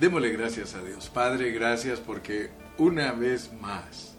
Démosle 0.00 0.30
gracias 0.30 0.74
a 0.74 0.82
Dios. 0.82 1.10
Padre, 1.10 1.50
gracias 1.50 2.00
porque 2.00 2.48
una 2.78 3.12
vez 3.12 3.52
más 3.60 4.14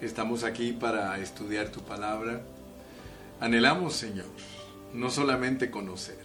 estamos 0.00 0.42
aquí 0.42 0.72
para 0.72 1.18
estudiar 1.18 1.68
tu 1.68 1.82
palabra. 1.82 2.40
Anhelamos, 3.38 3.92
Señor, 3.92 4.30
no 4.94 5.10
solamente 5.10 5.70
conocer, 5.70 6.24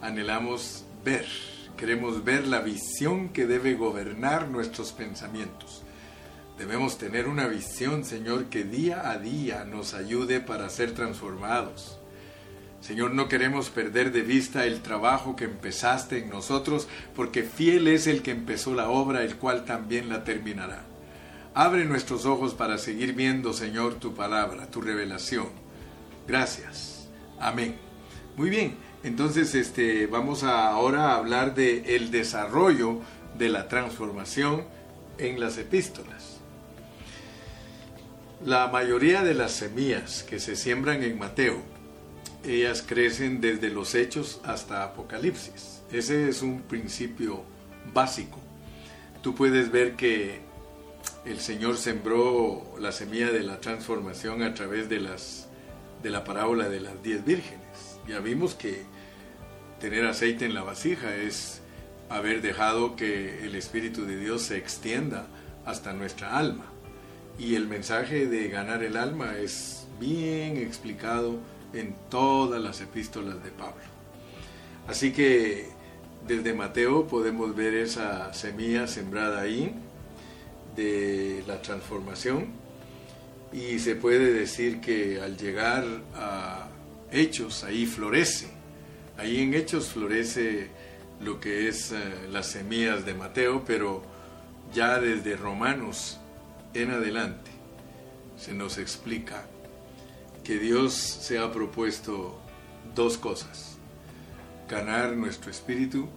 anhelamos 0.00 0.84
ver. 1.04 1.26
Queremos 1.76 2.22
ver 2.22 2.46
la 2.46 2.60
visión 2.60 3.30
que 3.30 3.48
debe 3.48 3.74
gobernar 3.74 4.46
nuestros 4.46 4.92
pensamientos. 4.92 5.82
Debemos 6.56 6.98
tener 6.98 7.26
una 7.26 7.48
visión, 7.48 8.04
Señor, 8.04 8.44
que 8.44 8.62
día 8.62 9.10
a 9.10 9.18
día 9.18 9.64
nos 9.64 9.94
ayude 9.94 10.38
para 10.38 10.70
ser 10.70 10.94
transformados 10.94 11.98
Señor, 12.82 13.14
no 13.14 13.28
queremos 13.28 13.70
perder 13.70 14.10
de 14.10 14.22
vista 14.22 14.66
el 14.66 14.82
trabajo 14.82 15.36
que 15.36 15.44
empezaste 15.44 16.18
en 16.18 16.30
nosotros, 16.30 16.88
porque 17.14 17.44
fiel 17.44 17.86
es 17.86 18.08
el 18.08 18.22
que 18.22 18.32
empezó 18.32 18.74
la 18.74 18.90
obra, 18.90 19.22
el 19.22 19.36
cual 19.36 19.64
también 19.64 20.08
la 20.08 20.24
terminará. 20.24 20.82
Abre 21.54 21.84
nuestros 21.84 22.26
ojos 22.26 22.54
para 22.54 22.78
seguir 22.78 23.14
viendo, 23.14 23.52
Señor, 23.52 23.94
tu 23.94 24.14
palabra, 24.14 24.66
tu 24.66 24.80
revelación. 24.80 25.46
Gracias. 26.26 27.08
Amén. 27.38 27.76
Muy 28.36 28.50
bien, 28.50 28.74
entonces 29.04 29.54
este, 29.54 30.08
vamos 30.08 30.42
a 30.42 30.66
ahora 30.66 31.12
a 31.12 31.16
hablar 31.18 31.54
de 31.54 31.94
el 31.94 32.10
desarrollo 32.10 32.98
de 33.38 33.48
la 33.48 33.68
transformación 33.68 34.64
en 35.18 35.38
las 35.38 35.56
epístolas. 35.56 36.40
La 38.44 38.66
mayoría 38.66 39.22
de 39.22 39.34
las 39.34 39.52
semillas 39.52 40.24
que 40.24 40.40
se 40.40 40.56
siembran 40.56 41.04
en 41.04 41.16
Mateo 41.16 41.71
ellas 42.44 42.82
crecen 42.86 43.40
desde 43.40 43.70
los 43.70 43.94
hechos 43.94 44.40
hasta 44.44 44.84
Apocalipsis. 44.84 45.82
Ese 45.92 46.28
es 46.28 46.42
un 46.42 46.62
principio 46.62 47.44
básico. 47.92 48.38
Tú 49.22 49.34
puedes 49.34 49.70
ver 49.70 49.94
que 49.94 50.40
el 51.24 51.40
Señor 51.40 51.76
sembró 51.76 52.74
la 52.80 52.92
semilla 52.92 53.30
de 53.30 53.42
la 53.42 53.60
transformación 53.60 54.42
a 54.42 54.54
través 54.54 54.88
de, 54.88 55.00
las, 55.00 55.48
de 56.02 56.10
la 56.10 56.24
parábola 56.24 56.68
de 56.68 56.80
las 56.80 57.02
diez 57.02 57.24
vírgenes. 57.24 57.98
Ya 58.08 58.18
vimos 58.18 58.54
que 58.54 58.82
tener 59.80 60.04
aceite 60.06 60.44
en 60.44 60.54
la 60.54 60.62
vasija 60.62 61.14
es 61.14 61.60
haber 62.08 62.42
dejado 62.42 62.96
que 62.96 63.44
el 63.44 63.54
Espíritu 63.54 64.04
de 64.04 64.18
Dios 64.18 64.42
se 64.42 64.56
extienda 64.56 65.26
hasta 65.64 65.92
nuestra 65.92 66.36
alma. 66.36 66.66
Y 67.38 67.54
el 67.54 67.66
mensaje 67.66 68.26
de 68.26 68.48
ganar 68.48 68.82
el 68.82 68.96
alma 68.96 69.38
es 69.38 69.86
bien 70.00 70.56
explicado 70.56 71.38
en 71.72 71.94
todas 72.10 72.60
las 72.62 72.80
epístolas 72.80 73.42
de 73.42 73.50
Pablo. 73.50 73.82
Así 74.86 75.12
que 75.12 75.68
desde 76.26 76.54
Mateo 76.54 77.06
podemos 77.06 77.54
ver 77.54 77.74
esa 77.74 78.32
semilla 78.32 78.86
sembrada 78.86 79.40
ahí 79.40 79.74
de 80.76 81.42
la 81.46 81.60
transformación 81.60 82.46
y 83.52 83.78
se 83.78 83.94
puede 83.96 84.32
decir 84.32 84.80
que 84.80 85.20
al 85.20 85.36
llegar 85.36 85.84
a 86.14 86.68
Hechos 87.10 87.64
ahí 87.64 87.84
florece, 87.86 88.48
ahí 89.18 89.40
en 89.40 89.54
Hechos 89.54 89.88
florece 89.88 90.70
lo 91.20 91.38
que 91.38 91.68
es 91.68 91.92
eh, 91.92 91.98
las 92.30 92.46
semillas 92.46 93.04
de 93.04 93.14
Mateo, 93.14 93.62
pero 93.66 94.02
ya 94.72 94.98
desde 94.98 95.36
Romanos 95.36 96.18
en 96.74 96.90
adelante 96.90 97.50
se 98.38 98.54
nos 98.54 98.78
explica 98.78 99.44
que 100.44 100.58
Dios 100.58 100.94
se 100.94 101.38
ha 101.38 101.52
propuesto 101.52 102.38
dos 102.94 103.16
cosas, 103.16 103.76
ganar 104.68 105.16
nuestro 105.16 105.50
espíritu, 105.50 106.08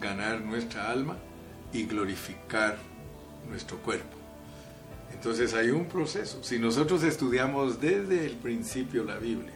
ganar 0.00 0.40
nuestra 0.40 0.90
alma 0.90 1.16
y 1.72 1.84
glorificar 1.84 2.78
nuestro 3.48 3.78
cuerpo. 3.78 4.16
Entonces 5.12 5.54
hay 5.54 5.70
un 5.70 5.86
proceso. 5.86 6.42
Si 6.42 6.58
nosotros 6.58 7.02
estudiamos 7.02 7.80
desde 7.80 8.26
el 8.26 8.36
principio 8.36 9.04
la 9.04 9.18
Biblia, 9.18 9.52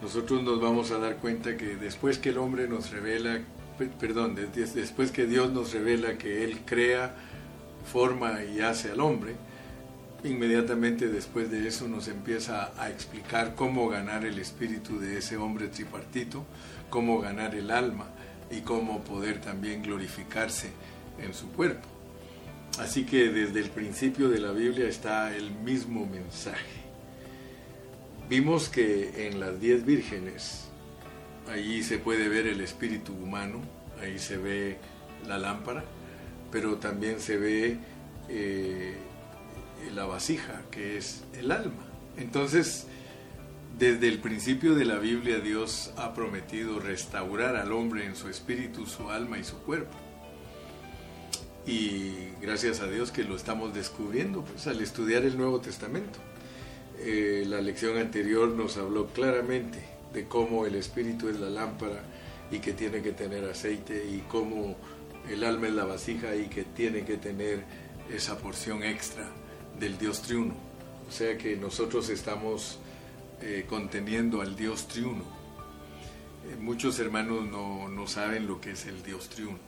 nosotros 0.00 0.42
nos 0.42 0.60
vamos 0.60 0.90
a 0.90 0.98
dar 0.98 1.18
cuenta 1.18 1.56
que 1.56 1.76
después 1.76 2.18
que 2.18 2.30
el 2.30 2.38
hombre 2.38 2.66
nos 2.66 2.90
revela, 2.90 3.40
perdón, 4.00 4.36
después 4.54 5.12
que 5.12 5.26
Dios 5.26 5.52
nos 5.52 5.72
revela 5.72 6.18
que 6.18 6.42
Él 6.42 6.60
crea, 6.64 7.14
forma 7.92 8.42
y 8.44 8.60
hace 8.60 8.90
al 8.90 9.00
hombre, 9.00 9.36
Inmediatamente 10.24 11.08
después 11.08 11.50
de 11.50 11.66
eso 11.66 11.88
nos 11.88 12.06
empieza 12.06 12.72
a 12.80 12.90
explicar 12.90 13.56
cómo 13.56 13.88
ganar 13.88 14.24
el 14.24 14.38
espíritu 14.38 15.00
de 15.00 15.18
ese 15.18 15.36
hombre 15.36 15.66
tripartito, 15.66 16.44
cómo 16.90 17.20
ganar 17.20 17.56
el 17.56 17.72
alma 17.72 18.06
y 18.48 18.60
cómo 18.60 19.02
poder 19.02 19.40
también 19.40 19.82
glorificarse 19.82 20.70
en 21.18 21.34
su 21.34 21.48
cuerpo. 21.50 21.88
Así 22.78 23.04
que 23.04 23.30
desde 23.30 23.60
el 23.60 23.70
principio 23.70 24.28
de 24.28 24.38
la 24.38 24.52
Biblia 24.52 24.88
está 24.88 25.34
el 25.36 25.50
mismo 25.50 26.06
mensaje. 26.06 26.82
Vimos 28.28 28.68
que 28.68 29.26
en 29.26 29.40
las 29.40 29.60
diez 29.60 29.84
vírgenes, 29.84 30.68
allí 31.50 31.82
se 31.82 31.98
puede 31.98 32.28
ver 32.28 32.46
el 32.46 32.60
espíritu 32.60 33.12
humano, 33.12 33.60
ahí 34.00 34.18
se 34.18 34.36
ve 34.36 34.78
la 35.26 35.36
lámpara, 35.36 35.84
pero 36.50 36.76
también 36.76 37.20
se 37.20 37.36
ve 37.36 37.76
eh, 38.28 38.96
la 39.90 40.06
vasija, 40.06 40.62
que 40.70 40.96
es 40.96 41.24
el 41.34 41.50
alma. 41.50 41.84
Entonces, 42.16 42.86
desde 43.78 44.08
el 44.08 44.18
principio 44.18 44.74
de 44.74 44.84
la 44.84 44.98
Biblia 44.98 45.38
Dios 45.38 45.92
ha 45.96 46.14
prometido 46.14 46.78
restaurar 46.78 47.56
al 47.56 47.72
hombre 47.72 48.04
en 48.04 48.16
su 48.16 48.28
espíritu, 48.28 48.86
su 48.86 49.10
alma 49.10 49.38
y 49.38 49.44
su 49.44 49.56
cuerpo. 49.58 49.96
Y 51.66 52.30
gracias 52.40 52.80
a 52.80 52.86
Dios 52.86 53.10
que 53.10 53.24
lo 53.24 53.36
estamos 53.36 53.72
descubriendo 53.72 54.44
pues, 54.44 54.66
al 54.66 54.80
estudiar 54.80 55.24
el 55.24 55.38
Nuevo 55.38 55.60
Testamento. 55.60 56.18
Eh, 56.98 57.44
la 57.46 57.60
lección 57.60 57.96
anterior 57.96 58.48
nos 58.48 58.76
habló 58.76 59.06
claramente 59.08 59.78
de 60.12 60.26
cómo 60.26 60.66
el 60.66 60.74
espíritu 60.74 61.28
es 61.28 61.40
la 61.40 61.48
lámpara 61.48 62.02
y 62.50 62.58
que 62.58 62.72
tiene 62.72 63.00
que 63.02 63.12
tener 63.12 63.44
aceite 63.44 64.04
y 64.04 64.18
cómo 64.28 64.76
el 65.28 65.44
alma 65.44 65.68
es 65.68 65.74
la 65.74 65.84
vasija 65.84 66.36
y 66.36 66.48
que 66.48 66.64
tiene 66.64 67.04
que 67.04 67.16
tener 67.16 67.64
esa 68.10 68.36
porción 68.36 68.82
extra 68.82 69.30
del 69.78 69.98
Dios 69.98 70.22
triuno. 70.22 70.54
O 71.08 71.12
sea 71.12 71.36
que 71.36 71.56
nosotros 71.56 72.08
estamos 72.08 72.78
eh, 73.40 73.66
conteniendo 73.68 74.40
al 74.40 74.56
Dios 74.56 74.88
triuno. 74.88 75.24
Eh, 76.48 76.56
muchos 76.60 76.98
hermanos 76.98 77.44
no, 77.44 77.88
no 77.88 78.06
saben 78.06 78.46
lo 78.46 78.60
que 78.60 78.72
es 78.72 78.86
el 78.86 79.02
Dios 79.02 79.28
triuno. 79.28 79.58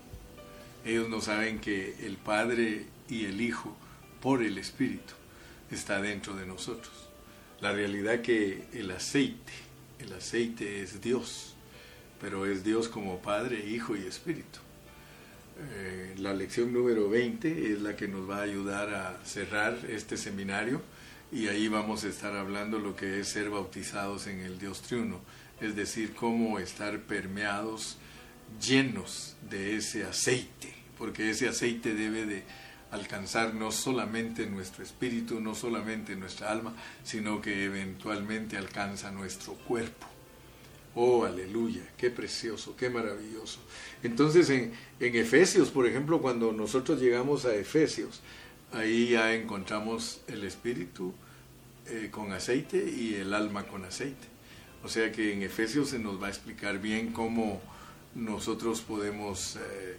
Ellos 0.85 1.09
no 1.09 1.21
saben 1.21 1.61
que 1.61 1.97
el 2.07 2.17
Padre 2.17 2.87
y 3.09 3.25
el 3.25 3.41
Hijo, 3.41 3.77
por 4.21 4.43
el 4.43 4.59
Espíritu, 4.59 5.15
está 5.71 6.01
dentro 6.01 6.35
de 6.35 6.47
nosotros. 6.47 6.93
La 7.61 7.73
realidad 7.73 8.21
que 8.21 8.65
el 8.73 8.91
aceite, 8.91 9.53
el 9.99 10.13
aceite 10.13 10.83
es 10.83 11.01
Dios, 11.01 11.55
pero 12.21 12.47
es 12.47 12.65
Dios 12.65 12.89
como 12.89 13.19
Padre, 13.19 13.67
Hijo 13.67 13.97
y 13.97 14.07
Espíritu. 14.07 14.61
Eh, 15.57 16.15
la 16.19 16.35
lección 16.35 16.73
número 16.73 17.09
20 17.09 17.73
es 17.73 17.81
la 17.81 17.95
que 17.95 18.09
nos 18.09 18.29
va 18.29 18.39
a 18.39 18.43
ayudar 18.43 18.93
a 18.93 19.25
cerrar 19.25 19.79
este 19.89 20.17
seminario 20.17 20.83
y 21.31 21.47
ahí 21.49 21.69
vamos 21.69 22.05
a 22.05 22.09
estar 22.09 22.35
hablando 22.37 22.79
lo 22.79 22.97
que 22.97 23.21
es 23.21 23.29
ser 23.29 23.51
bautizados 23.51 24.27
en 24.27 24.41
el 24.41 24.59
Dios 24.59 24.83
triuno, 24.83 25.21
es 25.61 25.77
decir, 25.77 26.15
cómo 26.15 26.59
estar 26.59 27.01
permeados, 27.03 27.99
llenos 28.61 29.37
de 29.49 29.77
ese 29.77 30.05
aceite, 30.05 30.75
porque 30.99 31.31
ese 31.31 31.49
aceite 31.49 31.95
debe 31.95 32.27
de 32.27 32.43
alcanzar 32.91 33.55
no 33.55 33.73
solamente 33.73 34.47
nuestro 34.47 34.85
espíritu, 34.85 35.41
no 35.41 35.55
solamente 35.55 36.15
nuestra 36.15 36.51
alma, 36.51 36.75
sino 37.03 37.41
que 37.41 37.65
eventualmente 37.65 38.57
alcanza 38.57 39.11
nuestro 39.11 39.55
cuerpo. 39.55 40.14
Oh, 40.97 41.25
aleluya, 41.25 41.83
qué 41.97 42.11
precioso, 42.11 42.77
qué 42.77 42.89
maravilloso. 42.89 43.59
Entonces 44.03 44.49
en, 44.51 44.73
Efesios, 45.01 45.71
por 45.71 45.87
ejemplo, 45.87 46.21
cuando 46.21 46.53
nosotros 46.53 47.01
llegamos 47.01 47.45
a 47.47 47.55
Efesios, 47.55 48.21
ahí 48.73 49.09
ya 49.09 49.35
encontramos 49.35 50.21
el 50.29 50.45
espíritu 50.45 51.13
eh, 51.87 52.09
con 52.13 52.33
aceite 52.33 52.89
y 52.89 53.15
el 53.15 53.35
alma 53.35 53.67
con 53.67 53.85
aceite. 53.85 54.29
O 54.85 54.89
sea 54.89 55.11
que 55.11 55.33
en 55.33 55.43
Efesios 55.43 55.89
se 55.89 55.99
nos 55.99 56.23
va 56.23 56.29
a 56.29 56.31
explicar 56.31 56.79
bien 56.81 57.13
cómo 57.13 57.61
nosotros 58.15 58.81
podemos 58.81 59.57
eh, 59.57 59.97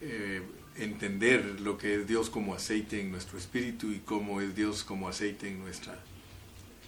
eh, 0.00 0.42
entender 0.76 1.60
lo 1.60 1.76
que 1.76 1.96
es 1.96 2.06
Dios 2.06 2.30
como 2.30 2.54
aceite 2.54 3.00
en 3.00 3.10
nuestro 3.10 3.36
espíritu 3.36 3.90
y 3.90 3.98
cómo 3.98 4.40
es 4.40 4.54
Dios 4.54 4.84
como 4.84 5.08
aceite 5.08 5.48
en 5.48 5.58
nuestra, 5.58 5.98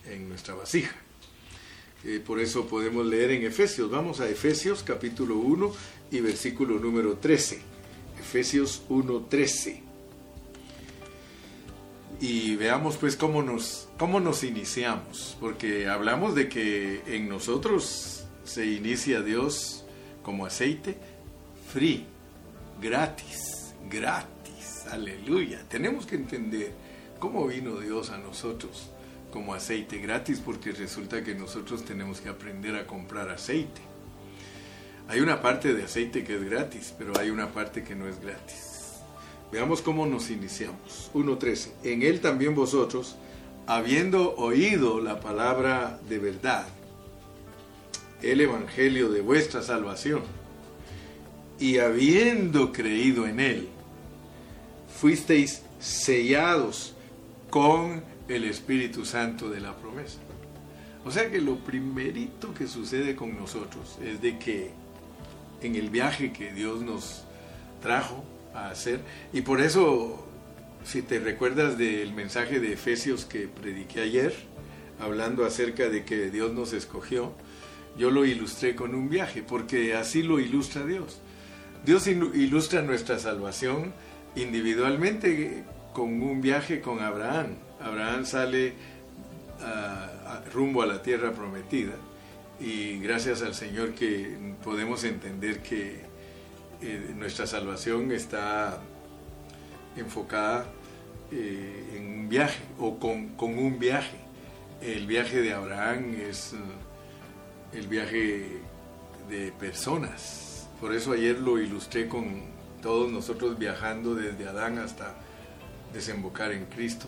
en 0.07 0.29
nuestra 0.29 0.55
vasija 0.55 0.95
por 2.27 2.41
eso 2.41 2.67
podemos 2.67 3.07
leer 3.07 3.31
en 3.31 3.45
Efesios. 3.45 3.91
Vamos 3.91 4.21
a 4.21 4.29
Efesios 4.29 4.83
capítulo 4.83 5.37
1 5.37 5.73
y 6.11 6.21
versículo 6.21 6.79
número 6.79 7.17
13. 7.19 7.61
Efesios 8.19 8.83
1, 8.89 9.27
13. 9.29 9.83
Y 12.21 12.57
veamos 12.57 12.97
pues 12.97 13.17
cómo 13.17 13.43
nos, 13.43 13.89
cómo 13.99 14.21
nos 14.21 14.45
iniciamos, 14.45 15.37
porque 15.41 15.89
hablamos 15.89 16.35
de 16.35 16.49
que 16.49 17.03
en 17.07 17.29
nosotros 17.29 18.25
se 18.45 18.67
inicia 18.67 19.23
Dios 19.23 19.85
como 20.23 20.47
aceite 20.47 20.97
free, 21.73 22.05
gratis, 22.81 23.75
gratis, 23.91 24.87
aleluya. 24.91 25.65
Tenemos 25.69 26.07
que 26.07 26.17
entender 26.17 26.73
cómo 27.19 27.47
vino 27.47 27.81
Dios 27.81 28.11
a 28.11 28.19
nosotros 28.19 28.92
como 29.33 29.55
aceite 29.55 29.99
gratis 29.99 30.41
porque 30.45 30.71
resulta 30.71 31.25
que 31.25 31.35
nosotros 31.35 31.85
tenemos 31.85 32.21
que 32.21 32.29
aprender 32.29 32.77
a 32.77 32.87
comprar 32.87 33.31
aceite. 33.31 33.81
Hay 35.09 35.21
una 35.21 35.43
parte 35.43 35.75
de 35.75 35.85
aceite 35.85 36.23
que 36.23 36.37
es 36.37 36.45
gratis, 36.45 36.95
pero 36.97 37.19
hay 37.19 37.31
una 37.31 37.49
parte 37.49 37.83
que 37.83 37.97
no 37.97 38.07
es 38.07 38.21
gratis. 38.21 39.01
Veamos 39.51 39.83
cómo 39.83 40.07
nos 40.07 40.31
iniciamos. 40.31 41.11
1.13. 41.15 41.71
En 41.83 42.03
él 42.03 42.21
también 42.21 42.55
vosotros, 42.55 43.17
habiendo 43.67 44.35
oído 44.37 45.01
la 45.01 45.21
palabra 45.21 45.99
de 46.09 46.19
verdad, 46.19 46.67
el 48.23 48.41
evangelio 48.41 49.11
de 49.11 49.21
vuestra 49.21 49.63
salvación, 49.63 50.23
y 51.59 51.79
habiendo 51.79 52.73
creído 52.73 53.27
en 53.27 53.41
él, 53.41 53.69
fuisteis 55.01 55.63
sellados 55.81 56.95
con 57.51 58.12
el 58.33 58.45
Espíritu 58.45 59.05
Santo 59.05 59.51
de 59.51 59.61
la 59.61 59.77
promesa. 59.77 60.19
O 61.05 61.11
sea 61.11 61.31
que 61.31 61.41
lo 61.41 61.57
primerito 61.59 62.55
que 62.55 62.67
sucede 62.67 63.17
con 63.17 63.37
nosotros 63.37 63.99
es 64.03 64.21
de 64.23 64.39
que 64.39 64.71
en 65.61 65.77
el 65.77 65.91
viaje 65.91 66.33
que 66.33 66.53
Dios 66.53 66.83
nos 66.83 67.25
trajo 67.83 68.25
a 68.55 68.69
hacer, 68.69 69.01
y 69.33 69.41
por 69.43 69.61
eso, 69.61 70.27
si 70.85 71.03
te 71.03 71.19
recuerdas 71.19 71.79
del 71.79 72.13
mensaje 72.13 72.61
de 72.61 72.73
Efesios 72.73 73.25
que 73.25 73.49
prediqué 73.49 74.03
ayer, 74.03 74.35
hablando 75.01 75.45
acerca 75.45 75.89
de 75.89 76.05
que 76.05 76.31
Dios 76.31 76.53
nos 76.53 76.73
escogió, 76.73 77.33
yo 77.97 78.11
lo 78.11 78.25
ilustré 78.25 78.75
con 78.75 78.95
un 78.95 79.09
viaje, 79.09 79.43
porque 79.43 79.95
así 79.95 80.23
lo 80.23 80.41
ilustra 80.41 80.87
Dios. 80.87 81.21
Dios 81.85 82.07
ilustra 82.07 82.83
nuestra 82.83 83.19
salvación 83.19 83.93
individualmente 84.37 85.65
con 85.93 86.23
un 86.23 86.41
viaje 86.41 86.81
con 86.81 87.01
Abraham. 87.01 87.57
Abraham 87.85 88.25
sale 88.25 88.75
rumbo 90.53 90.83
a 90.83 90.87
la 90.87 91.03
tierra 91.03 91.33
prometida 91.33 91.93
y 92.61 92.99
gracias 92.99 93.43
al 93.43 93.55
Señor 93.55 93.93
que 93.93 94.37
podemos 94.63 95.05
entender 95.05 95.63
que 95.63 96.01
eh, 96.81 97.13
nuestra 97.17 97.47
salvación 97.47 98.13
está 98.13 98.81
enfocada 99.97 100.67
eh, 101.31 101.97
en 101.97 102.21
un 102.21 102.29
viaje 102.29 102.61
o 102.79 102.99
con, 102.99 103.29
con, 103.31 103.59
un 103.59 103.79
viaje. 103.79 104.17
El 104.81 105.07
viaje 105.07 105.41
de 105.43 105.53
Abraham 105.53 106.15
es 106.29 106.55
el 107.73 107.87
viaje 107.87 108.61
de 109.29 109.53
personas. 109.53 110.69
Por 110.81 110.95
eso 110.95 111.13
ayer 111.13 111.39
lo 111.39 111.59
ilustré 111.59 112.09
con 112.09 112.43
todos 112.83 113.11
nosotros 113.11 113.59
viajando 113.59 114.15
desde 114.15 114.49
Adán 114.49 114.79
hasta 114.79 115.15
desembocar 115.93 116.53
en 116.53 116.67
Cristo, 116.67 117.07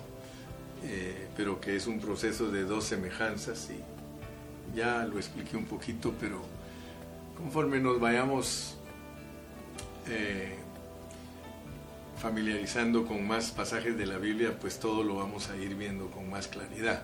eh, 0.85 1.29
pero 1.37 1.61
que 1.61 1.77
es 1.77 1.87
un 1.87 2.01
proceso 2.01 2.51
de 2.51 2.65
dos 2.65 2.85
semejanzas 2.85 3.71
y 3.71 4.77
ya 4.77 5.05
lo 5.05 5.19
expliqué 5.19 5.57
un 5.57 5.67
poquito, 5.67 6.15
pero 6.21 6.43
conforme 7.37 7.81
nos 7.81 7.99
vayamos 7.99 8.77
eh, 10.09 10.57
familiarizando 12.19 13.07
con 13.07 13.27
más 13.27 13.51
pasajes 13.51 13.97
de 13.97 14.07
la 14.07 14.19
Biblia, 14.19 14.59
pues 14.59 14.79
todo 14.79 15.03
lo 15.03 15.17
vamos 15.17 15.51
a 15.51 15.57
ir 15.57 15.75
viendo 15.75 16.11
con 16.11 16.31
más 16.31 16.49
claridad. 16.49 17.03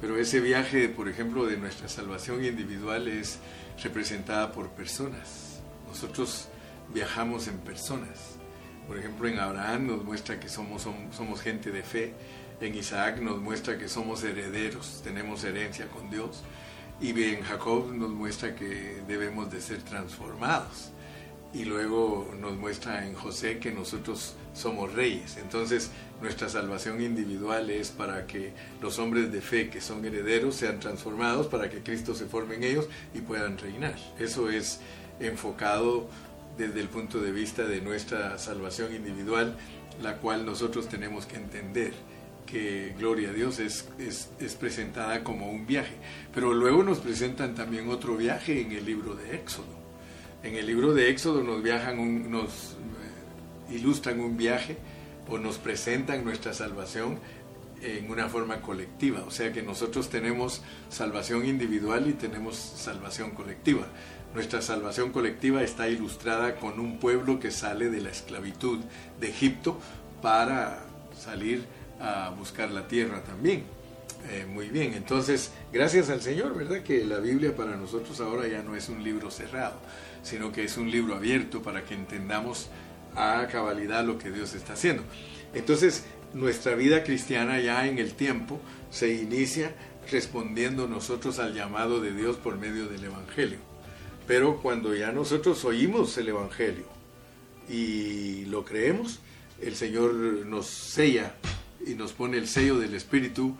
Pero 0.00 0.18
ese 0.18 0.40
viaje, 0.40 0.88
por 0.88 1.08
ejemplo, 1.08 1.46
de 1.46 1.56
nuestra 1.56 1.88
salvación 1.88 2.44
individual 2.44 3.08
es 3.08 3.38
representada 3.82 4.52
por 4.52 4.70
personas. 4.70 5.60
Nosotros 5.88 6.48
viajamos 6.92 7.48
en 7.48 7.58
personas. 7.58 8.36
Por 8.86 8.98
ejemplo, 8.98 9.28
en 9.28 9.38
Abraham 9.38 9.86
nos 9.86 10.04
muestra 10.04 10.38
que 10.38 10.48
somos, 10.48 10.82
somos, 10.82 11.40
gente 11.40 11.70
de 11.70 11.82
fe, 11.82 12.12
en 12.60 12.74
Isaac 12.74 13.20
nos 13.20 13.40
muestra 13.40 13.78
que 13.78 13.88
somos 13.88 14.22
herederos, 14.24 15.00
tenemos 15.02 15.44
herencia 15.44 15.86
con 15.88 16.10
Dios, 16.10 16.42
y 17.00 17.10
en 17.22 17.42
Jacob 17.42 17.92
nos 17.92 18.10
muestra 18.10 18.54
que 18.54 19.02
debemos 19.06 19.50
de 19.50 19.60
ser 19.60 19.82
transformados. 19.82 20.90
Y 21.52 21.64
luego 21.64 22.34
nos 22.40 22.56
muestra 22.56 23.06
en 23.06 23.14
José 23.14 23.58
que 23.58 23.70
nosotros 23.70 24.34
somos 24.54 24.92
reyes. 24.92 25.36
Entonces 25.36 25.90
nuestra 26.20 26.48
salvación 26.48 27.00
individual 27.00 27.70
es 27.70 27.90
para 27.90 28.26
que 28.26 28.52
los 28.80 28.98
hombres 28.98 29.30
de 29.30 29.40
fe 29.40 29.70
que 29.70 29.80
son 29.80 30.04
herederos 30.04 30.56
sean 30.56 30.80
transformados, 30.80 31.46
para 31.46 31.70
que 31.70 31.80
Cristo 31.80 32.14
se 32.14 32.26
forme 32.26 32.56
en 32.56 32.64
ellos 32.64 32.88
y 33.14 33.20
puedan 33.20 33.56
reinar. 33.58 33.96
Eso 34.18 34.50
es 34.50 34.80
enfocado 35.20 36.08
desde 36.58 36.80
el 36.80 36.88
punto 36.88 37.20
de 37.20 37.30
vista 37.30 37.64
de 37.64 37.80
nuestra 37.80 38.36
salvación 38.38 38.94
individual, 38.94 39.56
la 40.02 40.16
cual 40.16 40.44
nosotros 40.44 40.88
tenemos 40.88 41.26
que 41.26 41.36
entender 41.36 41.94
Gloria 42.98 43.30
a 43.30 43.32
Dios 43.32 43.58
es, 43.58 43.88
es, 43.98 44.54
presentada 44.54 45.24
como 45.24 45.50
un 45.50 45.66
viaje. 45.66 45.94
Pero 46.32 46.54
luego 46.54 46.84
nos 46.84 46.98
presentan 46.98 47.54
también 47.54 47.88
otro 47.88 48.16
viaje 48.16 48.60
en 48.60 48.72
el 48.72 48.84
libro 48.84 49.14
de 49.14 49.34
Éxodo. 49.34 49.74
En 50.42 50.54
el 50.54 50.66
libro 50.66 50.94
de 50.94 51.10
Éxodo 51.10 51.42
nos, 51.42 51.62
viajan 51.62 52.30
nos 52.30 52.76
eh, 53.70 53.74
ilustran 53.74 54.20
un 54.20 54.36
viaje 54.36 54.76
o 55.28 55.38
nos 55.38 55.58
presentan 55.58 56.24
nuestra 56.24 56.52
salvación 56.52 57.18
en 57.82 58.10
una 58.10 58.28
forma 58.28 58.60
colectiva. 58.60 59.24
O 59.26 59.30
sea 59.30 59.52
que 59.52 59.62
nosotros 59.62 60.08
tenemos 60.08 60.62
salvación 60.90 61.46
individual 61.46 62.08
y 62.08 62.12
tenemos 62.12 62.56
salvación 62.56 63.32
colectiva. 63.32 63.86
Nuestra 64.32 64.62
salvación 64.62 65.12
colectiva 65.12 65.62
está 65.62 65.88
ilustrada 65.88 66.56
con 66.56 66.80
un 66.80 66.98
pueblo 66.98 67.40
que 67.40 67.50
sale 67.50 67.90
de 67.90 68.00
la 68.00 68.10
esclavitud 68.10 68.80
de 69.20 69.28
Egipto 69.28 69.78
para 70.22 70.84
salir 71.18 71.64
a 72.04 72.30
buscar 72.30 72.70
la 72.70 72.86
tierra 72.86 73.22
también. 73.22 73.64
Eh, 74.30 74.46
muy 74.46 74.68
bien, 74.68 74.94
entonces, 74.94 75.50
gracias 75.72 76.08
al 76.08 76.22
Señor, 76.22 76.56
¿verdad? 76.56 76.82
Que 76.82 77.04
la 77.04 77.18
Biblia 77.18 77.54
para 77.54 77.76
nosotros 77.76 78.20
ahora 78.20 78.48
ya 78.48 78.62
no 78.62 78.74
es 78.74 78.88
un 78.88 79.04
libro 79.04 79.30
cerrado, 79.30 79.74
sino 80.22 80.50
que 80.50 80.64
es 80.64 80.76
un 80.76 80.90
libro 80.90 81.14
abierto 81.14 81.62
para 81.62 81.84
que 81.84 81.94
entendamos 81.94 82.68
a 83.14 83.46
cabalidad 83.50 84.04
lo 84.04 84.18
que 84.18 84.30
Dios 84.30 84.54
está 84.54 84.72
haciendo. 84.72 85.02
Entonces, 85.52 86.04
nuestra 86.32 86.74
vida 86.74 87.04
cristiana 87.04 87.60
ya 87.60 87.86
en 87.86 87.98
el 87.98 88.14
tiempo 88.14 88.60
se 88.90 89.12
inicia 89.12 89.74
respondiendo 90.10 90.88
nosotros 90.88 91.38
al 91.38 91.54
llamado 91.54 92.00
de 92.00 92.12
Dios 92.12 92.36
por 92.36 92.56
medio 92.56 92.86
del 92.86 93.04
Evangelio. 93.04 93.58
Pero 94.26 94.60
cuando 94.62 94.94
ya 94.94 95.12
nosotros 95.12 95.64
oímos 95.64 96.16
el 96.16 96.28
Evangelio 96.28 96.86
y 97.68 98.46
lo 98.46 98.64
creemos, 98.64 99.20
el 99.60 99.76
Señor 99.76 100.14
nos 100.14 100.66
sella 100.66 101.34
y 101.86 101.94
nos 101.94 102.12
pone 102.12 102.38
el 102.38 102.48
sello 102.48 102.78
del 102.78 102.94
Espíritu 102.94 103.56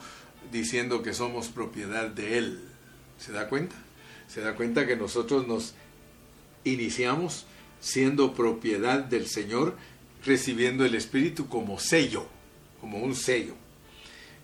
diciendo 0.52 1.02
que 1.02 1.14
somos 1.14 1.48
propiedad 1.48 2.08
de 2.08 2.38
Él. 2.38 2.60
¿Se 3.18 3.32
da 3.32 3.48
cuenta? 3.48 3.76
Se 4.28 4.40
da 4.40 4.54
cuenta 4.54 4.86
que 4.86 4.96
nosotros 4.96 5.46
nos 5.46 5.74
iniciamos 6.64 7.46
siendo 7.80 8.34
propiedad 8.34 9.00
del 9.00 9.26
Señor, 9.26 9.76
recibiendo 10.24 10.84
el 10.84 10.94
Espíritu 10.94 11.48
como 11.48 11.78
sello, 11.78 12.26
como 12.80 12.98
un 12.98 13.14
sello. 13.14 13.54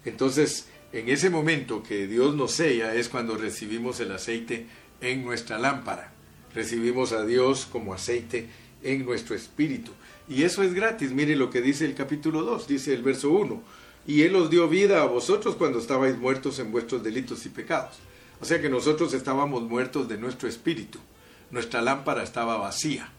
Entonces, 0.04 0.66
en 0.92 1.08
ese 1.08 1.30
momento 1.30 1.82
que 1.82 2.06
Dios 2.06 2.34
nos 2.34 2.52
sella 2.52 2.94
es 2.94 3.08
cuando 3.08 3.37
recibimos 3.37 4.00
el 4.00 4.12
aceite 4.12 4.66
en 5.00 5.25
nuestra 5.25 5.58
lámpara. 5.58 6.12
Recibimos 6.54 7.12
a 7.12 7.25
Dios 7.25 7.66
como 7.70 7.94
aceite 7.94 8.49
en 8.82 9.04
nuestro 9.04 9.34
espíritu. 9.34 9.92
Y 10.28 10.44
eso 10.44 10.62
es 10.62 10.75
gratis. 10.75 11.10
Mire 11.12 11.37
lo 11.37 11.50
que 11.50 11.60
dice 11.60 11.84
el 11.84 11.94
capítulo 11.94 12.42
2, 12.42 12.68
dice 12.68 12.94
el 12.94 13.02
verso 13.02 13.30
1. 13.30 13.62
Y 14.06 14.22
Él 14.22 14.37
os 14.37 14.50
dio 14.50 14.68
vida 14.68 15.02
a 15.02 15.06
vosotros 15.06 15.56
cuando 15.56 15.78
estabais 15.78 16.16
muertos 16.16 16.58
en 16.58 16.72
vuestros 16.72 17.02
delitos 17.02 17.44
y 17.46 17.49
pecados. 17.49 17.96
O 18.40 18.44
sea 18.44 18.60
que 18.60 18.70
nosotros 18.70 19.12
estábamos 19.12 19.62
muertos 19.62 20.08
de 20.08 20.16
nuestro 20.16 20.49
espíritu. 20.49 20.99
Nuestra 21.50 21.82
lámpara 21.82 22.22
estaba 22.22 22.56
vacía. 22.56 23.10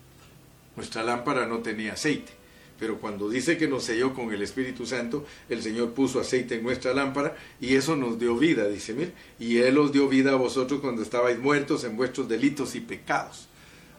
Nuestra 0.76 1.04
lámpara 1.04 1.46
no 1.46 1.60
tenía 1.60 1.94
aceite. 1.94 2.32
Pero 2.80 3.00
cuando 3.00 3.30
dice 3.30 3.58
que 3.58 3.68
nos 3.68 3.84
selló 3.84 4.12
con 4.16 4.34
el 4.34 4.42
Espíritu 4.42 4.88
Santo, 4.88 5.24
el 5.50 5.62
Señor 5.62 5.92
puso 5.92 6.20
aceite 6.20 6.56
en 6.56 6.64
nuestra 6.64 6.96
lámpara 6.96 7.36
y 7.60 7.76
eso 7.76 7.96
nos 7.96 8.18
dio 8.18 8.36
vida, 8.36 8.68
dice, 8.68 8.94
mire, 8.94 9.12
y 9.38 9.58
Él 9.58 9.78
os 9.78 9.92
dio 9.92 10.08
vida 10.08 10.32
a 10.32 10.36
vosotros 10.36 10.82
cuando 10.82 11.04
estabais 11.04 11.38
muertos 11.38 11.84
en 11.84 11.96
vuestros 11.96 12.28
delitos 12.28 12.74
y 12.74 12.80
pecados. 12.80 13.48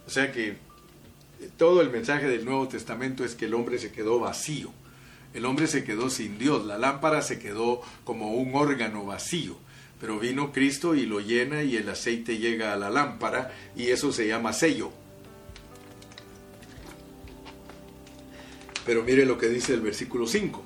O 0.04 0.10
sea 0.10 0.32
que 0.32 0.56
todo 1.56 1.80
el 1.80 1.90
mensaje 1.90 2.28
del 2.28 2.44
Nuevo 2.44 2.68
Testamento 2.68 3.24
es 3.24 3.34
que 3.34 3.46
el 3.46 3.54
hombre 3.54 3.78
se 3.78 3.92
quedó 3.92 4.18
vacío, 4.20 4.70
el 5.34 5.44
hombre 5.44 5.66
se 5.66 5.84
quedó 5.84 6.10
sin 6.10 6.38
Dios, 6.38 6.64
la 6.66 6.78
lámpara 6.78 7.22
se 7.22 7.38
quedó 7.38 7.80
como 8.04 8.34
un 8.34 8.54
órgano 8.54 9.04
vacío. 9.04 9.56
Pero 10.00 10.18
vino 10.18 10.52
Cristo 10.52 10.94
y 10.96 11.06
lo 11.06 11.20
llena 11.20 11.62
y 11.62 11.76
el 11.76 11.88
aceite 11.88 12.38
llega 12.38 12.72
a 12.72 12.76
la 12.76 12.90
lámpara 12.90 13.52
y 13.76 13.88
eso 13.88 14.12
se 14.12 14.26
llama 14.26 14.52
sello. 14.52 14.90
Pero 18.84 19.04
mire 19.04 19.24
lo 19.24 19.38
que 19.38 19.48
dice 19.48 19.74
el 19.74 19.80
versículo 19.80 20.26
5. 20.26 20.62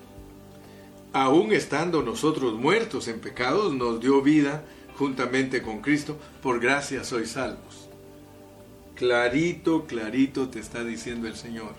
Aún 1.13 1.53
estando 1.53 2.03
nosotros 2.03 2.55
muertos 2.55 3.09
en 3.09 3.21
pecados, 3.21 3.75
nos 3.75 4.01
dio 4.01 4.23
vida 4.23 4.65
juntamente 4.97 5.63
con 5.63 5.81
Cristo, 5.81 6.19
por 6.43 6.61
gracia 6.61 7.05
sois 7.05 7.31
salvos. 7.31 7.76
Clarito, 8.97 9.85
clarito 9.85 10.49
te 10.49 10.59
está 10.59 10.83
diciendo 10.83 11.29
el 11.29 11.37
Señor. 11.37 11.75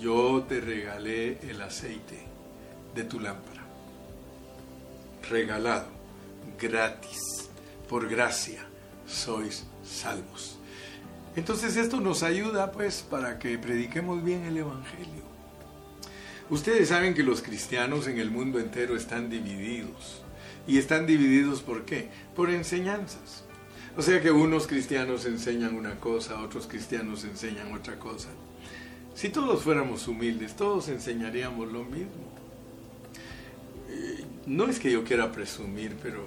yo 0.00 0.46
te 0.48 0.60
regalé 0.60 1.38
el 1.42 1.60
aceite 1.60 2.20
de 2.94 3.04
tu 3.04 3.20
lámpara. 3.20 3.66
Regalado, 5.28 5.88
gratis, 6.58 7.50
por 7.86 8.08
gracia, 8.08 8.64
sois 9.06 9.66
salvos. 9.84 10.58
Entonces 11.36 11.76
esto 11.76 12.00
nos 12.00 12.22
ayuda 12.22 12.72
pues 12.72 13.02
para 13.02 13.38
que 13.38 13.58
prediquemos 13.58 14.24
bien 14.24 14.44
el 14.44 14.56
Evangelio. 14.56 15.24
Ustedes 16.48 16.88
saben 16.88 17.12
que 17.12 17.24
los 17.24 17.42
cristianos 17.42 18.06
en 18.06 18.18
el 18.18 18.30
mundo 18.30 18.58
entero 18.58 18.96
están 18.96 19.28
divididos. 19.28 20.22
¿Y 20.66 20.78
están 20.78 21.06
divididos 21.06 21.60
por 21.60 21.84
qué? 21.84 22.08
Por 22.34 22.48
enseñanzas. 22.48 23.44
O 23.98 24.02
sea 24.02 24.22
que 24.22 24.30
unos 24.30 24.68
cristianos 24.68 25.26
enseñan 25.26 25.74
una 25.74 25.98
cosa, 25.98 26.40
otros 26.40 26.68
cristianos 26.68 27.24
enseñan 27.24 27.72
otra 27.72 27.98
cosa. 27.98 28.28
Si 29.12 29.28
todos 29.28 29.64
fuéramos 29.64 30.06
humildes, 30.06 30.54
todos 30.54 30.88
enseñaríamos 30.88 31.72
lo 31.72 31.82
mismo. 31.82 32.12
Eh, 33.90 34.24
no 34.46 34.68
es 34.68 34.78
que 34.78 34.92
yo 34.92 35.02
quiera 35.02 35.32
presumir, 35.32 35.96
pero 36.00 36.24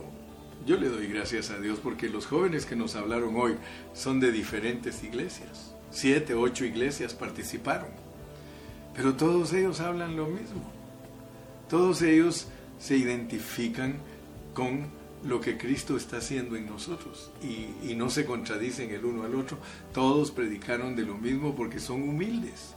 yo 0.65 0.75
le 0.75 0.89
doy 0.89 1.07
gracias 1.07 1.49
a 1.49 1.59
Dios 1.59 1.79
porque 1.81 2.09
los 2.09 2.25
jóvenes 2.25 2.65
que 2.65 2.75
nos 2.75 2.97
hablaron 2.97 3.37
hoy 3.37 3.55
son 3.93 4.19
de 4.19 4.33
diferentes 4.33 5.01
iglesias. 5.05 5.73
Siete, 5.91 6.33
ocho 6.33 6.65
iglesias 6.65 7.13
participaron. 7.13 7.91
Pero 8.93 9.13
todos 9.13 9.53
ellos 9.53 9.79
hablan 9.79 10.17
lo 10.17 10.25
mismo. 10.25 10.69
Todos 11.69 12.01
ellos 12.01 12.47
se 12.79 12.97
identifican 12.97 13.95
con 14.53 14.99
lo 15.23 15.39
que 15.39 15.57
Cristo 15.57 15.95
está 15.95 16.17
haciendo 16.17 16.55
en 16.55 16.65
nosotros 16.65 17.31
y, 17.43 17.95
no 17.95 18.09
se 18.09 18.25
contradicen 18.25 18.89
el 18.91 19.05
uno 19.05 19.23
al 19.23 19.35
otro. 19.35 19.57
Todos 19.93 20.31
predicaron 20.31 20.95
de 20.95 21.03
lo 21.03 21.15
mismo 21.15 21.55
porque 21.55 21.79
son 21.79 22.01
humildes. 22.01 22.73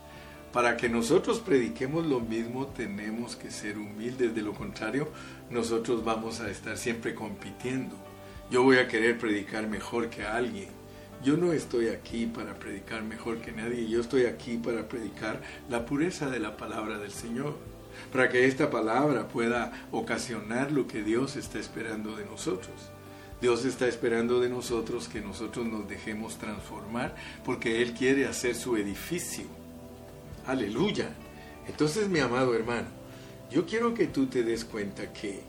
Para 0.52 0.76
que 0.76 0.88
nosotros 0.88 1.40
prediquemos 1.40 2.06
lo 2.06 2.20
mismo 2.20 2.66
tenemos 2.66 3.36
que 3.36 3.50
ser 3.50 3.78
humildes, 3.78 4.34
de 4.34 4.42
lo 4.42 4.52
contrario 4.52 5.08
nosotros 5.50 6.04
vamos 6.04 6.40
a 6.40 6.50
estar 6.50 6.76
siempre 6.76 7.14
compitiendo. 7.14 7.96
Yo 8.50 8.62
voy 8.62 8.76
a 8.76 8.86
querer 8.86 9.18
predicar 9.18 9.66
mejor 9.66 10.10
que 10.10 10.24
alguien. 10.24 10.68
Yo 11.24 11.38
no 11.38 11.52
estoy 11.52 11.88
aquí 11.88 12.26
para 12.26 12.54
predicar 12.58 13.02
mejor 13.02 13.40
que 13.40 13.50
nadie, 13.50 13.88
yo 13.88 14.00
estoy 14.00 14.26
aquí 14.26 14.58
para 14.58 14.88
predicar 14.88 15.40
la 15.70 15.86
pureza 15.86 16.28
de 16.28 16.38
la 16.38 16.56
palabra 16.58 16.98
del 16.98 17.12
Señor, 17.12 17.56
para 18.14 18.28
que 18.28 18.47
esta 18.47 18.71
palabra 18.71 19.26
pueda 19.26 19.88
ocasionar 19.90 20.71
lo 20.71 20.87
que 20.87 21.02
Dios 21.02 21.35
está 21.35 21.59
esperando 21.59 22.14
de 22.14 22.25
nosotros. 22.25 22.92
Dios 23.42 23.64
está 23.64 23.88
esperando 23.88 24.40
de 24.40 24.49
nosotros 24.49 25.09
que 25.09 25.21
nosotros 25.21 25.66
nos 25.66 25.88
dejemos 25.88 26.38
transformar 26.38 27.16
porque 27.44 27.83
Él 27.83 27.92
quiere 27.92 28.28
hacer 28.28 28.54
su 28.54 28.76
edificio 28.76 29.44
Aleluya. 30.47 31.09
Entonces, 31.66 32.09
mi 32.09 32.21
amado 32.21 32.54
hermano, 32.54 32.87
yo 33.50 33.66
quiero 33.66 33.94
que 33.94 34.06
tú 34.06 34.26
te 34.26 34.44
des 34.44 34.64
cuenta 34.64 35.12
que 35.12 35.42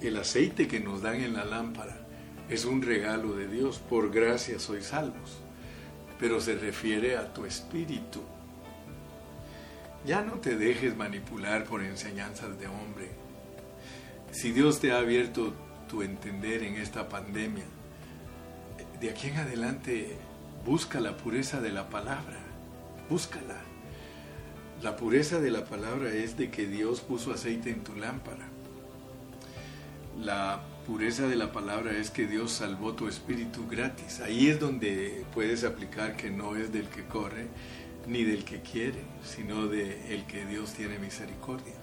el 0.00 0.16
aceite 0.16 0.66
que 0.66 0.80
nos 0.80 1.02
dan 1.02 1.20
en 1.20 1.34
la 1.34 1.44
lámpara 1.44 2.06
es 2.48 2.64
un 2.64 2.80
regalo 2.80 3.34
de 3.34 3.48
Dios. 3.48 3.78
Por 3.78 4.10
gracia 4.10 4.58
sois 4.58 4.86
salvos. 4.86 5.38
Pero 6.18 6.40
se 6.40 6.54
refiere 6.54 7.18
a 7.18 7.34
tu 7.34 7.44
espíritu. 7.44 8.22
Ya 10.06 10.22
no 10.22 10.34
te 10.34 10.56
dejes 10.56 10.96
manipular 10.96 11.64
por 11.64 11.82
enseñanzas 11.82 12.56
de 12.60 12.68
hombre. 12.68 13.10
Si 14.30 14.52
Dios 14.52 14.78
te 14.78 14.92
ha 14.92 14.98
abierto 14.98 15.52
tu 15.88 16.02
entender 16.02 16.62
en 16.62 16.76
esta 16.76 17.08
pandemia, 17.08 17.64
de 19.00 19.10
aquí 19.10 19.26
en 19.26 19.38
adelante 19.38 20.16
busca 20.64 21.00
la 21.00 21.16
pureza 21.16 21.60
de 21.60 21.72
la 21.72 21.88
palabra. 21.88 22.38
Búscala. 23.10 23.56
La 24.80 24.94
pureza 24.94 25.40
de 25.40 25.50
la 25.50 25.64
palabra 25.64 26.12
es 26.12 26.36
de 26.36 26.50
que 26.50 26.66
Dios 26.68 27.00
puso 27.00 27.32
aceite 27.32 27.70
en 27.70 27.82
tu 27.82 27.96
lámpara. 27.96 28.46
La 30.22 30.62
pureza 30.86 31.26
de 31.26 31.34
la 31.34 31.50
palabra 31.50 31.96
es 31.96 32.10
que 32.10 32.28
Dios 32.28 32.52
salvó 32.52 32.92
tu 32.92 33.08
espíritu 33.08 33.66
gratis. 33.66 34.20
Ahí 34.20 34.50
es 34.50 34.60
donde 34.60 35.24
puedes 35.34 35.64
aplicar 35.64 36.16
que 36.16 36.30
no 36.30 36.54
es 36.54 36.72
del 36.72 36.88
que 36.88 37.04
corre 37.06 37.48
ni 38.06 38.24
del 38.24 38.44
que 38.44 38.60
quiere, 38.60 39.00
sino 39.24 39.66
de 39.66 40.14
el 40.14 40.24
que 40.26 40.44
Dios 40.44 40.72
tiene 40.72 40.98
misericordia. 40.98 41.74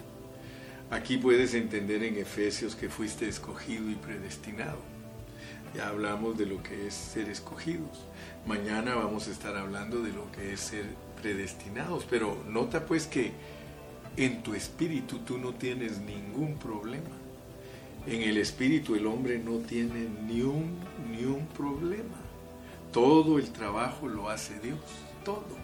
Aquí 0.92 1.18
puedes 1.18 1.54
entender 1.54 2.04
en 2.04 2.18
Efesios 2.18 2.76
que 2.76 2.90
fuiste 2.90 3.28
escogido 3.28 3.90
y 3.90 3.96
predestinado. 3.96 4.78
Ya 5.76 5.88
hablamos 5.88 6.38
de 6.38 6.46
lo 6.46 6.62
que 6.62 6.88
es 6.88 6.94
ser 6.94 7.30
escogidos. 7.30 8.06
Mañana 8.46 8.96
vamos 8.96 9.28
a 9.28 9.32
estar 9.32 9.56
hablando 9.56 10.04
de 10.04 10.12
lo 10.12 10.32
que 10.32 10.54
es 10.54 10.60
ser 10.60 10.86
predestinados, 11.22 12.06
pero 12.08 12.38
nota 12.48 12.86
pues 12.86 13.08
que 13.08 13.32
en 14.18 14.44
tu 14.44 14.54
espíritu 14.54 15.20
tú 15.20 15.40
no 15.40 15.54
tienes 15.54 16.00
ningún 16.00 16.58
problema. 16.58 17.10
En 18.06 18.22
el 18.22 18.38
espíritu 18.38 18.96
el 18.96 19.08
hombre 19.08 19.40
no 19.40 19.58
tiene 19.60 20.08
ni 20.28 20.42
un, 20.42 20.78
ni 21.10 21.24
un 21.24 21.48
problema. 21.48 22.22
Todo 22.92 23.40
el 23.40 23.52
trabajo 23.52 24.08
lo 24.08 24.30
hace 24.30 24.60
Dios, 24.60 24.80
todo. 25.26 25.63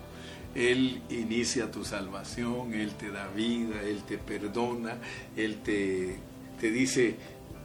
Él 0.56 1.02
inicia 1.10 1.72
tu 1.72 1.86
salvación, 1.86 2.74
Él 2.74 2.94
te 2.94 3.12
da 3.12 3.28
vida, 3.28 3.82
Él 3.82 4.04
te 4.04 4.18
perdona, 4.18 4.98
Él 5.36 5.58
te, 5.62 6.18
te 6.60 6.72
dice, 6.72 7.16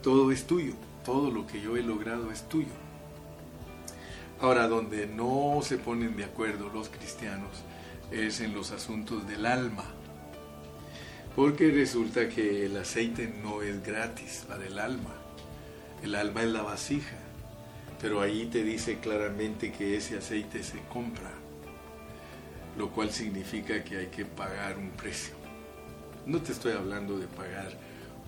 todo 0.01 0.31
es 0.31 0.45
tuyo, 0.45 0.73
todo 1.03 1.31
lo 1.31 1.47
que 1.47 1.61
yo 1.61 1.77
he 1.77 1.83
logrado 1.83 2.31
es 2.31 2.47
tuyo. 2.47 2.85
Ahora, 4.39 4.67
donde 4.67 5.07
no 5.07 5.59
se 5.63 5.77
ponen 5.77 6.17
de 6.17 6.25
acuerdo 6.25 6.69
los 6.69 6.89
cristianos 6.89 7.63
es 8.11 8.41
en 8.41 8.53
los 8.53 8.71
asuntos 8.71 9.27
del 9.27 9.45
alma. 9.45 9.85
Porque 11.35 11.71
resulta 11.71 12.29
que 12.29 12.65
el 12.65 12.77
aceite 12.77 13.33
no 13.43 13.61
es 13.61 13.83
gratis 13.83 14.45
para 14.47 14.65
el 14.65 14.79
alma. 14.79 15.15
El 16.03 16.15
alma 16.15 16.43
es 16.43 16.49
la 16.49 16.61
vasija. 16.61 17.17
Pero 18.01 18.21
ahí 18.21 18.45
te 18.45 18.63
dice 18.63 18.99
claramente 18.99 19.71
que 19.71 19.97
ese 19.97 20.17
aceite 20.17 20.63
se 20.63 20.79
compra. 20.93 21.31
Lo 22.77 22.89
cual 22.89 23.11
significa 23.11 23.83
que 23.83 23.97
hay 23.97 24.07
que 24.07 24.25
pagar 24.25 24.77
un 24.77 24.89
precio. 24.91 25.35
No 26.25 26.41
te 26.41 26.51
estoy 26.51 26.73
hablando 26.73 27.17
de 27.17 27.27
pagar 27.27 27.71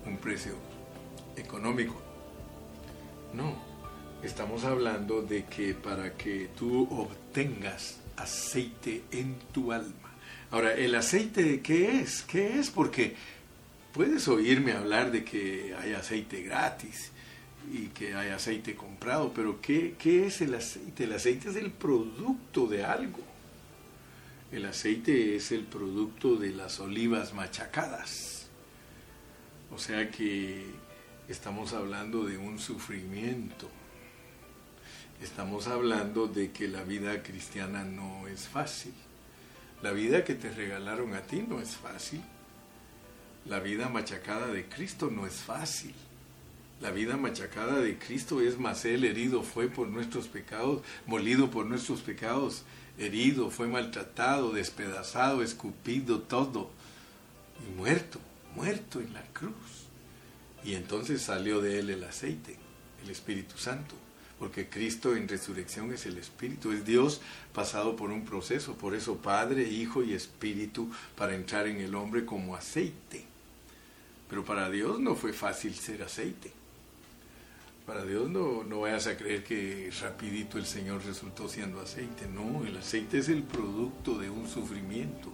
un 0.06 0.16
precio 0.16 0.54
económico. 1.36 2.00
No, 3.34 3.54
estamos 4.22 4.64
hablando 4.64 5.22
de 5.22 5.44
que 5.44 5.74
para 5.74 6.14
que 6.14 6.48
tú 6.56 6.88
obtengas 6.90 7.98
aceite 8.16 9.04
en 9.12 9.36
tu 9.52 9.72
alma. 9.72 10.14
Ahora, 10.50 10.72
¿el 10.72 10.94
aceite 10.94 11.60
qué 11.60 12.00
es? 12.00 12.22
¿Qué 12.22 12.58
es? 12.58 12.70
Porque 12.70 13.14
puedes 13.92 14.28
oírme 14.28 14.72
hablar 14.72 15.10
de 15.10 15.24
que 15.24 15.74
hay 15.78 15.92
aceite 15.92 16.42
gratis 16.42 17.12
y 17.72 17.88
que 17.88 18.14
hay 18.14 18.30
aceite 18.30 18.74
comprado, 18.74 19.32
pero 19.34 19.60
¿qué, 19.60 19.94
¿qué 19.98 20.26
es 20.26 20.40
el 20.40 20.54
aceite? 20.54 21.04
El 21.04 21.12
aceite 21.12 21.50
es 21.50 21.56
el 21.56 21.70
producto 21.70 22.66
de 22.66 22.84
algo. 22.84 23.27
El 24.50 24.64
aceite 24.64 25.36
es 25.36 25.52
el 25.52 25.64
producto 25.64 26.36
de 26.36 26.50
las 26.50 26.80
olivas 26.80 27.34
machacadas. 27.34 28.48
O 29.70 29.78
sea 29.78 30.10
que 30.10 30.64
estamos 31.28 31.74
hablando 31.74 32.24
de 32.24 32.38
un 32.38 32.58
sufrimiento 32.58 33.68
estamos 35.22 35.66
hablando 35.66 36.28
de 36.28 36.52
que 36.52 36.68
la 36.68 36.82
vida 36.82 37.22
cristiana 37.22 37.84
no 37.84 38.28
es 38.28 38.48
fácil. 38.48 38.92
La 39.82 39.92
vida 39.92 40.24
que 40.24 40.34
te 40.34 40.50
regalaron 40.50 41.14
a 41.14 41.22
ti 41.22 41.44
no 41.46 41.60
es 41.60 41.76
fácil. 41.76 42.22
La 43.46 43.60
vida 43.60 43.88
machacada 43.88 44.48
de 44.48 44.66
Cristo 44.66 45.10
no 45.10 45.26
es 45.26 45.34
fácil. 45.34 45.94
La 46.80 46.90
vida 46.92 47.16
machacada 47.16 47.80
de 47.80 47.98
Cristo 47.98 48.40
es 48.40 48.58
más 48.58 48.84
él 48.84 49.04
herido 49.04 49.42
fue 49.42 49.68
por 49.68 49.88
nuestros 49.88 50.28
pecados, 50.28 50.82
molido 51.06 51.50
por 51.50 51.66
nuestros 51.66 52.00
pecados, 52.02 52.62
herido, 52.98 53.50
fue 53.50 53.68
maltratado, 53.68 54.52
despedazado, 54.52 55.42
escupido, 55.42 56.20
todo, 56.20 56.70
y 57.66 57.76
muerto, 57.76 58.18
muerto 58.54 59.00
en 59.00 59.12
la 59.14 59.22
cruz. 59.32 59.86
Y 60.64 60.74
entonces 60.74 61.22
salió 61.22 61.60
de 61.60 61.78
él 61.78 61.90
el 61.90 62.04
aceite, 62.04 62.56
el 63.04 63.10
Espíritu 63.10 63.56
Santo 63.58 63.94
porque 64.38 64.68
Cristo 64.68 65.16
en 65.16 65.28
resurrección 65.28 65.92
es 65.92 66.06
el 66.06 66.16
Espíritu, 66.16 66.72
es 66.72 66.84
Dios 66.84 67.20
pasado 67.52 67.96
por 67.96 68.10
un 68.10 68.24
proceso, 68.24 68.74
por 68.74 68.94
eso 68.94 69.16
Padre, 69.16 69.64
Hijo 69.64 70.02
y 70.04 70.12
Espíritu 70.12 70.90
para 71.16 71.34
entrar 71.34 71.66
en 71.66 71.80
el 71.80 71.94
hombre 71.94 72.24
como 72.24 72.54
aceite. 72.54 73.24
Pero 74.30 74.44
para 74.44 74.70
Dios 74.70 75.00
no 75.00 75.16
fue 75.16 75.32
fácil 75.32 75.74
ser 75.74 76.02
aceite. 76.02 76.52
Para 77.88 78.04
Dios 78.04 78.28
no, 78.28 78.62
no 78.64 78.80
vayas 78.80 79.06
a 79.06 79.16
creer 79.16 79.42
que 79.42 79.90
rapidito 80.02 80.58
el 80.58 80.66
Señor 80.66 81.02
resultó 81.06 81.48
siendo 81.48 81.80
aceite. 81.80 82.28
No, 82.28 82.66
el 82.66 82.76
aceite 82.76 83.18
es 83.18 83.30
el 83.30 83.42
producto 83.42 84.18
de 84.18 84.28
un 84.28 84.46
sufrimiento. 84.46 85.32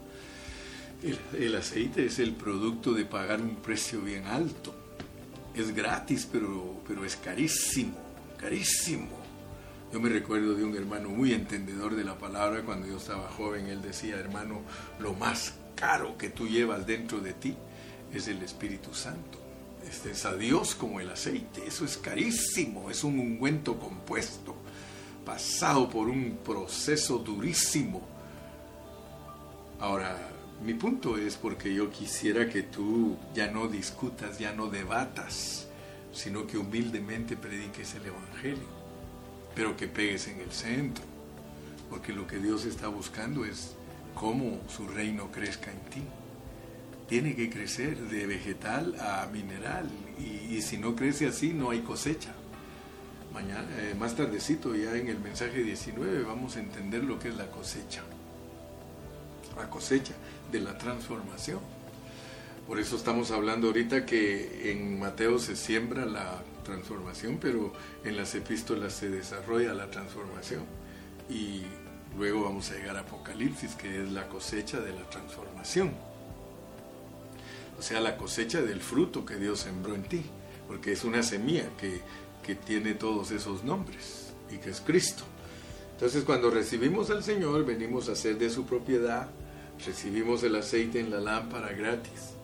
El, 1.37 1.57
aceite 1.57 2.07
es 2.07 2.21
el 2.21 2.33
producto 2.33 2.95
de 2.95 3.05
pagar 3.05 3.41
un 3.43 3.57
precio 3.57 4.01
bien 4.01 4.25
alto. 4.27 4.73
Es 5.53 5.75
gratis, 5.75 6.29
pero, 6.31 6.81
pero 6.87 7.05
es 7.05 7.17
carísimo 7.17 8.05
carísimo. 8.45 9.09
Yo 9.91 10.01
me 10.01 10.11
recuerdo 10.11 10.55
de 10.55 10.65
un 10.65 10.77
hermano 10.77 11.09
muy 11.09 11.33
entendedor 11.33 11.97
de 11.97 12.05
la 12.05 12.19
palabra 12.19 12.63
cuando 12.63 12.87
yo 12.87 12.99
estaba 12.99 13.29
joven. 13.31 13.69
Él 13.69 13.81
decía, 13.81 14.17
hermano, 14.17 14.61
lo 15.01 15.15
más 15.15 15.55
caro 15.75 16.19
que 16.19 16.29
tú 16.29 16.47
llevas 16.47 16.87
dentro 16.87 17.21
de 17.21 17.33
ti 17.33 17.57
es 18.13 18.29
el 18.29 18.43
Espíritu 18.43 18.93
Santo. 18.93 19.44
Este 19.89 20.13
es 20.13 20.25
a 20.25 20.35
Dios 20.35 20.75
como 20.75 21.01
el 21.01 21.11
aceite. 21.11 21.67
Eso 21.67 21.85
es 21.85 21.97
carísimo. 21.97 22.91
Es 22.91 23.05
un 23.05 23.19
ungüento 23.19 23.79
compuesto, 23.79 24.55
pasado 25.25 25.89
por 25.89 26.09
un 26.09 26.39
proceso 26.45 27.19
durísimo. 27.19 28.03
Ahora, 29.81 30.31
mi 30.63 30.75
punto 30.75 31.19
es 31.19 31.37
porque 31.37 31.75
yo 31.75 31.91
quisiera 31.91 32.49
que 32.49 32.63
tú 32.63 33.17
ya 33.35 33.51
no 33.51 33.69
discutas, 33.69 34.39
ya 34.39 34.53
no 34.53 34.69
debatas, 34.69 35.67
sino 36.13 36.47
que 36.47 36.57
humildemente 36.57 37.37
prediques 37.37 37.95
el 37.95 38.07
Evangelio, 38.07 38.69
pero 39.55 39.77
que 39.77 39.89
pegues 39.89 40.29
en 40.29 40.41
el 40.41 40.53
centro, 40.53 41.05
porque 41.91 42.13
lo 42.13 42.27
que 42.27 42.39
Dios 42.39 42.65
está 42.65 42.89
buscando 42.89 43.45
es 43.45 43.75
cómo 44.15 44.61
su 44.69 44.87
reino 44.87 45.31
crezca 45.33 45.71
en 45.71 45.81
ti. 45.91 46.03
Tiene 47.09 47.35
que 47.35 47.51
crecer 47.51 47.99
de 47.99 48.27
vegetal 48.27 48.95
a 48.99 49.27
mineral 49.33 49.89
y, 50.19 50.63
si 50.63 50.79
no 50.79 50.97
crece 50.97 51.27
así 51.27 51.53
no 51.53 51.71
hay 51.71 51.81
cosecha. 51.81 52.33
Mañana, 53.33 53.67
eh, 53.79 53.95
más 53.99 54.15
tardecito, 54.15 54.75
ya 54.75 54.97
en 54.97 55.09
el 55.09 55.19
mensaje 55.19 55.63
19, 55.63 56.23
vamos 56.23 56.57
a 56.57 56.61
entender 56.61 57.05
lo 57.05 57.19
que 57.19 57.29
es 57.29 57.37
la 57.37 57.51
cosecha. 57.51 58.03
La 59.57 59.69
cosecha 59.69 60.15
de 60.51 60.61
la 60.61 60.79
transformación. 60.79 61.61
Por 62.67 62.81
eso 62.81 62.97
estamos 62.97 63.31
hablando 63.31 63.67
ahorita 63.67 64.07
que 64.07 64.71
en 64.71 64.99
Mateo 64.99 65.39
se 65.39 65.57
siembra 65.57 66.07
la 66.07 66.43
transformación, 66.65 67.39
pero 67.39 67.73
en 68.05 68.17
las 68.17 68.35
epístolas 68.35 68.95
se 68.95 69.11
desarrolla 69.11 69.75
la 69.75 69.91
transformación. 69.91 70.63
Y 71.29 71.63
luego 72.17 72.45
vamos 72.45 72.71
a 72.71 72.75
llegar 72.75 72.97
a 72.97 73.01
Apocalipsis, 73.01 73.75
que 73.75 74.03
es 74.03 74.13
la 74.13 74.29
cosecha 74.29 74.81
de 74.81 74.93
la 74.93 75.09
transformación. 75.11 75.93
O 77.79 77.83
sea, 77.83 78.01
la 78.01 78.17
cosecha 78.17 78.63
del 78.63 78.81
fruto 78.81 79.25
que 79.25 79.37
Dios 79.37 79.61
sembró 79.61 79.95
en 79.95 80.05
ti, 80.05 80.23
porque 80.69 80.93
es 80.93 81.05
una 81.05 81.23
semilla 81.23 81.69
que, 81.79 82.01
que 82.43 82.55
tiene 82.55 82.95
todos 82.95 83.31
esos 83.31 83.65
nombres 83.65 84.33
y 84.51 84.59
que 84.59 84.71
es 84.71 84.81
Cristo. 84.81 85.25
Entonces 85.93 86.25
cuando 86.25 86.51
recibimos 86.51 87.11
al 87.11 87.23
Señor, 87.23 87.65
venimos 87.65 88.09
a 88.09 88.17
ser 88.17 88.39
de 88.39 88.51
su 88.51 88.65
propiedad, 88.65 89.29
recibimos 89.85 90.43
el 90.43 90.57
aceite 90.57 91.01
en 91.01 91.11
la 91.11 91.21
lámpara 91.21 91.73
gratis 91.73 92.35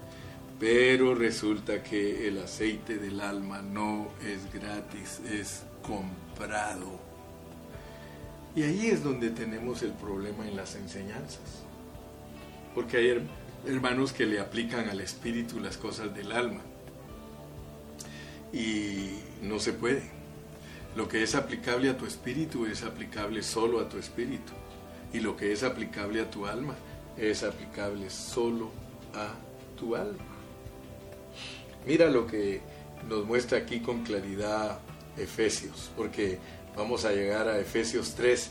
pero 0.60 1.14
resulta 1.14 1.82
que 1.82 2.28
el 2.28 2.37
aceite 2.37 2.99
del 2.99 3.18
alma 3.22 3.62
no 3.62 4.08
es 4.22 4.52
gratis, 4.52 5.22
es 5.26 5.62
comprado. 5.82 7.00
Y 8.54 8.64
ahí 8.64 8.88
es 8.88 9.02
donde 9.02 9.30
tenemos 9.30 9.82
el 9.82 9.92
problema 9.92 10.46
en 10.46 10.56
las 10.56 10.75
enseñanzas. 10.75 11.64
Porque 12.75 12.99
hay 12.99 13.26
hermanos 13.67 14.12
que 14.12 14.26
le 14.26 14.40
aplican 14.40 14.88
al 14.88 15.00
espíritu 15.00 15.61
las 15.61 15.76
cosas 15.76 16.14
del 16.14 16.33
alma. 16.33 16.61
Y 18.52 19.11
no 19.43 19.59
se 19.59 19.73
puede. 19.73 20.02
Lo 20.97 21.09
que 21.09 21.23
es 21.23 21.35
aplicable 21.35 21.88
a 21.88 21.97
tu 21.97 22.07
espíritu 22.07 22.67
es 22.67 22.83
aplicable 22.83 23.43
solo 23.43 23.81
a 23.81 23.88
tu 23.88 23.99
espíritu. 23.99 24.52
Y 25.12 25.21
lo 25.21 25.37
que 25.37 25.52
es 25.52 25.62
aplicable 25.62 26.21
a 26.21 26.31
tu 26.31 26.47
alma 26.47 26.75
es 27.17 27.43
aplicable 27.43 28.11
solo 28.11 28.71
a 29.14 29.35
tu 29.79 29.95
alma. 29.95 30.19
Mira 31.87 32.09
lo 32.11 32.26
que 32.26 32.61
nos 33.09 33.25
muestra 33.25 33.59
aquí 33.59 33.81
con 33.81 34.02
claridad 34.02 34.81
Efesios, 35.17 35.90
porque 35.97 36.38
vamos 36.76 37.05
a 37.05 37.12
llegar 37.12 37.49
a 37.49 37.59
Efesios 37.59 38.14
3. 38.14 38.50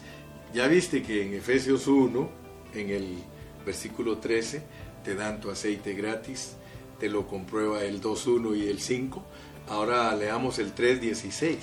Ya 0.53 0.67
viste 0.67 1.03
que 1.03 1.25
en 1.25 1.33
Efesios 1.33 1.87
1, 1.87 2.29
en 2.73 2.89
el 2.89 3.17
versículo 3.65 4.17
13, 4.17 4.63
te 5.03 5.15
dan 5.15 5.39
tu 5.39 5.49
aceite 5.49 5.93
gratis, 5.93 6.53
te 6.99 7.09
lo 7.09 7.27
comprueba 7.27 7.83
el 7.83 8.01
2.1 8.01 8.57
y 8.57 8.67
el 8.67 8.79
5. 8.79 9.23
Ahora 9.69 10.13
leamos 10.15 10.59
el 10.59 10.75
3.16, 10.75 11.57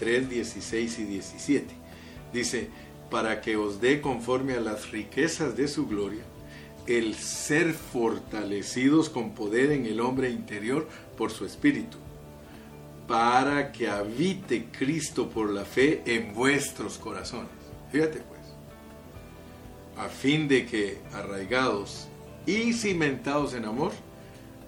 3.16 0.00 0.98
y 0.98 1.04
17. 1.04 1.74
Dice, 2.32 2.68
para 3.10 3.40
que 3.40 3.56
os 3.56 3.80
dé 3.80 4.00
conforme 4.00 4.54
a 4.54 4.60
las 4.60 4.90
riquezas 4.90 5.56
de 5.56 5.68
su 5.68 5.86
gloria, 5.86 6.22
el 6.86 7.14
ser 7.14 7.72
fortalecidos 7.72 9.10
con 9.10 9.34
poder 9.34 9.70
en 9.72 9.86
el 9.86 10.00
hombre 10.00 10.30
interior 10.30 10.88
por 11.16 11.30
su 11.30 11.44
espíritu, 11.44 11.98
para 13.06 13.72
que 13.72 13.88
habite 13.88 14.66
Cristo 14.70 15.28
por 15.28 15.50
la 15.50 15.64
fe 15.64 16.02
en 16.06 16.32
vuestros 16.32 16.98
corazones. 16.98 17.50
Fíjate 17.92 18.20
pues, 18.20 18.40
a 19.96 20.08
fin 20.08 20.48
de 20.48 20.66
que 20.66 20.98
arraigados 21.12 22.09
y 22.46 22.72
cimentados 22.72 23.54
en 23.54 23.64
amor, 23.64 23.92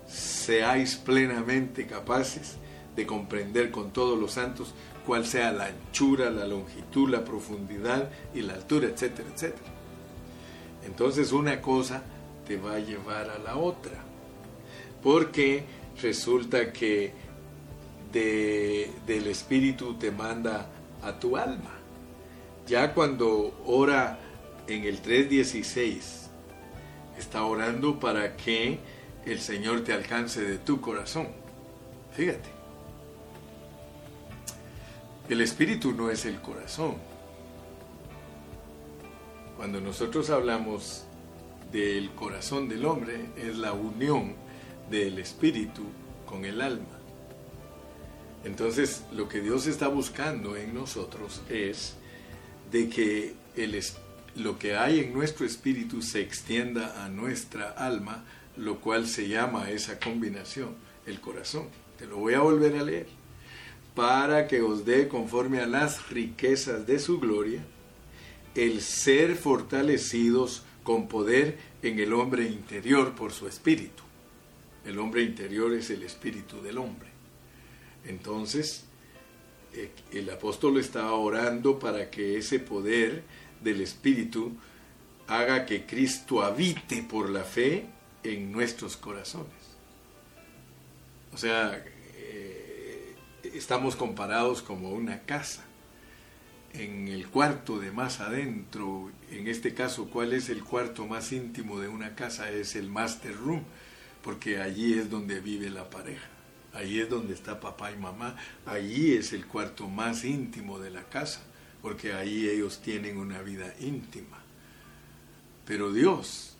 seáis 0.06 0.96
plenamente 0.96 1.86
capaces 1.86 2.56
de 2.96 3.06
comprender 3.06 3.70
con 3.70 3.92
todos 3.92 4.18
los 4.18 4.32
santos 4.32 4.74
cuál 5.06 5.26
sea 5.26 5.52
la 5.52 5.66
anchura, 5.66 6.30
la 6.30 6.46
longitud, 6.46 7.08
la 7.08 7.24
profundidad 7.24 8.10
y 8.34 8.42
la 8.42 8.54
altura, 8.54 8.88
etcétera, 8.88 9.28
etcétera. 9.34 9.70
Entonces 10.86 11.32
una 11.32 11.60
cosa 11.60 12.02
te 12.46 12.56
va 12.56 12.74
a 12.74 12.78
llevar 12.78 13.30
a 13.30 13.38
la 13.38 13.56
otra. 13.56 13.94
Porque 15.02 15.64
resulta 16.00 16.72
que 16.72 17.12
del 18.12 19.26
Espíritu 19.26 19.94
te 19.94 20.10
manda 20.10 20.68
a 21.02 21.18
tu 21.18 21.36
alma. 21.36 21.72
Ya 22.66 22.94
cuando 22.94 23.60
ora 23.66 24.18
en 24.68 24.84
el 24.84 25.02
3.16, 25.02 26.21
está 27.18 27.44
orando 27.44 27.98
para 28.00 28.36
que 28.36 28.78
el 29.24 29.40
Señor 29.40 29.84
te 29.84 29.92
alcance 29.92 30.42
de 30.42 30.58
tu 30.58 30.80
corazón. 30.80 31.28
Fíjate. 32.14 32.50
El 35.28 35.40
espíritu 35.40 35.92
no 35.92 36.10
es 36.10 36.24
el 36.24 36.40
corazón. 36.40 36.96
Cuando 39.56 39.80
nosotros 39.80 40.28
hablamos 40.30 41.04
del 41.70 42.10
corazón 42.10 42.68
del 42.68 42.84
hombre, 42.84 43.26
es 43.36 43.56
la 43.56 43.72
unión 43.72 44.34
del 44.90 45.18
espíritu 45.18 45.82
con 46.26 46.44
el 46.44 46.60
alma. 46.60 46.98
Entonces, 48.44 49.04
lo 49.12 49.28
que 49.28 49.40
Dios 49.40 49.66
está 49.66 49.88
buscando 49.88 50.56
en 50.56 50.74
nosotros 50.74 51.42
es 51.48 51.94
de 52.72 52.88
que 52.88 53.34
el, 53.56 53.80
lo 54.36 54.58
que 54.58 54.76
hay 54.76 55.00
en 55.00 55.12
nuestro 55.12 55.44
espíritu 55.44 56.02
se 56.02 56.20
extienda 56.20 57.04
a 57.04 57.08
nuestra 57.08 57.70
alma, 57.70 58.24
lo 58.56 58.80
cual 58.80 59.06
se 59.06 59.28
llama 59.28 59.70
esa 59.70 59.98
combinación, 59.98 60.74
el 61.06 61.20
corazón. 61.20 61.68
Te 61.98 62.06
lo 62.06 62.18
voy 62.18 62.34
a 62.34 62.40
volver 62.40 62.76
a 62.76 62.82
leer. 62.82 63.06
Para 63.94 64.48
que 64.48 64.62
os 64.62 64.84
dé 64.84 65.08
conforme 65.08 65.60
a 65.60 65.66
las 65.66 66.08
riquezas 66.08 66.86
de 66.86 66.98
su 66.98 67.20
gloria, 67.20 67.62
el 68.54 68.80
ser 68.80 69.36
fortalecidos 69.36 70.62
con 70.82 71.08
poder 71.08 71.58
en 71.82 71.98
el 71.98 72.12
hombre 72.12 72.44
interior 72.44 73.14
por 73.14 73.32
su 73.32 73.46
espíritu. 73.46 74.02
El 74.84 74.98
hombre 74.98 75.22
interior 75.22 75.72
es 75.74 75.90
el 75.90 76.02
espíritu 76.02 76.60
del 76.60 76.78
hombre. 76.78 77.08
Entonces, 78.04 78.84
eh, 79.74 79.90
el 80.12 80.28
apóstol 80.30 80.78
estaba 80.78 81.12
orando 81.12 81.78
para 81.78 82.10
que 82.10 82.36
ese 82.36 82.58
poder 82.58 83.22
del 83.62 83.80
espíritu 83.80 84.56
haga 85.26 85.64
que 85.64 85.86
Cristo 85.86 86.42
habite 86.42 87.02
por 87.02 87.30
la 87.30 87.44
fe 87.44 87.86
en 88.22 88.52
nuestros 88.52 88.96
corazones. 88.96 89.52
O 91.32 91.36
sea, 91.36 91.82
eh, 92.16 93.16
estamos 93.42 93.96
comparados 93.96 94.62
como 94.62 94.90
una 94.90 95.20
casa 95.20 95.64
en 96.74 97.08
el 97.08 97.28
cuarto 97.28 97.78
de 97.78 97.92
más 97.92 98.20
adentro, 98.20 99.10
en 99.30 99.46
este 99.46 99.74
caso, 99.74 100.08
¿cuál 100.08 100.32
es 100.32 100.48
el 100.48 100.64
cuarto 100.64 101.06
más 101.06 101.32
íntimo 101.32 101.78
de 101.78 101.88
una 101.88 102.14
casa? 102.14 102.50
Es 102.50 102.76
el 102.76 102.88
master 102.88 103.36
room, 103.36 103.62
porque 104.22 104.60
allí 104.60 104.94
es 104.94 105.10
donde 105.10 105.40
vive 105.40 105.68
la 105.68 105.90
pareja, 105.90 106.28
allí 106.72 107.00
es 107.00 107.10
donde 107.10 107.34
está 107.34 107.60
papá 107.60 107.92
y 107.92 107.96
mamá, 107.96 108.36
allí 108.64 109.12
es 109.12 109.32
el 109.32 109.46
cuarto 109.46 109.88
más 109.88 110.24
íntimo 110.24 110.78
de 110.78 110.90
la 110.90 111.04
casa, 111.04 111.42
porque 111.82 112.14
allí 112.14 112.48
ellos 112.48 112.80
tienen 112.80 113.18
una 113.18 113.42
vida 113.42 113.74
íntima. 113.80 114.38
Pero 115.66 115.92
Dios, 115.92 116.54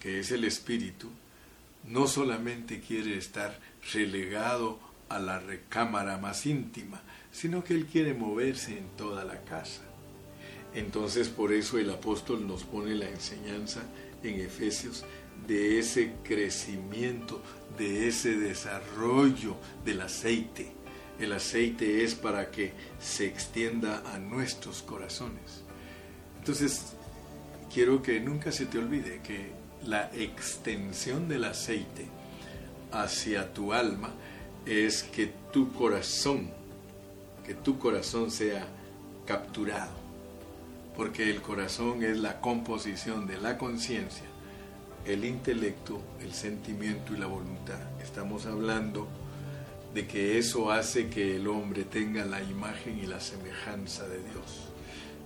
que 0.00 0.18
es 0.20 0.30
el 0.32 0.44
Espíritu, 0.44 1.10
no 1.86 2.06
solamente 2.06 2.80
quiere 2.80 3.16
estar 3.18 3.60
relegado 3.92 4.78
a 5.08 5.18
la 5.18 5.38
recámara 5.38 6.16
más 6.18 6.46
íntima, 6.46 7.02
sino 7.30 7.62
que 7.62 7.74
Él 7.74 7.86
quiere 7.86 8.14
moverse 8.14 8.78
en 8.78 8.88
toda 8.96 9.24
la 9.24 9.44
casa. 9.44 9.82
Entonces 10.74 11.28
por 11.28 11.52
eso 11.52 11.78
el 11.78 11.90
apóstol 11.90 12.46
nos 12.46 12.64
pone 12.64 12.94
la 12.94 13.08
enseñanza 13.08 13.82
en 14.22 14.40
Efesios 14.40 15.04
de 15.46 15.78
ese 15.78 16.14
crecimiento, 16.24 17.42
de 17.78 18.08
ese 18.08 18.36
desarrollo 18.36 19.56
del 19.84 20.00
aceite. 20.00 20.72
El 21.18 21.32
aceite 21.32 22.04
es 22.04 22.14
para 22.14 22.50
que 22.50 22.72
se 23.00 23.26
extienda 23.26 24.02
a 24.12 24.18
nuestros 24.18 24.82
corazones. 24.82 25.62
Entonces, 26.38 26.94
quiero 27.72 28.02
que 28.02 28.20
nunca 28.20 28.52
se 28.52 28.66
te 28.66 28.78
olvide 28.78 29.20
que 29.22 29.52
la 29.86 30.10
extensión 30.14 31.28
del 31.28 31.44
aceite 31.44 32.06
hacia 32.90 33.52
tu 33.52 33.72
alma 33.72 34.10
es 34.66 35.02
que 35.02 35.32
tu 35.52 35.72
corazón, 35.72 36.50
que 37.46 37.54
tu 37.54 37.78
corazón 37.78 38.30
sea 38.30 38.66
capturado, 39.26 39.92
porque 40.96 41.30
el 41.30 41.42
corazón 41.42 42.02
es 42.02 42.18
la 42.18 42.40
composición 42.40 43.26
de 43.26 43.38
la 43.38 43.58
conciencia, 43.58 44.24
el 45.04 45.24
intelecto, 45.24 46.00
el 46.20 46.32
sentimiento 46.32 47.14
y 47.14 47.18
la 47.18 47.26
voluntad. 47.26 47.78
Estamos 48.02 48.46
hablando 48.46 49.06
de 49.94 50.08
que 50.08 50.38
eso 50.38 50.72
hace 50.72 51.08
que 51.08 51.36
el 51.36 51.46
hombre 51.46 51.84
tenga 51.84 52.24
la 52.24 52.42
imagen 52.42 52.98
y 52.98 53.06
la 53.06 53.20
semejanza 53.20 54.08
de 54.08 54.18
Dios. 54.18 54.68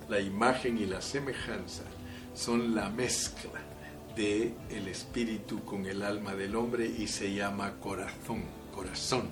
La 0.07 0.19
imagen 0.19 0.77
y 0.77 0.85
la 0.85 1.01
semejanza 1.01 1.83
son 2.35 2.75
la 2.75 2.89
mezcla 2.89 3.59
de 4.15 4.53
el 4.69 4.87
espíritu 4.87 5.63
con 5.65 5.87
el 5.87 6.03
alma 6.03 6.35
del 6.35 6.55
hombre 6.55 6.85
y 6.85 7.07
se 7.07 7.33
llama 7.33 7.73
corazón, 7.79 8.43
corazón 8.73 9.23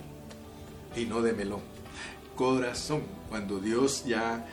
y 0.96 1.06
no 1.06 1.22
de 1.22 1.34
melón. 1.34 1.62
Corazón, 2.36 3.04
cuando 3.30 3.60
Dios 3.60 4.06
ya 4.06 4.44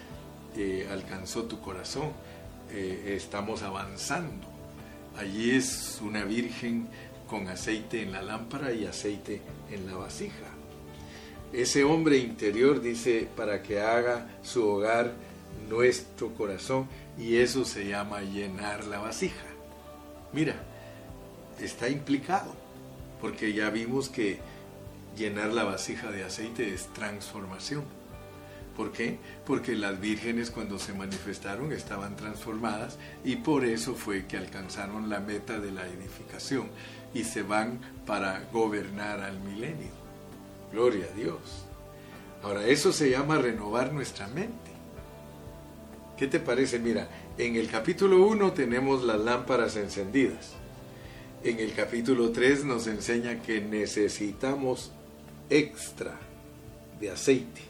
eh, 0.56 0.86
alcanzó 0.90 1.44
tu 1.44 1.60
corazón, 1.60 2.12
eh, 2.70 3.14
estamos 3.16 3.62
avanzando. 3.62 4.46
Allí 5.16 5.52
es 5.52 5.98
una 6.02 6.24
virgen 6.24 6.88
con 7.26 7.48
aceite 7.48 8.02
en 8.02 8.12
la 8.12 8.20
lámpara 8.20 8.72
y 8.72 8.84
aceite 8.84 9.40
en 9.70 9.86
la 9.86 9.96
vasija. 9.96 10.53
Ese 11.52 11.84
hombre 11.84 12.18
interior 12.18 12.80
dice 12.80 13.28
para 13.36 13.62
que 13.62 13.80
haga 13.80 14.26
su 14.42 14.66
hogar 14.66 15.12
nuestro 15.68 16.34
corazón 16.34 16.88
y 17.18 17.36
eso 17.36 17.64
se 17.64 17.86
llama 17.86 18.22
llenar 18.22 18.84
la 18.86 18.98
vasija. 18.98 19.46
Mira, 20.32 20.56
está 21.60 21.88
implicado, 21.88 22.54
porque 23.20 23.52
ya 23.52 23.70
vimos 23.70 24.08
que 24.08 24.38
llenar 25.16 25.52
la 25.52 25.64
vasija 25.64 26.10
de 26.10 26.24
aceite 26.24 26.74
es 26.74 26.92
transformación. 26.92 27.84
¿Por 28.76 28.90
qué? 28.90 29.18
Porque 29.46 29.76
las 29.76 30.00
vírgenes 30.00 30.50
cuando 30.50 30.80
se 30.80 30.92
manifestaron 30.92 31.72
estaban 31.72 32.16
transformadas 32.16 32.98
y 33.24 33.36
por 33.36 33.64
eso 33.64 33.94
fue 33.94 34.26
que 34.26 34.36
alcanzaron 34.36 35.08
la 35.08 35.20
meta 35.20 35.60
de 35.60 35.70
la 35.70 35.86
edificación 35.86 36.68
y 37.14 37.22
se 37.22 37.42
van 37.44 37.78
para 38.04 38.48
gobernar 38.52 39.20
al 39.20 39.38
milenio. 39.38 40.03
Gloria 40.74 41.06
a 41.06 41.16
Dios. 41.16 41.38
Ahora, 42.42 42.66
eso 42.66 42.92
se 42.92 43.08
llama 43.08 43.38
renovar 43.38 43.92
nuestra 43.92 44.26
mente. 44.26 44.72
¿Qué 46.18 46.26
te 46.26 46.40
parece? 46.40 46.80
Mira, 46.80 47.08
en 47.38 47.54
el 47.54 47.70
capítulo 47.70 48.26
1 48.26 48.52
tenemos 48.54 49.04
las 49.04 49.20
lámparas 49.20 49.76
encendidas. 49.76 50.54
En 51.44 51.60
el 51.60 51.74
capítulo 51.74 52.30
3 52.30 52.64
nos 52.64 52.88
enseña 52.88 53.40
que 53.40 53.60
necesitamos 53.60 54.90
extra 55.48 56.18
de 57.00 57.10
aceite. 57.10 57.60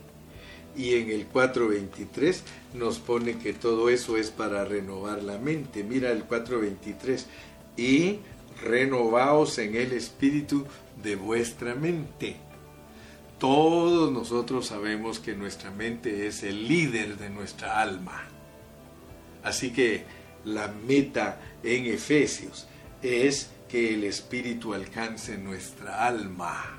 Y 0.74 0.94
en 0.94 1.10
el 1.10 1.30
4.23 1.30 2.40
nos 2.72 3.00
pone 3.00 3.36
que 3.36 3.52
todo 3.52 3.90
eso 3.90 4.16
es 4.16 4.30
para 4.30 4.64
renovar 4.64 5.22
la 5.22 5.36
mente. 5.36 5.84
Mira 5.84 6.10
el 6.10 6.26
4.23. 6.26 7.26
Y 7.76 8.20
renovaos 8.62 9.58
en 9.58 9.76
el 9.76 9.92
espíritu 9.92 10.64
de 11.02 11.16
vuestra 11.16 11.74
mente. 11.74 12.36
Todos 13.44 14.10
nosotros 14.10 14.68
sabemos 14.68 15.18
que 15.18 15.34
nuestra 15.34 15.70
mente 15.70 16.26
es 16.26 16.42
el 16.44 16.66
líder 16.66 17.18
de 17.18 17.28
nuestra 17.28 17.82
alma. 17.82 18.22
Así 19.42 19.70
que 19.70 20.04
la 20.46 20.68
meta 20.68 21.38
en 21.62 21.84
Efesios 21.84 22.66
es 23.02 23.50
que 23.68 23.92
el 23.92 24.04
Espíritu 24.04 24.72
alcance 24.72 25.36
nuestra 25.36 26.06
alma. 26.06 26.78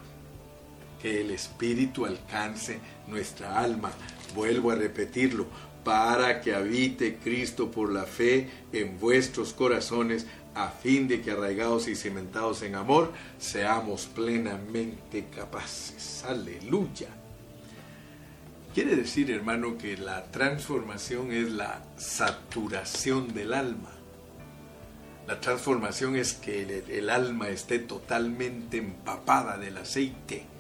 Que 1.06 1.22
el 1.22 1.30
Espíritu 1.30 2.08
alcance 2.08 2.80
nuestra 3.08 3.60
alma. 3.60 3.92
Vuelvo 4.34 4.72
a 4.72 4.76
repetirlo, 4.76 5.46
para 5.84 6.42
que 6.42 6.56
habite 6.56 7.18
Cristo 7.18 7.70
por 7.70 7.94
la 7.94 8.06
fe 8.06 8.50
en 8.74 9.00
vuestros 9.00 9.54
corazones, 9.54 10.26
a 10.56 10.70
fin 10.70 11.08
de 11.08 11.22
que 11.22 11.30
arraigados 11.30 11.88
y 11.88 11.96
cimentados 11.96 12.64
en 12.64 12.74
amor, 12.74 13.14
seamos 13.38 14.08
plenamente 14.08 15.28
capaces. 15.30 16.24
Aleluya 16.28 17.10
Quiere 18.74 18.96
decir, 18.96 19.30
hermano, 19.30 19.78
que 19.78 19.98
la 19.98 20.24
transformación 20.32 21.32
es 21.32 21.52
la 21.52 21.84
saturación 21.98 23.32
del 23.32 23.54
alma. 23.54 23.92
La 25.28 25.40
transformación 25.40 26.16
es 26.16 26.34
que 26.34 26.84
el, 26.90 27.12
alma 27.12 27.50
esté 27.50 27.78
totalmente 27.78 28.78
empapada 28.78 29.60
del 29.60 29.78
aceite. 29.78 30.55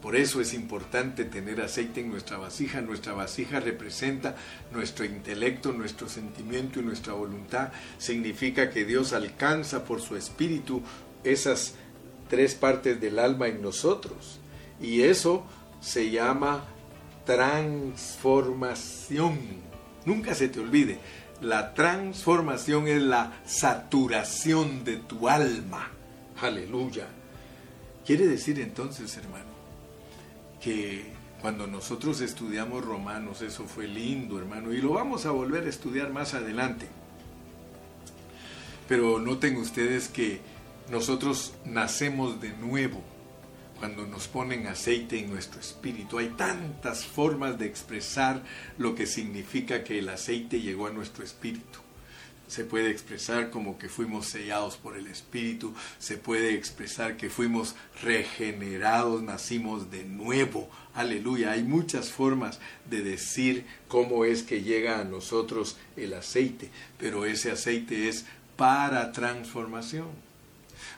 Por 0.00 0.14
eso 0.14 0.40
es 0.40 0.54
importante 0.54 1.24
tener 1.24 1.60
aceite 1.60 2.00
en 2.00 2.10
nuestra 2.10 2.38
vasija. 2.38 2.80
Nuestra 2.80 3.12
vasija 3.12 3.58
representa 3.60 4.36
nuestro 4.72 5.04
intelecto, 5.04 5.72
nuestro 5.72 6.08
sentimiento 6.08 6.80
y 6.80 6.84
nuestra 6.84 7.14
voluntad. 7.14 7.72
Significa 7.98 8.70
que 8.70 8.84
Dios 8.84 9.12
alcanza 9.12 9.84
por 9.84 10.00
su 10.00 10.14
espíritu 10.16 10.82
esas 11.24 11.74
tres 12.28 12.54
partes 12.54 13.00
del 13.00 13.18
alma 13.18 13.48
en 13.48 13.62
nosotros. 13.62 14.38
Y 14.80 15.02
eso 15.02 15.44
se 15.80 16.10
llama 16.10 16.64
transformación. 17.24 19.38
Nunca 20.04 20.34
se 20.34 20.48
te 20.48 20.60
olvide, 20.60 20.98
la 21.40 21.72
transformación 21.74 22.86
es 22.88 23.02
la 23.02 23.40
saturación 23.44 24.84
de 24.84 24.96
tu 24.98 25.28
alma. 25.28 25.90
Aleluya. 26.40 27.08
Quiere 28.06 28.26
decir 28.26 28.60
entonces, 28.60 29.16
hermano, 29.16 29.55
que 30.66 31.04
cuando 31.40 31.68
nosotros 31.68 32.20
estudiamos 32.20 32.84
Romanos, 32.84 33.40
eso 33.40 33.66
fue 33.66 33.86
lindo, 33.86 34.36
hermano, 34.36 34.72
y 34.72 34.78
lo 34.78 34.94
vamos 34.94 35.24
a 35.24 35.30
volver 35.30 35.64
a 35.64 35.68
estudiar 35.68 36.12
más 36.12 36.34
adelante. 36.34 36.88
Pero 38.88 39.20
noten 39.20 39.58
ustedes 39.58 40.08
que 40.08 40.40
nosotros 40.90 41.54
nacemos 41.64 42.40
de 42.40 42.48
nuevo 42.48 43.00
cuando 43.78 44.08
nos 44.08 44.26
ponen 44.26 44.66
aceite 44.66 45.20
en 45.20 45.30
nuestro 45.30 45.60
espíritu. 45.60 46.18
Hay 46.18 46.30
tantas 46.30 47.06
formas 47.06 47.60
de 47.60 47.66
expresar 47.66 48.42
lo 48.76 48.96
que 48.96 49.06
significa 49.06 49.84
que 49.84 50.00
el 50.00 50.08
aceite 50.08 50.60
llegó 50.60 50.88
a 50.88 50.90
nuestro 50.90 51.22
espíritu. 51.22 51.78
Se 52.48 52.64
puede 52.64 52.90
expresar 52.90 53.50
como 53.50 53.78
que 53.78 53.88
fuimos 53.88 54.26
sellados 54.26 54.76
por 54.76 54.96
el 54.96 55.06
Espíritu, 55.06 55.74
se 55.98 56.16
puede 56.16 56.54
expresar 56.54 57.16
que 57.16 57.30
fuimos 57.30 57.74
regenerados, 58.02 59.22
nacimos 59.22 59.90
de 59.90 60.04
nuevo. 60.04 60.68
Aleluya, 60.94 61.52
hay 61.52 61.62
muchas 61.62 62.10
formas 62.10 62.58
de 62.88 63.02
decir 63.02 63.66
cómo 63.88 64.24
es 64.24 64.42
que 64.42 64.62
llega 64.62 65.00
a 65.00 65.04
nosotros 65.04 65.76
el 65.96 66.14
aceite, 66.14 66.70
pero 66.98 67.26
ese 67.26 67.50
aceite 67.50 68.08
es 68.08 68.24
para 68.56 69.12
transformación. 69.12 70.08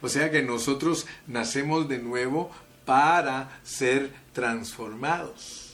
O 0.01 0.09
sea 0.09 0.31
que 0.31 0.43
nosotros 0.43 1.07
nacemos 1.27 1.89
de 1.89 1.99
nuevo 1.99 2.51
para 2.85 3.61
ser 3.65 4.13
transformados, 4.33 5.68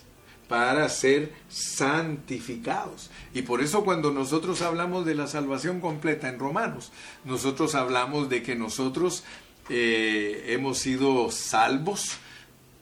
para 0.55 0.89
ser 0.89 1.33
santificados. 1.49 3.11
Y 3.35 3.43
por 3.43 3.61
eso 3.61 3.83
cuando 3.83 4.13
nosotros 4.13 4.63
hablamos 4.63 5.05
de 5.05 5.17
la 5.17 5.27
salvación 5.27 5.81
completa 5.81 6.29
en 6.29 6.39
Romanos, 6.39 6.93
nosotros 7.25 7.75
hablamos 7.75 8.29
de 8.29 8.45
que 8.45 8.55
nosotros 8.55 9.25
eh, 9.69 10.45
hemos 10.51 10.79
sido 10.79 11.33
salvos 11.33 12.19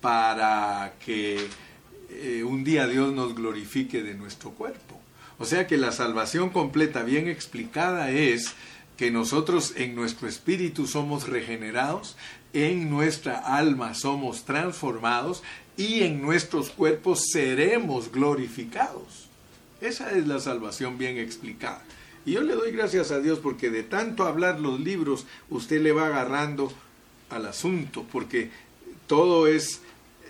para 0.02 0.96
que 1.02 1.48
eh, 2.10 2.44
un 2.44 2.62
día 2.62 2.86
Dios 2.86 3.10
nos 3.14 3.34
glorifique 3.34 4.02
de 4.02 4.16
nuestro 4.16 4.50
cuerpo. 4.50 5.00
O 5.38 5.46
sea 5.46 5.66
que 5.66 5.78
la 5.78 5.92
salvación 5.92 6.50
completa, 6.50 7.04
bien 7.04 7.26
explicada, 7.26 8.10
es 8.10 8.52
que 8.98 9.10
nosotros 9.10 9.72
en 9.76 9.94
nuestro 9.94 10.28
espíritu 10.28 10.86
somos 10.86 11.26
regenerados, 11.26 12.18
en 12.52 12.90
nuestra 12.90 13.38
alma 13.38 13.94
somos 13.94 14.44
transformados 14.44 15.42
y 15.76 16.02
en 16.02 16.20
nuestros 16.20 16.70
cuerpos 16.70 17.24
seremos 17.32 18.12
glorificados. 18.12 19.28
Esa 19.80 20.12
es 20.12 20.26
la 20.26 20.38
salvación 20.38 20.98
bien 20.98 21.18
explicada. 21.18 21.82
Y 22.24 22.32
yo 22.32 22.42
le 22.42 22.54
doy 22.54 22.70
gracias 22.70 23.10
a 23.10 23.20
Dios 23.20 23.40
porque 23.40 23.70
de 23.70 23.82
tanto 23.82 24.24
hablar 24.24 24.60
los 24.60 24.78
libros, 24.78 25.26
usted 25.50 25.80
le 25.80 25.92
va 25.92 26.06
agarrando 26.06 26.72
al 27.30 27.46
asunto, 27.46 28.06
porque 28.12 28.50
todo 29.06 29.46
es 29.48 29.80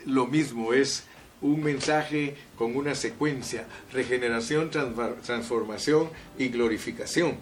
lo 0.06 0.26
mismo, 0.26 0.72
es 0.72 1.04
un 1.42 1.62
mensaje 1.62 2.36
con 2.56 2.76
una 2.76 2.94
secuencia, 2.94 3.66
regeneración, 3.92 4.70
transformación 4.70 6.08
y 6.38 6.48
glorificación. 6.48 7.36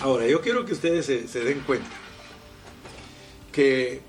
Ahora, 0.00 0.26
yo 0.26 0.42
quiero 0.42 0.66
que 0.66 0.74
ustedes 0.74 1.06
se, 1.06 1.40
den 1.44 1.60
cuenta 1.60 1.88
que 3.50 4.02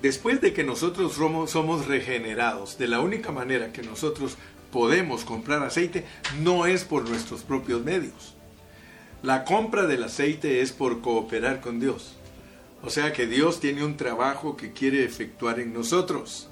después 0.00 0.40
de 0.40 0.52
que 0.52 0.64
nosotros 0.64 1.12
somos 1.14 1.86
regenerados, 1.86 2.76
de 2.76 2.88
la 2.88 3.00
única 3.00 3.30
manera 3.30 3.72
que 3.72 3.82
nosotros 3.82 4.36
podemos 4.72 5.24
comprar 5.24 5.62
aceite 5.62 6.04
no 6.40 6.66
es 6.66 6.82
por 6.82 7.08
nuestros 7.08 7.42
propios 7.42 7.84
medios. 7.84 8.34
La 9.22 9.44
compra 9.44 9.86
del 9.86 10.02
aceite 10.02 10.60
es 10.60 10.72
por 10.72 11.00
cooperar 11.00 11.60
con 11.60 11.78
Dios. 11.78 12.16
O 12.82 12.90
sea 12.90 13.12
que 13.12 13.28
Dios 13.28 13.60
tiene 13.60 13.84
un 13.84 13.96
trabajo 13.96 14.56
que 14.56 14.72
quiere 14.72 15.04
efectuar 15.04 15.60
en 15.60 15.72
nosotros. 15.72 16.48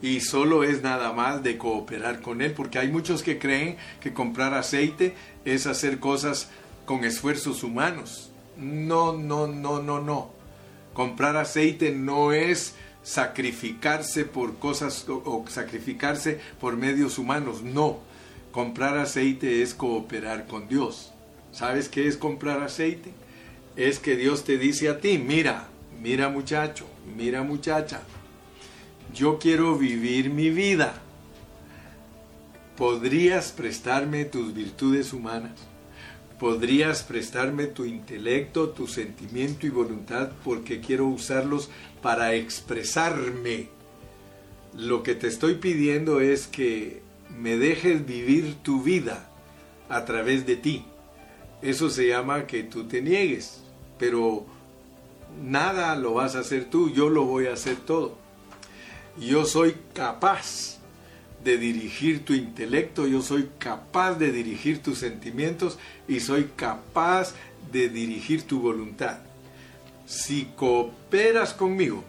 Y 0.00 0.20
solo 0.20 0.62
es 0.62 0.82
nada 0.82 1.12
más 1.12 1.42
de 1.42 1.58
cooperar 1.58 2.20
con 2.20 2.42
Él, 2.42 2.52
porque 2.52 2.78
hay 2.78 2.88
muchos 2.88 3.24
que 3.24 3.40
creen 3.40 3.76
que 4.00 4.12
comprar 4.12 4.54
aceite 4.54 5.14
es 5.44 5.66
hacer 5.66 5.98
cosas 5.98 6.50
con 6.86 7.04
esfuerzos 7.04 7.62
humanos. 7.62 8.30
No, 8.56 9.12
no, 9.12 9.46
no, 9.46 9.82
no, 9.82 10.00
no. 10.00 10.30
Comprar 10.94 11.36
aceite 11.36 11.92
no 11.92 12.32
es 12.32 12.74
sacrificarse 13.02 14.24
por 14.24 14.56
cosas 14.56 15.04
o, 15.08 15.44
sacrificarse 15.48 16.40
por 16.58 16.76
medios 16.76 17.18
humanos. 17.18 17.62
No. 17.62 17.98
Comprar 18.50 18.96
aceite 18.96 19.62
es 19.62 19.74
cooperar 19.74 20.46
con 20.46 20.68
Dios. 20.68 21.12
¿Sabes 21.52 21.90
qué 21.90 22.06
es 22.06 22.16
comprar 22.16 22.62
aceite? 22.62 23.12
Es 23.76 23.98
que 23.98 24.16
Dios 24.16 24.44
te 24.44 24.56
dice 24.56 24.88
a 24.88 25.00
ti, 25.00 25.18
mira, 25.18 25.68
mira 26.00 26.30
muchacho, 26.30 26.86
mira 27.14 27.42
muchacha, 27.42 28.00
yo 29.14 29.38
quiero 29.38 29.76
vivir 29.76 30.30
mi 30.30 30.48
vida. 30.48 31.02
¿Podrías 32.76 33.52
prestarme 33.52 34.24
tus 34.24 34.54
virtudes 34.54 35.12
humanas? 35.12 35.52
Podrías 36.38 37.02
prestarme 37.02 37.66
tu 37.66 37.84
intelecto, 37.84 38.70
tu 38.70 38.86
sentimiento 38.86 39.66
y 39.66 39.70
voluntad 39.70 40.30
porque 40.44 40.80
quiero 40.80 41.06
usarlos 41.06 41.70
para 42.02 42.34
expresarme. 42.34 43.68
Lo 44.74 45.02
que 45.02 45.14
te 45.14 45.28
estoy 45.28 45.54
pidiendo 45.54 46.20
es 46.20 46.46
que 46.46 47.00
me 47.36 47.56
dejes 47.56 48.06
vivir 48.06 48.56
tu 48.62 48.82
vida 48.82 49.28
a 49.88 50.04
través 50.04 50.46
de 50.46 50.56
ti. 50.56 50.84
Eso 51.62 51.88
se 51.88 52.08
llama 52.08 52.46
que 52.46 52.62
tú 52.62 52.84
te 52.84 53.00
niegues, 53.00 53.62
pero 53.98 54.44
nada 55.42 55.96
lo 55.96 56.14
vas 56.14 56.36
a 56.36 56.40
hacer 56.40 56.66
tú, 56.66 56.90
yo 56.90 57.08
lo 57.08 57.24
voy 57.24 57.46
a 57.46 57.54
hacer 57.54 57.76
todo. 57.76 58.18
Yo 59.18 59.46
soy 59.46 59.74
capaz 59.94 60.75
de 61.46 61.58
dirigir 61.58 62.24
tu 62.24 62.34
intelecto, 62.34 63.06
yo 63.06 63.22
soy 63.22 63.48
capaz 63.60 64.14
de 64.14 64.32
dirigir 64.32 64.82
tus 64.82 64.98
sentimientos 64.98 65.78
y 66.08 66.18
soy 66.18 66.50
capaz 66.56 67.34
de 67.70 67.88
dirigir 67.88 68.42
tu 68.42 68.58
voluntad. 68.58 69.18
Si 70.06 70.46
cooperas 70.56 71.54
conmigo, 71.54 72.02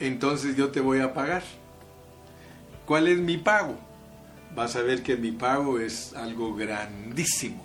entonces 0.00 0.56
yo 0.56 0.70
te 0.70 0.80
voy 0.80 1.00
a 1.00 1.12
pagar. 1.12 1.42
¿Cuál 2.86 3.08
es 3.08 3.18
mi 3.18 3.36
pago? 3.36 3.78
Vas 4.56 4.74
a 4.74 4.80
ver 4.80 5.02
que 5.02 5.16
mi 5.16 5.32
pago 5.32 5.78
es 5.78 6.14
algo 6.14 6.54
grandísimo. 6.54 7.62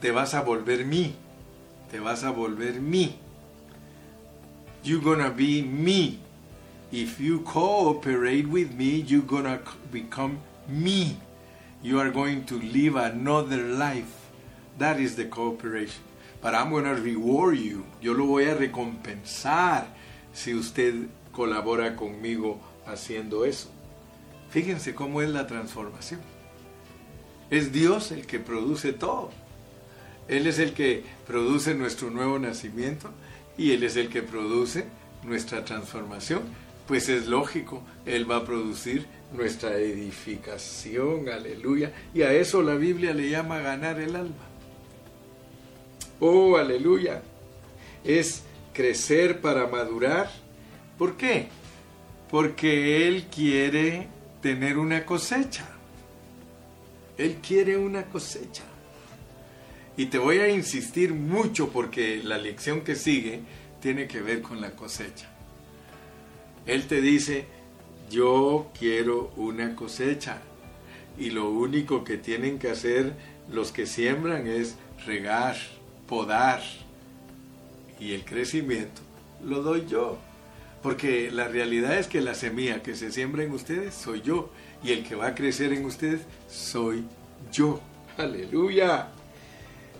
Te 0.00 0.12
vas 0.12 0.34
a 0.34 0.42
volver 0.42 0.84
mí. 0.84 1.16
Te 1.90 1.98
vas 1.98 2.22
a 2.22 2.30
volver 2.30 2.80
mí. 2.80 3.16
You're 4.84 5.02
gonna 5.02 5.30
be 5.30 5.62
me 5.62 6.29
if 6.92 7.20
you 7.20 7.40
cooperate 7.40 8.48
with 8.48 8.72
me, 8.72 9.00
you're 9.00 9.22
gonna 9.22 9.60
become 9.92 10.40
me. 10.68 11.16
You 11.82 11.98
are 12.00 12.10
going 12.10 12.44
to 12.46 12.60
live 12.60 12.96
another 12.96 13.62
life. 13.62 14.30
That 14.78 15.00
is 15.00 15.16
the 15.16 15.24
cooperation. 15.24 16.02
But 16.42 16.54
I'm 16.54 16.70
to 16.70 16.94
reward 16.94 17.58
you. 17.58 17.84
Yo 18.00 18.12
lo 18.12 18.26
voy 18.26 18.44
a 18.44 18.54
recompensar 18.54 19.86
si 20.32 20.54
usted 20.54 21.08
colabora 21.32 21.96
conmigo 21.96 22.60
haciendo 22.86 23.44
eso. 23.46 23.68
Fíjense 24.50 24.94
cómo 24.94 25.22
es 25.22 25.30
la 25.30 25.46
transformación. 25.46 26.20
Es 27.50 27.72
Dios 27.72 28.10
el 28.10 28.26
que 28.26 28.40
produce 28.40 28.92
todo. 28.92 29.30
Él 30.28 30.46
es 30.46 30.58
el 30.58 30.72
que 30.72 31.04
produce 31.26 31.74
nuestro 31.74 32.10
nuevo 32.10 32.38
nacimiento 32.38 33.10
y 33.56 33.72
Él 33.72 33.82
es 33.82 33.96
el 33.96 34.08
que 34.08 34.22
produce 34.22 34.86
nuestra 35.24 35.64
transformación 35.64 36.42
pues 36.90 37.08
es 37.08 37.28
lógico, 37.28 37.84
Él 38.04 38.28
va 38.28 38.38
a 38.38 38.44
producir 38.44 39.06
nuestra 39.32 39.76
edificación, 39.76 41.28
aleluya. 41.28 41.92
Y 42.12 42.22
a 42.22 42.32
eso 42.32 42.62
la 42.62 42.74
Biblia 42.74 43.14
le 43.14 43.30
llama 43.30 43.60
ganar 43.60 44.00
el 44.00 44.16
alma. 44.16 44.48
Oh, 46.18 46.56
aleluya. 46.56 47.22
Es 48.02 48.42
crecer 48.72 49.40
para 49.40 49.68
madurar. 49.68 50.32
¿Por 50.98 51.16
qué? 51.16 51.46
Porque 52.28 53.06
Él 53.06 53.26
quiere 53.32 54.08
tener 54.42 54.76
una 54.76 55.06
cosecha. 55.06 55.68
Él 57.16 57.36
quiere 57.36 57.76
una 57.76 58.06
cosecha. 58.06 58.64
Y 59.96 60.06
te 60.06 60.18
voy 60.18 60.38
a 60.38 60.48
insistir 60.48 61.14
mucho 61.14 61.68
porque 61.68 62.20
la 62.24 62.36
lección 62.36 62.80
que 62.80 62.96
sigue 62.96 63.42
tiene 63.80 64.08
que 64.08 64.20
ver 64.20 64.42
con 64.42 64.60
la 64.60 64.72
cosecha. 64.72 65.29
Él 66.70 66.86
te 66.86 67.00
dice, 67.00 67.46
yo 68.08 68.70
quiero 68.78 69.32
una 69.34 69.74
cosecha. 69.74 70.38
Y 71.18 71.30
lo 71.30 71.50
único 71.50 72.04
que 72.04 72.16
tienen 72.16 72.60
que 72.60 72.70
hacer 72.70 73.12
los 73.50 73.72
que 73.72 73.86
siembran 73.86 74.46
es 74.46 74.76
regar, 75.04 75.56
podar. 76.06 76.62
Y 77.98 78.12
el 78.12 78.24
crecimiento 78.24 79.02
lo 79.44 79.62
doy 79.62 79.86
yo. 79.88 80.18
Porque 80.80 81.32
la 81.32 81.48
realidad 81.48 81.98
es 81.98 82.06
que 82.06 82.20
la 82.20 82.36
semilla 82.36 82.84
que 82.84 82.94
se 82.94 83.10
siembra 83.10 83.42
en 83.42 83.50
ustedes 83.50 83.92
soy 83.92 84.22
yo. 84.22 84.52
Y 84.84 84.92
el 84.92 85.02
que 85.02 85.16
va 85.16 85.26
a 85.26 85.34
crecer 85.34 85.72
en 85.72 85.84
ustedes 85.84 86.20
soy 86.48 87.04
yo. 87.50 87.80
Aleluya. 88.16 89.08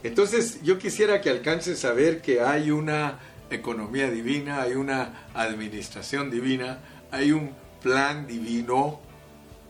Entonces 0.03 0.63
yo 0.63 0.79
quisiera 0.79 1.19
que 1.19 1.31
alcances 1.31 1.83
a 1.83 1.91
ver 1.91 2.21
que 2.21 2.39
hay 2.39 2.71
una 2.71 3.19
economía 3.51 4.09
divina, 4.09 4.61
hay 4.61 4.73
una 4.73 5.27
administración 5.33 6.31
divina, 6.31 6.79
hay 7.11 7.31
un 7.31 7.51
plan 7.81 8.27
divino, 8.27 8.99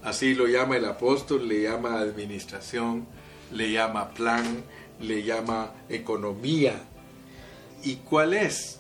así 0.03 0.35
lo 0.35 0.47
llama 0.47 0.77
el 0.77 0.85
apóstol, 0.85 1.47
le 1.47 1.63
llama 1.63 1.99
administración, 1.99 3.05
le 3.51 3.71
llama 3.71 4.09
plan, 4.11 4.63
le 4.99 5.23
llama 5.23 5.71
economía. 5.89 6.75
¿Y 7.83 7.95
cuál 7.97 8.33
es? 8.33 8.79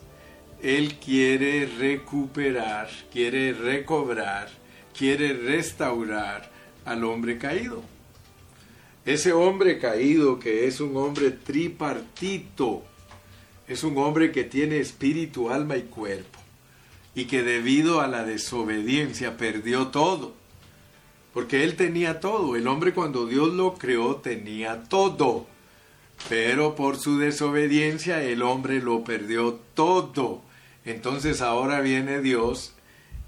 Él 0.61 0.95
quiere 0.95 1.65
recuperar, 1.65 2.89
quiere 3.11 3.53
recobrar, 3.53 4.49
quiere 4.95 5.33
restaurar 5.33 6.51
al 6.85 7.03
hombre 7.03 7.37
caído. 7.37 7.81
Ese 9.03 9.33
hombre 9.33 9.79
caído 9.79 10.37
que 10.37 10.67
es 10.67 10.79
un 10.79 10.95
hombre 10.95 11.31
tripartito, 11.31 12.83
es 13.71 13.85
un 13.85 13.97
hombre 13.97 14.33
que 14.33 14.43
tiene 14.43 14.79
espíritu, 14.79 15.49
alma 15.49 15.77
y 15.77 15.83
cuerpo, 15.83 16.39
y 17.15 17.25
que 17.25 17.41
debido 17.41 18.01
a 18.01 18.07
la 18.07 18.25
desobediencia 18.25 19.37
perdió 19.37 19.87
todo. 19.87 20.33
Porque 21.33 21.63
él 21.63 21.77
tenía 21.77 22.19
todo, 22.19 22.57
el 22.57 22.67
hombre 22.67 22.93
cuando 22.93 23.25
Dios 23.25 23.53
lo 23.53 23.75
creó 23.75 24.17
tenía 24.17 24.83
todo, 24.83 25.47
pero 26.27 26.75
por 26.75 26.97
su 26.97 27.17
desobediencia 27.17 28.21
el 28.21 28.41
hombre 28.41 28.81
lo 28.81 29.05
perdió 29.05 29.59
todo. 29.73 30.41
Entonces 30.83 31.41
ahora 31.41 31.79
viene 31.79 32.19
Dios 32.19 32.73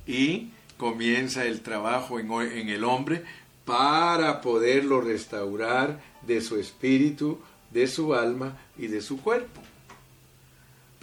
y 0.06 0.50
comienza 0.78 1.46
el 1.46 1.62
trabajo 1.62 2.20
en, 2.20 2.30
en 2.30 2.68
el 2.68 2.84
hombre 2.84 3.24
para 3.64 4.42
poderlo 4.42 5.00
restaurar 5.00 6.02
de 6.24 6.42
su 6.42 6.58
espíritu, 6.60 7.40
de 7.72 7.88
su 7.88 8.14
alma 8.14 8.58
y 8.78 8.88
de 8.88 9.02
su 9.02 9.22
cuerpo. 9.22 9.63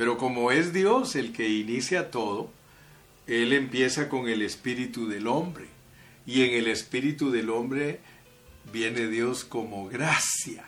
Pero 0.01 0.17
como 0.17 0.51
es 0.51 0.73
Dios 0.73 1.15
el 1.15 1.31
que 1.31 1.47
inicia 1.47 2.11
todo, 2.11 2.51
Él 3.27 3.53
empieza 3.53 4.09
con 4.09 4.31
el 4.31 4.41
espíritu 4.41 5.07
del 5.07 5.27
hombre. 5.27 5.67
Y 6.25 6.41
en 6.43 6.55
el 6.55 6.69
espíritu 6.69 7.31
del 7.31 7.51
hombre 7.51 8.01
viene 8.73 9.09
Dios 9.09 9.45
como 9.45 9.91
gracia. 9.91 10.65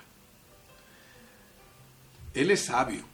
Él 2.35 2.51
es 2.51 2.67
sabio. 2.67 3.05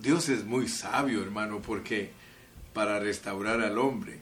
Dios 0.00 0.28
es 0.28 0.44
muy 0.44 0.68
sabio, 0.68 1.20
hermano, 1.20 1.60
porque 1.60 2.10
para 2.72 3.00
restaurar 3.00 3.60
al 3.60 3.76
hombre, 3.78 4.20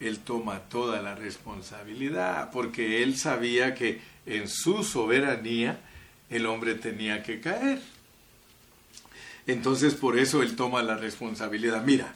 Él 0.00 0.18
toma 0.18 0.68
toda 0.68 1.00
la 1.00 1.14
responsabilidad, 1.14 2.50
porque 2.52 3.02
Él 3.02 3.16
sabía 3.16 3.74
que 3.74 4.02
en 4.26 4.50
su 4.50 4.84
soberanía 4.84 5.80
el 6.28 6.44
hombre 6.44 6.74
tenía 6.74 7.22
que 7.22 7.40
caer. 7.40 7.80
Entonces 9.46 9.94
por 9.94 10.18
eso 10.18 10.42
él 10.42 10.56
toma 10.56 10.82
la 10.82 10.96
responsabilidad. 10.96 11.84
Mira, 11.84 12.14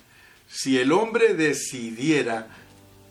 si 0.49 0.79
el 0.79 0.93
hombre 0.93 1.35
decidiera 1.35 2.49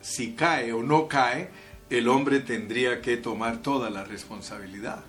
si 0.02 0.32
cae 0.32 0.72
o 0.74 0.84
no 0.84 1.08
cae, 1.08 1.50
el 1.90 2.08
hombre 2.08 2.40
tendría 2.40 3.02
que 3.02 3.18
tomar 3.18 3.62
toda 3.62 3.90
la 3.90 4.04
responsabilidad. 4.04 5.04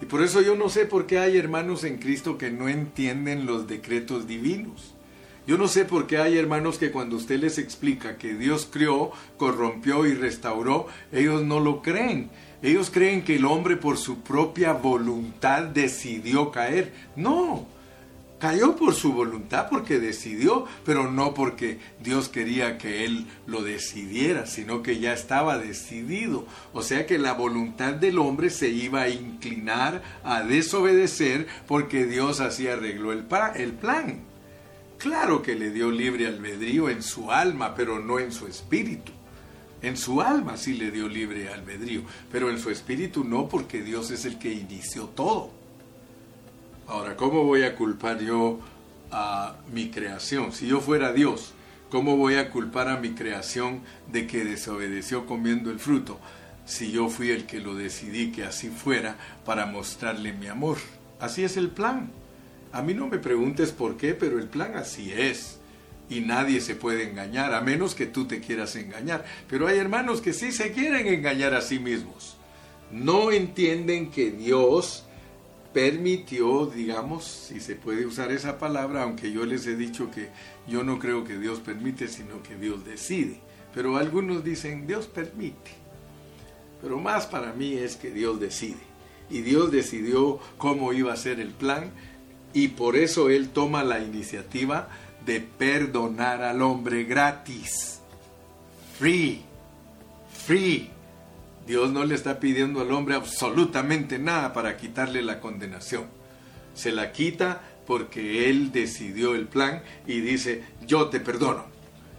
Y 0.00 0.06
por 0.06 0.22
eso 0.22 0.40
yo 0.40 0.56
no 0.56 0.68
sé 0.68 0.84
por 0.84 1.06
qué 1.06 1.18
hay 1.18 1.38
hermanos 1.38 1.84
en 1.84 1.98
Cristo 1.98 2.36
que 2.36 2.50
no 2.50 2.68
entienden 2.68 3.46
los 3.46 3.66
decretos 3.68 4.26
divinos, 4.26 4.94
Yo 5.44 5.58
no 5.58 5.66
sé 5.66 5.84
por 5.84 6.06
qué 6.06 6.18
hay 6.18 6.38
hermanos 6.38 6.78
que 6.78 6.92
cuando 6.92 7.16
usted 7.16 7.40
les 7.40 7.58
explica 7.58 8.16
que 8.16 8.34
Dios 8.34 8.68
crió, 8.70 9.10
corrompió 9.38 10.06
y 10.06 10.14
restauró, 10.14 10.86
ellos 11.10 11.42
no 11.42 11.58
lo 11.58 11.82
creen. 11.82 12.30
Ellos 12.62 12.90
creen 12.90 13.24
que 13.24 13.34
el 13.34 13.44
hombre 13.44 13.76
por 13.76 13.98
su 13.98 14.20
propia 14.20 14.72
voluntad 14.72 15.64
decidió 15.64 16.52
caer. 16.52 16.92
No, 17.16 17.66
cayó 18.42 18.74
por 18.74 18.96
su 18.96 19.12
voluntad 19.12 19.68
porque 19.70 20.00
decidió, 20.00 20.66
pero 20.84 21.08
no 21.08 21.32
porque 21.32 21.78
Dios 22.02 22.28
quería 22.28 22.76
que 22.76 23.04
él 23.04 23.28
lo 23.46 23.62
decidiera, 23.62 24.46
sino 24.46 24.82
que 24.82 24.98
ya 24.98 25.12
estaba 25.12 25.58
decidido. 25.58 26.44
O 26.72 26.82
sea 26.82 27.06
que 27.06 27.18
la 27.18 27.34
voluntad 27.34 27.94
del 27.94 28.18
hombre 28.18 28.50
se 28.50 28.68
iba 28.68 29.02
a 29.02 29.08
inclinar 29.10 30.02
a 30.24 30.42
desobedecer 30.42 31.46
porque 31.68 32.04
Dios 32.04 32.40
así 32.40 32.66
arregló 32.66 33.12
el, 33.12 33.26
el 33.54 33.72
plan. 33.74 34.18
Claro 34.98 35.40
que 35.40 35.54
le 35.54 35.70
dio 35.70 35.92
libre 35.92 36.26
albedrío 36.26 36.88
en 36.88 37.04
su 37.04 37.30
alma, 37.30 37.76
pero 37.76 38.00
no 38.00 38.18
en 38.18 38.32
su 38.32 38.48
espíritu. 38.48 39.12
En 39.82 39.96
su 39.96 40.20
alma 40.20 40.56
sí 40.56 40.72
le 40.72 40.90
dio 40.90 41.06
libre 41.06 41.48
albedrío, 41.48 42.02
pero 42.32 42.50
en 42.50 42.58
su 42.58 42.70
espíritu 42.70 43.22
no, 43.22 43.48
porque 43.48 43.82
Dios 43.82 44.10
es 44.10 44.24
el 44.24 44.40
que 44.40 44.52
inició 44.52 45.04
todo. 45.04 45.61
Ahora, 46.86 47.16
¿cómo 47.16 47.44
voy 47.44 47.62
a 47.62 47.76
culpar 47.76 48.20
yo 48.20 48.58
a 49.10 49.56
mi 49.72 49.90
creación? 49.90 50.52
Si 50.52 50.66
yo 50.66 50.80
fuera 50.80 51.12
Dios, 51.12 51.54
¿cómo 51.90 52.16
voy 52.16 52.34
a 52.34 52.50
culpar 52.50 52.88
a 52.88 52.98
mi 52.98 53.10
creación 53.10 53.82
de 54.10 54.26
que 54.26 54.44
desobedeció 54.44 55.26
comiendo 55.26 55.70
el 55.70 55.78
fruto? 55.78 56.18
Si 56.66 56.90
yo 56.90 57.08
fui 57.08 57.30
el 57.30 57.46
que 57.46 57.60
lo 57.60 57.74
decidí 57.74 58.32
que 58.32 58.44
así 58.44 58.68
fuera 58.68 59.16
para 59.44 59.66
mostrarle 59.66 60.32
mi 60.32 60.48
amor. 60.48 60.78
Así 61.20 61.44
es 61.44 61.56
el 61.56 61.70
plan. 61.70 62.10
A 62.72 62.82
mí 62.82 62.94
no 62.94 63.06
me 63.06 63.18
preguntes 63.18 63.70
por 63.70 63.96
qué, 63.96 64.14
pero 64.14 64.38
el 64.38 64.48
plan 64.48 64.76
así 64.76 65.12
es 65.12 65.60
y 66.08 66.20
nadie 66.20 66.60
se 66.60 66.74
puede 66.74 67.08
engañar, 67.08 67.54
a 67.54 67.60
menos 67.60 67.94
que 67.94 68.06
tú 68.06 68.26
te 68.26 68.40
quieras 68.40 68.76
engañar. 68.76 69.24
Pero 69.48 69.66
hay 69.66 69.78
hermanos 69.78 70.20
que 70.20 70.32
sí 70.32 70.52
se 70.52 70.72
quieren 70.72 71.06
engañar 71.06 71.54
a 71.54 71.62
sí 71.62 71.78
mismos. 71.78 72.36
No 72.90 73.30
entienden 73.30 74.10
que 74.10 74.30
Dios 74.30 75.04
permitió, 75.72 76.66
digamos, 76.66 77.24
si 77.24 77.60
se 77.60 77.74
puede 77.74 78.06
usar 78.06 78.30
esa 78.32 78.58
palabra, 78.58 79.02
aunque 79.02 79.32
yo 79.32 79.46
les 79.46 79.66
he 79.66 79.76
dicho 79.76 80.10
que 80.10 80.28
yo 80.68 80.84
no 80.84 80.98
creo 80.98 81.24
que 81.24 81.38
Dios 81.38 81.60
permite, 81.60 82.08
sino 82.08 82.42
que 82.42 82.56
Dios 82.56 82.84
decide. 82.84 83.40
Pero 83.74 83.96
algunos 83.96 84.44
dicen, 84.44 84.86
Dios 84.86 85.06
permite. 85.06 85.70
Pero 86.80 86.98
más 86.98 87.26
para 87.26 87.52
mí 87.52 87.74
es 87.74 87.96
que 87.96 88.10
Dios 88.10 88.38
decide. 88.40 88.80
Y 89.30 89.40
Dios 89.40 89.72
decidió 89.72 90.40
cómo 90.58 90.92
iba 90.92 91.12
a 91.12 91.16
ser 91.16 91.40
el 91.40 91.50
plan 91.50 91.90
y 92.52 92.68
por 92.68 92.96
eso 92.96 93.30
Él 93.30 93.48
toma 93.48 93.82
la 93.82 94.00
iniciativa 94.00 94.88
de 95.24 95.40
perdonar 95.40 96.42
al 96.42 96.60
hombre 96.60 97.04
gratis. 97.04 98.00
Free. 98.98 99.42
Free. 100.46 100.91
Dios 101.66 101.92
no 101.92 102.04
le 102.04 102.14
está 102.14 102.40
pidiendo 102.40 102.80
al 102.80 102.92
hombre 102.92 103.14
absolutamente 103.14 104.18
nada 104.18 104.52
para 104.52 104.76
quitarle 104.76 105.22
la 105.22 105.40
condenación. 105.40 106.06
Se 106.74 106.92
la 106.92 107.12
quita 107.12 107.62
porque 107.86 108.48
Él 108.48 108.72
decidió 108.72 109.34
el 109.34 109.46
plan 109.46 109.82
y 110.06 110.20
dice, 110.20 110.64
yo 110.86 111.08
te 111.08 111.20
perdono. 111.20 111.66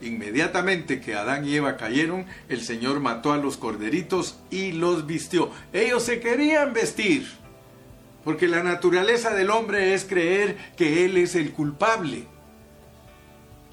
Inmediatamente 0.02 1.00
que 1.00 1.16
Adán 1.16 1.48
y 1.48 1.56
Eva 1.56 1.78
cayeron, 1.78 2.26
el 2.50 2.62
Señor 2.62 3.00
mató 3.00 3.32
a 3.32 3.38
los 3.38 3.58
corderitos 3.58 4.38
y 4.50 4.74
los 4.74 5.06
vistió. 5.08 5.50
Ellos 5.72 6.04
se 6.04 6.20
querían 6.20 6.74
vestir, 6.74 7.26
porque 8.24 8.48
la 8.48 8.64
naturaleza 8.64 9.34
del 9.34 9.50
hombre 9.50 9.94
es 9.94 10.04
creer 10.04 10.58
que 10.76 11.06
Él 11.06 11.18
es 11.18 11.36
el 11.36 11.52
culpable. 11.52 12.26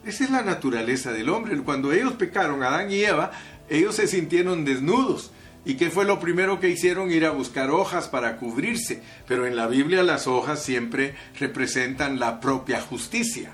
Esa 0.05 0.25
es 0.25 0.31
la 0.31 0.43
naturaleza 0.43 1.13
del 1.13 1.29
hombre. 1.29 1.59
Cuando 1.59 1.93
ellos 1.93 2.15
pecaron, 2.15 2.63
Adán 2.63 2.91
y 2.91 3.03
Eva, 3.03 3.33
ellos 3.69 3.97
se 3.97 4.07
sintieron 4.07 4.65
desnudos. 4.65 5.33
¿Y 5.65 5.75
qué 5.75 5.91
fue 5.91 6.07
lo 6.07 6.21
primero 6.21 6.59
que 6.59 6.71
hicieron? 6.71 7.11
Ir 7.11 7.27
a 7.27 7.31
buscar 7.31 7.71
hojas 7.71 8.09
para 8.09 8.39
cubrirse. 8.39 9.03
Pero 9.29 9.47
en 9.47 9.57
la 9.57 9.67
Biblia 9.67 10.03
las 10.03 10.27
hojas 10.27 10.63
siempre 10.63 11.15
representan 11.39 12.19
la 12.19 12.41
propia 12.41 12.81
justicia. 12.81 13.53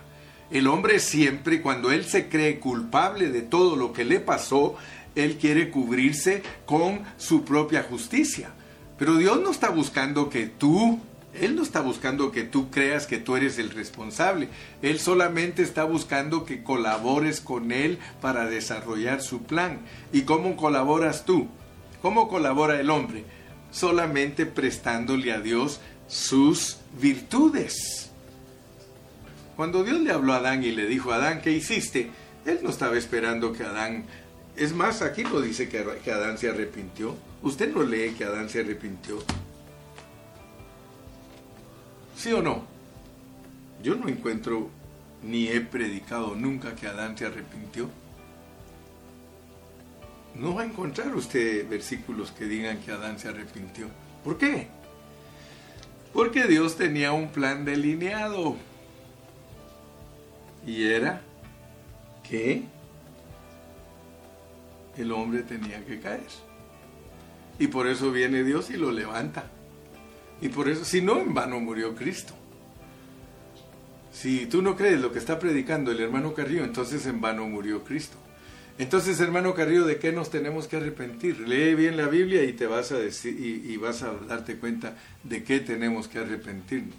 El 0.51 0.69
hombre 0.69 1.01
siempre, 1.01 1.61
cuando 1.61 1.91
él 1.91 2.05
se 2.05 2.29
cree 2.29 2.61
culpable 2.61 3.31
de 3.31 3.43
todo 3.43 3.75
lo 3.75 3.93
que 3.93 4.05
le 4.05 4.21
pasó, 4.21 4.77
él 5.17 5.39
quiere 5.39 5.71
cubrirse 5.71 6.43
con 6.65 7.03
su 7.17 7.45
propia 7.45 7.83
justicia. 7.83 8.51
Pero 8.97 9.17
Dios 9.17 9.41
no 9.41 9.51
está 9.51 9.71
buscando 9.71 10.31
que 10.31 10.47
tú 10.47 11.01
él 11.41 11.55
no 11.55 11.63
está 11.63 11.83
buscando 11.83 12.33
que 12.33 12.45
tú 12.45 12.71
creas 12.71 13.07
que 13.07 13.19
tú 13.19 13.37
eres 13.37 13.59
el 13.59 13.71
responsable. 13.71 14.49
Él 14.81 14.99
solamente 14.99 15.63
está 15.63 15.85
buscando 15.85 16.47
que 16.47 16.63
colabores 16.63 17.43
con 17.43 17.73
Él 17.73 17.99
para 18.23 18.47
desarrollar 18.47 19.21
su 19.21 19.43
plan. 19.43 19.81
¿Y 20.15 20.23
cómo 20.23 20.57
colaboras 20.57 21.27
tú? 21.27 21.49
¿Cómo 22.07 22.29
colabora 22.29 22.79
el 22.79 22.89
hombre? 22.89 23.25
Solamente 23.73 24.47
prestándole 24.47 25.33
a 25.33 25.41
Dios 25.41 25.81
sus 26.07 26.77
virtudes. 27.01 28.13
Cuando 29.57 29.83
Dios 29.83 29.99
le 29.99 30.13
habló 30.13 30.33
a 30.33 30.37
Adán 30.37 30.63
y 30.63 30.71
le 30.71 30.87
dijo, 30.87 31.11
Adán, 31.11 31.43
¿qué 31.43 31.51
hiciste? 31.51 32.09
Él 32.45 32.61
no 32.63 32.71
estaba 32.71 32.97
esperando 32.97 33.53
que 33.53 33.65
Adán... 33.65 34.05
Es 34.55 34.73
más, 34.73 35.03
aquí 35.03 35.25
no 35.25 35.41
dice 35.41 35.69
que, 35.69 35.85
que 36.05 36.13
Adán 36.13 36.39
se 36.39 36.49
arrepintió. 36.49 37.17
Usted 37.43 37.75
no 37.75 37.83
lee 37.83 38.15
que 38.17 38.23
Adán 38.23 38.49
se 38.49 38.61
arrepintió. 38.61 39.19
¿Sí 42.17 42.33
o 42.33 42.41
no? 42.41 42.67
Yo 43.83 43.97
no 43.97 44.07
encuentro 44.07 44.71
ni 45.25 45.49
he 45.49 45.61
predicado 45.61 46.37
nunca 46.37 46.77
que 46.77 46.87
Adán 46.87 47.19
se 47.19 47.27
arrepintió. 47.27 47.91
No 50.39 50.55
va 50.55 50.63
a 50.63 50.67
encontrar 50.67 51.15
usted 51.15 51.69
versículos 51.69 52.31
que 52.31 52.45
digan 52.45 52.79
que 52.79 52.93
Adán 52.93 53.19
se 53.19 53.29
arrepintió. 53.29 53.87
¿Por 54.23 54.37
qué? 54.37 54.69
Porque 56.13 56.45
Dios 56.47 56.77
tenía 56.77 57.13
un 57.13 57.29
plan 57.29 57.65
delineado. 57.65 58.57
Y 60.67 60.85
era 60.85 61.23
que 62.29 62.65
el 64.99 65.13
hombre 65.13 65.43
tenía 65.43 65.85
que 65.85 66.01
caer. 66.01 66.27
Y 67.59 67.69
por 67.69 67.87
eso 67.87 68.13
viene 68.13 68.45
Dios 68.45 68.71
y 68.71 68.77
lo 68.77 68.91
levanta. 68.93 69.51
Y 70.43 70.49
por 70.49 70.69
eso, 70.69 70.85
si 70.85 71.01
no, 71.01 71.21
en 71.21 71.33
vano 71.33 71.61
murió 71.61 71.95
Cristo. 71.95 72.35
Si 74.13 74.47
tú 74.47 74.61
no 74.61 74.77
crees 74.77 75.01
lo 75.01 75.13
que 75.13 75.19
está 75.19 75.39
predicando 75.39 75.91
el 75.91 76.01
hermano 76.01 76.35
Carrillo, 76.35 76.65
entonces 76.65 77.07
en 77.07 77.21
vano 77.21 77.47
murió 77.47 77.85
Cristo. 77.85 78.17
Entonces, 78.79 79.21
hermano 79.21 79.55
Carrillo, 79.55 79.87
¿de 79.87 79.99
qué 79.99 80.13
nos 80.13 80.31
tenemos 80.31 80.67
que 80.69 80.77
arrepentir? 80.77 81.41
Lee 81.49 81.75
bien 81.75 81.97
la 81.97 82.09
Biblia 82.09 82.45
y 82.45 82.53
te 82.53 82.67
vas 82.67 82.93
a 82.93 82.99
decir 82.99 83.39
y, 83.39 83.73
y 83.73 83.77
vas 83.79 84.03
a 84.03 84.13
darte 84.13 84.57
cuenta 84.57 84.97
de 85.25 85.43
qué 85.45 85.61
tenemos 85.61 86.09
que 86.09 86.19
arrepentirnos. 86.19 86.99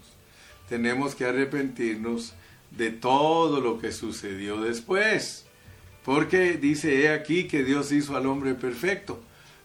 Tenemos 0.68 1.14
que 1.14 1.26
arrepentirnos 1.26 2.34
de 2.72 2.90
todo 2.90 3.62
lo 3.62 3.80
que 3.80 3.92
sucedió 3.92 4.60
después. 4.62 5.46
Porque 6.04 6.54
dice 6.54 7.02
he 7.02 7.10
aquí 7.10 7.48
que 7.48 7.64
Dios 7.64 7.92
hizo 7.92 8.16
al 8.16 8.26
hombre 8.26 8.56
perfecto, 8.56 9.22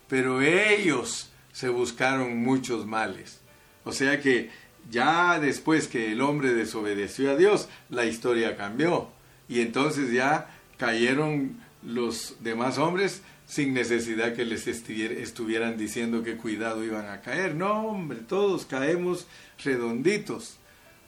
pero 0.08 0.42
ellos 0.42 1.30
se 1.52 1.68
buscaron 1.68 2.36
muchos 2.38 2.86
males. 2.86 3.40
O 3.84 3.92
sea 3.92 4.20
que 4.20 4.50
ya 4.90 5.38
después 5.38 5.88
que 5.88 6.12
el 6.12 6.20
hombre 6.20 6.52
desobedeció 6.52 7.30
a 7.30 7.36
Dios, 7.36 7.68
la 7.88 8.04
historia 8.04 8.56
cambió. 8.56 9.08
Y 9.48 9.60
entonces 9.60 10.12
ya 10.12 10.50
cayeron 10.78 11.60
los 11.82 12.36
demás 12.40 12.78
hombres 12.78 13.22
sin 13.46 13.74
necesidad 13.74 14.34
que 14.34 14.44
les 14.44 14.66
estuvieran 14.66 15.76
diciendo 15.76 16.22
que 16.22 16.36
cuidado 16.36 16.84
iban 16.84 17.08
a 17.08 17.20
caer. 17.20 17.54
No, 17.54 17.86
hombre, 17.88 18.18
todos 18.26 18.64
caemos 18.66 19.26
redonditos. 19.62 20.56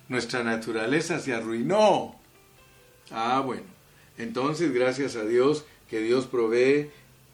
Nuestra 0.09 0.43
naturaleza 0.43 1.19
se 1.21 1.33
arruinó. 1.33 2.17
Ah, 3.11 3.43
bueno. 3.45 3.65
Entonces, 4.19 4.73
gracias 4.73 5.17
a 5.17 5.25
Dios, 5.25 5.65
que 5.89 6.01
Dios 6.01 6.27
provee 6.27 6.91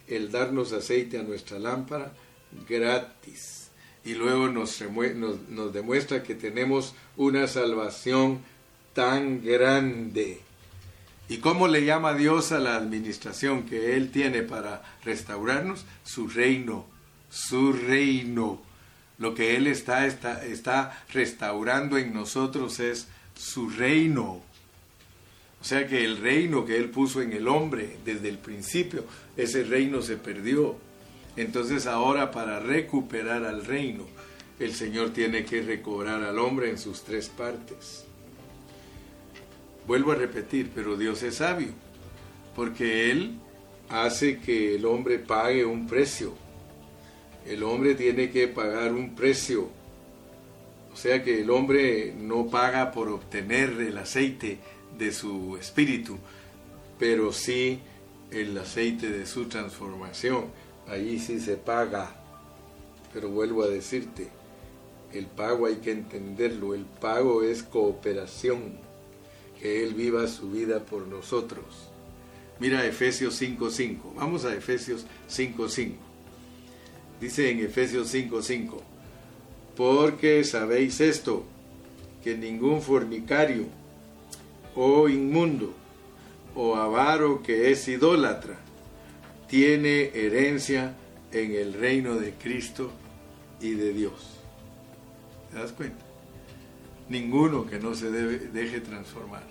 el 0.06 0.30
darnos 0.30 0.72
aceite 0.72 1.18
a 1.18 1.22
nuestra 1.22 1.58
lámpara 1.58 2.12
gratis 2.68 3.60
y 4.04 4.14
luego 4.14 4.48
nos, 4.48 4.80
nos, 4.80 5.72
demuestra 5.72 6.22
que 6.22 6.34
tenemos 6.34 6.94
una 7.16 7.46
salvación 7.46 8.40
tan 8.94 9.44
grande. 9.44 10.40
¿Y 11.30 11.38
cómo 11.38 11.68
le 11.68 11.84
llama 11.84 12.14
Dios 12.14 12.50
a 12.50 12.58
la 12.58 12.74
administración 12.74 13.62
que 13.62 13.94
Él 13.96 14.10
tiene 14.10 14.42
para 14.42 14.82
restaurarnos? 15.04 15.84
Su 16.02 16.26
reino, 16.26 16.86
su 17.30 17.72
reino. 17.72 18.60
Lo 19.16 19.32
que 19.32 19.54
Él 19.54 19.68
está, 19.68 20.06
está, 20.06 20.44
está 20.44 21.04
restaurando 21.12 21.98
en 21.98 22.12
nosotros 22.12 22.80
es 22.80 23.06
su 23.38 23.70
reino. 23.70 24.40
O 25.60 25.64
sea 25.64 25.86
que 25.86 26.04
el 26.04 26.16
reino 26.16 26.66
que 26.66 26.76
Él 26.76 26.90
puso 26.90 27.22
en 27.22 27.32
el 27.32 27.46
hombre 27.46 27.98
desde 28.04 28.28
el 28.28 28.38
principio, 28.38 29.04
ese 29.36 29.62
reino 29.62 30.02
se 30.02 30.16
perdió. 30.16 30.78
Entonces 31.36 31.86
ahora 31.86 32.32
para 32.32 32.58
recuperar 32.58 33.44
al 33.44 33.64
reino, 33.64 34.04
el 34.58 34.74
Señor 34.74 35.10
tiene 35.10 35.44
que 35.44 35.62
recobrar 35.62 36.24
al 36.24 36.40
hombre 36.40 36.70
en 36.70 36.78
sus 36.78 37.04
tres 37.04 37.28
partes. 37.28 38.04
Vuelvo 39.86 40.12
a 40.12 40.16
repetir, 40.16 40.70
pero 40.74 40.96
Dios 40.96 41.22
es 41.22 41.36
sabio, 41.36 41.68
porque 42.54 43.10
Él 43.10 43.38
hace 43.88 44.38
que 44.38 44.76
el 44.76 44.86
hombre 44.86 45.18
pague 45.18 45.64
un 45.64 45.86
precio. 45.86 46.34
El 47.46 47.62
hombre 47.62 47.94
tiene 47.94 48.30
que 48.30 48.48
pagar 48.48 48.92
un 48.92 49.14
precio. 49.14 49.68
O 50.92 50.96
sea 50.96 51.22
que 51.22 51.40
el 51.40 51.50
hombre 51.50 52.14
no 52.16 52.46
paga 52.46 52.90
por 52.92 53.08
obtener 53.08 53.70
el 53.80 53.96
aceite 53.98 54.58
de 54.98 55.12
su 55.12 55.56
espíritu, 55.56 56.18
pero 56.98 57.32
sí 57.32 57.80
el 58.30 58.56
aceite 58.58 59.10
de 59.10 59.26
su 59.26 59.46
transformación. 59.46 60.46
Allí 60.88 61.18
sí 61.18 61.40
se 61.40 61.56
paga. 61.56 62.16
Pero 63.12 63.28
vuelvo 63.28 63.62
a 63.64 63.68
decirte, 63.68 64.28
el 65.12 65.26
pago 65.26 65.66
hay 65.66 65.76
que 65.76 65.92
entenderlo. 65.92 66.74
El 66.74 66.84
pago 66.84 67.42
es 67.42 67.62
cooperación. 67.62 68.89
Que 69.60 69.84
Él 69.84 69.94
viva 69.94 70.26
su 70.26 70.50
vida 70.50 70.80
por 70.80 71.06
nosotros. 71.06 71.64
Mira 72.58 72.84
Efesios 72.86 73.40
5.5. 73.40 74.14
Vamos 74.16 74.44
a 74.44 74.54
Efesios 74.54 75.06
5.5. 75.30 75.94
Dice 77.20 77.50
en 77.50 77.60
Efesios 77.60 78.14
5.5. 78.14 78.80
Porque 79.76 80.44
sabéis 80.44 81.00
esto, 81.00 81.44
que 82.22 82.36
ningún 82.36 82.82
fornicario 82.82 83.64
o 84.74 85.08
inmundo 85.08 85.74
o 86.54 86.76
avaro 86.76 87.42
que 87.42 87.70
es 87.70 87.88
idólatra 87.88 88.58
tiene 89.48 90.10
herencia 90.14 90.94
en 91.32 91.54
el 91.54 91.72
reino 91.72 92.16
de 92.16 92.32
Cristo 92.34 92.90
y 93.60 93.70
de 93.70 93.92
Dios. 93.92 94.38
¿Te 95.50 95.58
das 95.58 95.72
cuenta? 95.72 96.09
Ninguno 97.10 97.66
que 97.66 97.80
no 97.80 97.92
se 97.96 98.08
deje 98.08 98.80
transformar, 98.80 99.42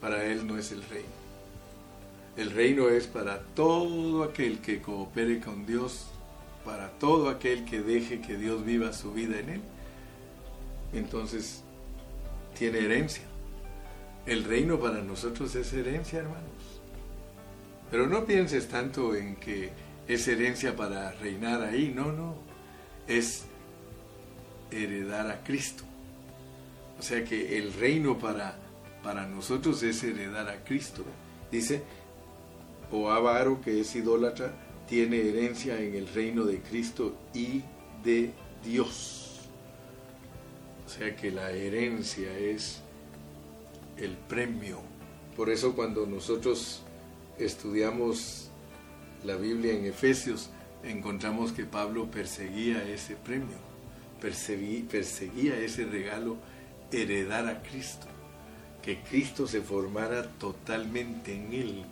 para 0.00 0.24
él 0.24 0.46
no 0.46 0.56
es 0.56 0.70
el 0.70 0.84
reino. 0.84 1.08
El 2.36 2.52
reino 2.52 2.88
es 2.88 3.08
para 3.08 3.40
todo 3.40 4.22
aquel 4.22 4.60
que 4.60 4.80
coopere 4.80 5.40
con 5.40 5.66
Dios, 5.66 6.06
para 6.64 6.90
todo 6.90 7.28
aquel 7.28 7.64
que 7.64 7.80
deje 7.80 8.20
que 8.20 8.36
Dios 8.36 8.64
viva 8.64 8.92
su 8.92 9.12
vida 9.12 9.40
en 9.40 9.48
él. 9.48 9.60
Entonces, 10.92 11.64
tiene 12.56 12.78
herencia. 12.78 13.24
El 14.24 14.44
reino 14.44 14.78
para 14.78 15.02
nosotros 15.02 15.52
es 15.56 15.72
herencia, 15.72 16.20
hermanos. 16.20 16.80
Pero 17.90 18.06
no 18.06 18.24
pienses 18.24 18.68
tanto 18.68 19.16
en 19.16 19.34
que 19.34 19.70
es 20.06 20.28
herencia 20.28 20.76
para 20.76 21.10
reinar 21.14 21.62
ahí, 21.62 21.92
no, 21.92 22.12
no. 22.12 22.36
Es 23.08 23.42
heredar 24.70 25.28
a 25.28 25.42
Cristo. 25.42 25.89
O 27.00 27.02
sea 27.02 27.24
que 27.24 27.56
el 27.56 27.72
reino 27.72 28.18
para, 28.18 28.58
para 29.02 29.26
nosotros 29.26 29.82
es 29.82 30.04
heredar 30.04 30.50
a 30.50 30.62
Cristo. 30.62 31.02
Dice, 31.50 31.82
o 32.92 33.10
avaro 33.10 33.62
que 33.62 33.80
es 33.80 33.96
idólatra, 33.96 34.52
tiene 34.86 35.16
herencia 35.16 35.80
en 35.80 35.94
el 35.94 36.06
reino 36.08 36.44
de 36.44 36.60
Cristo 36.60 37.16
y 37.32 37.62
de 38.04 38.34
Dios. 38.62 39.48
O 40.84 40.90
sea 40.90 41.16
que 41.16 41.30
la 41.30 41.50
herencia 41.52 42.36
es 42.36 42.82
el 43.96 44.18
premio. 44.28 44.82
Por 45.38 45.48
eso 45.48 45.74
cuando 45.74 46.04
nosotros 46.04 46.82
estudiamos 47.38 48.50
la 49.24 49.36
Biblia 49.36 49.72
en 49.72 49.86
Efesios, 49.86 50.50
encontramos 50.84 51.52
que 51.52 51.64
Pablo 51.64 52.10
perseguía 52.10 52.86
ese 52.86 53.16
premio 53.16 53.70
perseguía, 54.20 55.58
ese 55.58 55.84
regalo, 55.86 56.36
heredar 56.92 57.46
a 57.48 57.62
Cristo, 57.62 58.06
que 58.82 59.00
Cristo 59.02 59.46
se 59.46 59.60
formara 59.60 60.28
totalmente 60.38 61.34
en 61.34 61.52
él. 61.52 61.84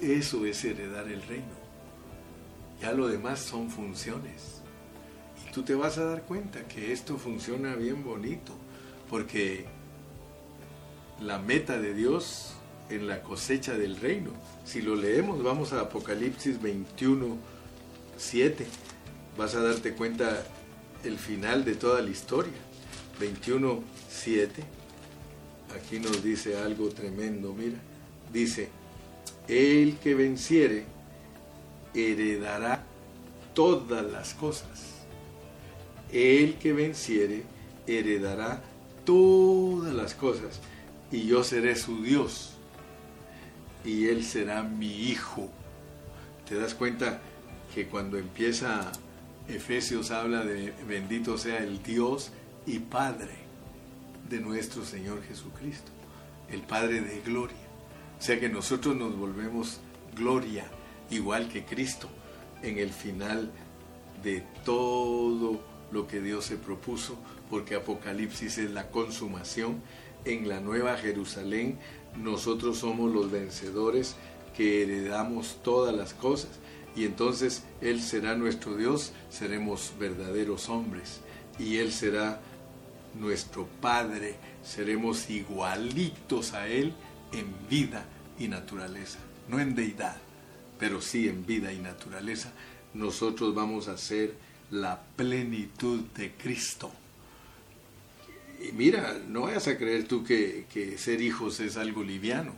Eso 0.00 0.44
es 0.46 0.64
heredar 0.64 1.08
el 1.08 1.22
reino. 1.22 1.66
Ya 2.80 2.92
lo 2.92 3.08
demás 3.08 3.40
son 3.40 3.70
funciones. 3.70 4.62
Y 5.46 5.52
tú 5.52 5.62
te 5.62 5.74
vas 5.74 5.98
a 5.98 6.04
dar 6.04 6.22
cuenta 6.22 6.66
que 6.68 6.92
esto 6.92 7.16
funciona 7.16 7.74
bien 7.74 8.04
bonito, 8.04 8.52
porque 9.08 9.66
la 11.20 11.38
meta 11.38 11.78
de 11.78 11.94
Dios 11.94 12.54
en 12.90 13.06
la 13.08 13.22
cosecha 13.22 13.74
del 13.74 13.96
reino, 13.96 14.30
si 14.64 14.82
lo 14.82 14.94
leemos, 14.94 15.42
vamos 15.42 15.72
a 15.72 15.80
Apocalipsis 15.80 16.60
21, 16.60 17.36
7, 18.16 18.66
vas 19.36 19.54
a 19.54 19.62
darte 19.62 19.94
cuenta 19.94 20.44
el 21.04 21.18
final 21.18 21.64
de 21.64 21.74
toda 21.74 22.02
la 22.02 22.10
historia. 22.10 22.65
21.7, 23.20 24.48
aquí 25.74 25.98
nos 25.98 26.22
dice 26.22 26.56
algo 26.56 26.88
tremendo, 26.90 27.52
mira, 27.52 27.78
dice, 28.32 28.68
el 29.48 29.96
que 29.98 30.14
venciere 30.14 30.84
heredará 31.94 32.84
todas 33.54 34.04
las 34.04 34.34
cosas. 34.34 34.94
El 36.12 36.54
que 36.54 36.72
venciere 36.72 37.42
heredará 37.86 38.62
todas 39.04 39.94
las 39.94 40.14
cosas 40.14 40.60
y 41.10 41.26
yo 41.26 41.42
seré 41.44 41.76
su 41.76 42.02
Dios 42.02 42.52
y 43.84 44.06
él 44.08 44.24
será 44.24 44.62
mi 44.62 45.08
hijo. 45.08 45.48
¿Te 46.48 46.56
das 46.56 46.74
cuenta 46.74 47.20
que 47.74 47.86
cuando 47.86 48.18
empieza 48.18 48.92
Efesios 49.48 50.10
habla 50.10 50.44
de 50.44 50.72
bendito 50.88 51.38
sea 51.38 51.58
el 51.58 51.82
Dios 51.82 52.32
y 52.66 52.80
Padre 52.80 53.46
de 54.28 54.40
nuestro 54.40 54.84
Señor 54.84 55.22
Jesucristo, 55.22 55.90
el 56.50 56.62
Padre 56.62 57.00
de 57.00 57.20
gloria. 57.20 57.56
O 58.18 58.22
sea 58.22 58.40
que 58.40 58.48
nosotros 58.48 58.96
nos 58.96 59.16
volvemos 59.16 59.80
gloria, 60.16 60.66
igual 61.10 61.48
que 61.48 61.64
Cristo, 61.64 62.08
en 62.62 62.78
el 62.78 62.90
final 62.90 63.52
de 64.22 64.42
todo 64.64 65.60
lo 65.92 66.06
que 66.06 66.20
Dios 66.20 66.46
se 66.46 66.56
propuso, 66.56 67.16
porque 67.48 67.76
Apocalipsis 67.76 68.58
es 68.58 68.70
la 68.70 68.90
consumación. 68.90 69.80
En 70.24 70.48
la 70.48 70.60
nueva 70.60 70.96
Jerusalén 70.96 71.78
nosotros 72.16 72.78
somos 72.78 73.12
los 73.12 73.30
vencedores 73.30 74.16
que 74.56 74.82
heredamos 74.82 75.58
todas 75.62 75.94
las 75.94 76.14
cosas 76.14 76.50
y 76.96 77.04
entonces 77.04 77.62
Él 77.80 78.00
será 78.00 78.34
nuestro 78.34 78.74
Dios, 78.74 79.12
seremos 79.30 79.92
verdaderos 80.00 80.68
hombres 80.68 81.20
y 81.58 81.76
Él 81.76 81.92
será 81.92 82.40
nuestro 83.20 83.66
Padre, 83.80 84.36
seremos 84.64 85.30
igualitos 85.30 86.52
a 86.52 86.68
Él 86.68 86.94
en 87.32 87.46
vida 87.68 88.06
y 88.38 88.48
naturaleza, 88.48 89.18
no 89.48 89.60
en 89.60 89.74
deidad, 89.74 90.16
pero 90.78 91.00
sí 91.00 91.28
en 91.28 91.46
vida 91.46 91.72
y 91.72 91.78
naturaleza. 91.78 92.52
Nosotros 92.94 93.54
vamos 93.54 93.88
a 93.88 93.98
ser 93.98 94.34
la 94.70 95.02
plenitud 95.16 96.00
de 96.16 96.32
Cristo. 96.32 96.90
Y 98.66 98.72
mira, 98.72 99.20
no 99.28 99.42
vayas 99.42 99.68
a 99.68 99.76
creer 99.76 100.08
tú 100.08 100.24
que, 100.24 100.66
que 100.72 100.96
ser 100.98 101.20
hijos 101.20 101.60
es 101.60 101.76
algo 101.76 102.02
liviano, 102.02 102.52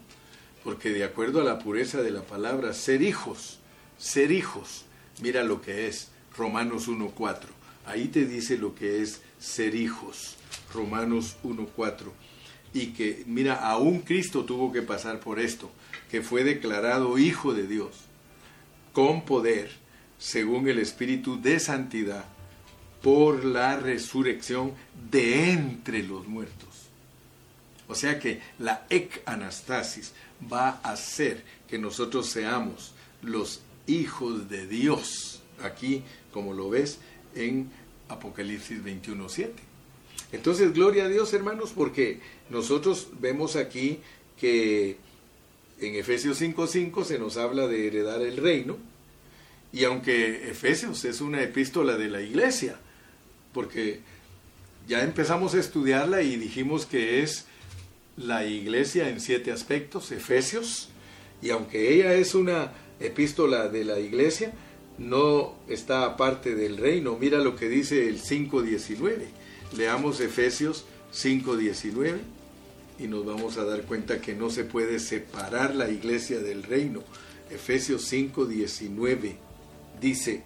porque 0.64 0.90
de 0.90 1.04
acuerdo 1.04 1.40
a 1.40 1.44
la 1.44 1.59
pureza 1.59 2.02
de 2.02 2.11
la 2.11 2.22
palabra, 2.22 2.72
ser 2.72 3.02
hijos 3.02 3.59
ser 3.98 4.30
hijos, 4.30 4.84
mira 5.20 5.42
lo 5.42 5.61
que 5.61 5.88
es 5.88 6.09
Romanos 6.36 6.88
1.4. 6.88 7.40
Ahí 7.84 8.09
te 8.09 8.24
dice 8.24 8.56
lo 8.56 8.74
que 8.74 9.02
es 9.02 9.20
ser 9.38 9.74
hijos, 9.74 10.36
Romanos 10.72 11.36
1.4. 11.44 12.11
Y 12.74 12.88
que, 12.88 13.24
mira, 13.26 13.54
aún 13.54 14.00
Cristo 14.00 14.44
tuvo 14.44 14.72
que 14.72 14.82
pasar 14.82 15.20
por 15.20 15.40
esto, 15.40 15.70
que 16.11 16.22
fue 16.22 16.44
declarado 16.44 17.18
hijo 17.18 17.54
de 17.54 17.66
Dios, 17.66 17.92
con 18.92 19.24
poder, 19.24 19.70
según 20.18 20.68
el 20.68 20.78
Espíritu 20.78 21.40
de 21.40 21.61
Santidad, 21.61 22.24
por 23.02 23.44
la 23.44 23.76
resurrección 23.76 24.72
de 25.11 25.52
entre 25.52 26.02
los 26.02 26.26
muertos. 26.26 26.68
O 27.88 27.94
sea 27.94 28.18
que 28.18 28.40
la 28.59 28.86
ec 28.90 29.22
anastasis 29.24 30.12
va 30.52 30.80
a 30.82 30.92
hacer 30.92 31.42
que 31.66 31.78
nosotros 31.78 32.28
seamos 32.28 32.92
los 33.22 33.62
hijos 33.86 34.48
de 34.48 34.66
Dios. 34.66 35.42
Aquí, 35.62 36.04
como 36.32 36.52
lo 36.52 36.68
ves 36.68 36.98
en 37.34 37.70
Apocalipsis 38.09 38.82
21.7. 38.84 39.67
Entonces, 40.33 40.72
gloria 40.74 41.05
a 41.05 41.09
Dios, 41.09 41.33
hermanos, 41.33 41.72
porque 41.74 42.20
nosotros 42.51 43.09
vemos 43.20 43.57
aquí 43.57 44.01
que 44.39 44.97
en 45.81 45.95
Efesios 45.95 46.41
5.5 46.41 47.05
se 47.05 47.18
nos 47.18 47.37
habla 47.37 47.66
de 47.66 47.87
heredar 47.87 48.20
el 48.22 48.37
reino, 48.37 48.76
y 49.72 49.85
aunque 49.85 50.51
Efesios 50.51 51.05
es 51.05 51.20
una 51.20 51.43
epístola 51.43 51.97
de 51.97 52.09
la 52.09 52.22
iglesia, 52.22 52.79
porque 53.53 54.01
ya 54.87 55.03
empezamos 55.03 55.55
a 55.55 55.61
estudiarla 55.61 56.22
y 56.22 56.37
dijimos 56.37 56.87
que 56.87 57.22
es 57.22 57.47
la 58.16 58.45
iglesia 58.47 59.09
en 59.09 59.20
siete 59.20 59.53
aspectos, 59.53 60.11
Efesios, 60.11 60.89
y 61.41 61.51
aunque 61.51 61.95
ella 61.95 62.14
es 62.14 62.35
una 62.35 62.72
epístola 62.99 63.68
de 63.68 63.85
la 63.85 64.01
iglesia, 64.01 64.53
no 64.99 65.55
está 65.68 66.05
aparte 66.05 66.55
del 66.55 66.76
reino. 66.76 67.16
Mira 67.18 67.39
lo 67.39 67.55
que 67.55 67.68
dice 67.68 68.09
el 68.09 68.20
5.19. 68.20 69.26
Leamos 69.76 70.20
Efesios 70.20 70.84
5.19. 71.12 72.18
y 72.98 73.06
nos 73.06 73.24
vamos 73.24 73.58
a 73.58 73.64
dar 73.64 73.82
cuenta 73.82 74.20
que 74.20 74.34
no 74.34 74.50
se 74.50 74.64
puede 74.64 74.98
separar 74.98 75.74
la 75.74 75.88
iglesia 75.88 76.40
del 76.40 76.62
reino. 76.62 77.02
Efesios 77.50 78.04
5, 78.04 78.46
19 78.46 79.36
dice, 80.00 80.42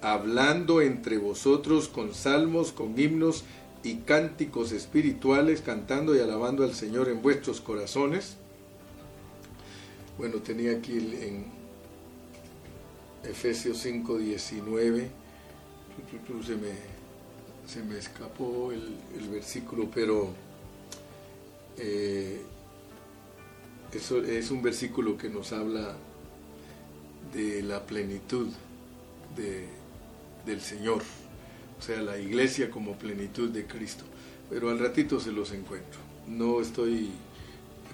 hablando 0.00 0.80
entre 0.80 1.18
vosotros 1.18 1.88
con 1.88 2.14
salmos, 2.14 2.72
con 2.72 2.98
himnos 2.98 3.44
y 3.82 3.96
cánticos 3.98 4.72
espirituales, 4.72 5.60
cantando 5.60 6.14
y 6.14 6.20
alabando 6.20 6.64
al 6.64 6.74
Señor 6.74 7.08
en 7.08 7.22
vuestros 7.22 7.60
corazones. 7.60 8.36
Bueno, 10.18 10.38
tenía 10.38 10.72
aquí 10.72 10.96
en 10.96 11.46
Efesios 13.24 13.78
5, 13.78 14.18
19, 14.18 15.10
se 16.44 16.56
me, 16.56 16.72
se 17.68 17.82
me 17.82 17.98
escapó 17.98 18.72
el, 18.72 19.28
versículo, 19.28 19.90
pero 19.94 20.30
eh, 21.76 22.40
eso 23.92 24.22
es 24.24 24.50
un 24.50 24.62
versículo 24.62 25.18
que 25.18 25.28
nos 25.28 25.52
habla 25.52 25.94
de 27.34 27.62
la 27.62 27.84
plenitud 27.84 28.48
del 30.46 30.60
Señor, 30.62 31.02
o 31.78 31.82
sea, 31.82 32.00
la 32.00 32.18
iglesia 32.18 32.70
como 32.70 32.96
plenitud 32.96 33.50
de 33.50 33.66
Cristo. 33.66 34.04
Pero 34.48 34.70
al 34.70 34.78
ratito 34.78 35.20
se 35.20 35.30
los 35.30 35.52
encuentro. 35.52 36.00
No 36.26 36.62
estoy 36.62 37.10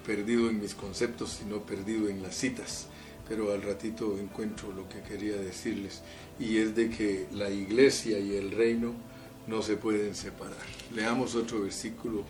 perdido 0.06 0.48
en 0.48 0.60
mis 0.60 0.74
conceptos, 0.74 1.38
sino 1.40 1.62
perdido 1.62 2.08
en 2.08 2.22
las 2.22 2.36
citas. 2.36 2.86
Pero 3.28 3.52
al 3.52 3.62
ratito 3.62 4.16
encuentro 4.18 4.72
lo 4.72 4.88
que 4.88 5.00
quería 5.00 5.36
decirles, 5.36 6.02
y 6.38 6.58
es 6.58 6.76
de 6.76 6.90
que 6.90 7.26
la 7.32 7.50
iglesia 7.50 8.18
y 8.20 8.36
el 8.36 8.52
reino 8.52 8.94
no 9.46 9.62
se 9.62 9.76
pueden 9.76 10.14
separar. 10.14 10.56
Leamos 10.94 11.34
otro 11.34 11.62
versículo, 11.62 12.24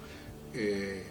eh, 0.53 1.05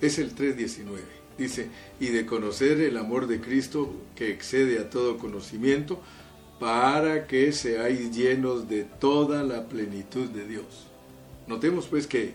es 0.00 0.18
el 0.18 0.34
3.19. 0.34 1.00
Dice, 1.36 1.68
y 2.00 2.08
de 2.08 2.26
conocer 2.26 2.80
el 2.80 2.96
amor 2.96 3.28
de 3.28 3.40
Cristo 3.40 3.94
que 4.16 4.30
excede 4.30 4.80
a 4.80 4.90
todo 4.90 5.18
conocimiento, 5.18 6.02
para 6.58 7.26
que 7.26 7.52
seáis 7.52 8.14
llenos 8.14 8.68
de 8.68 8.82
toda 8.82 9.44
la 9.44 9.68
plenitud 9.68 10.28
de 10.28 10.46
Dios. 10.46 10.88
Notemos 11.46 11.86
pues 11.86 12.06
que 12.06 12.34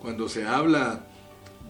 cuando 0.00 0.28
se 0.28 0.46
habla 0.46 1.06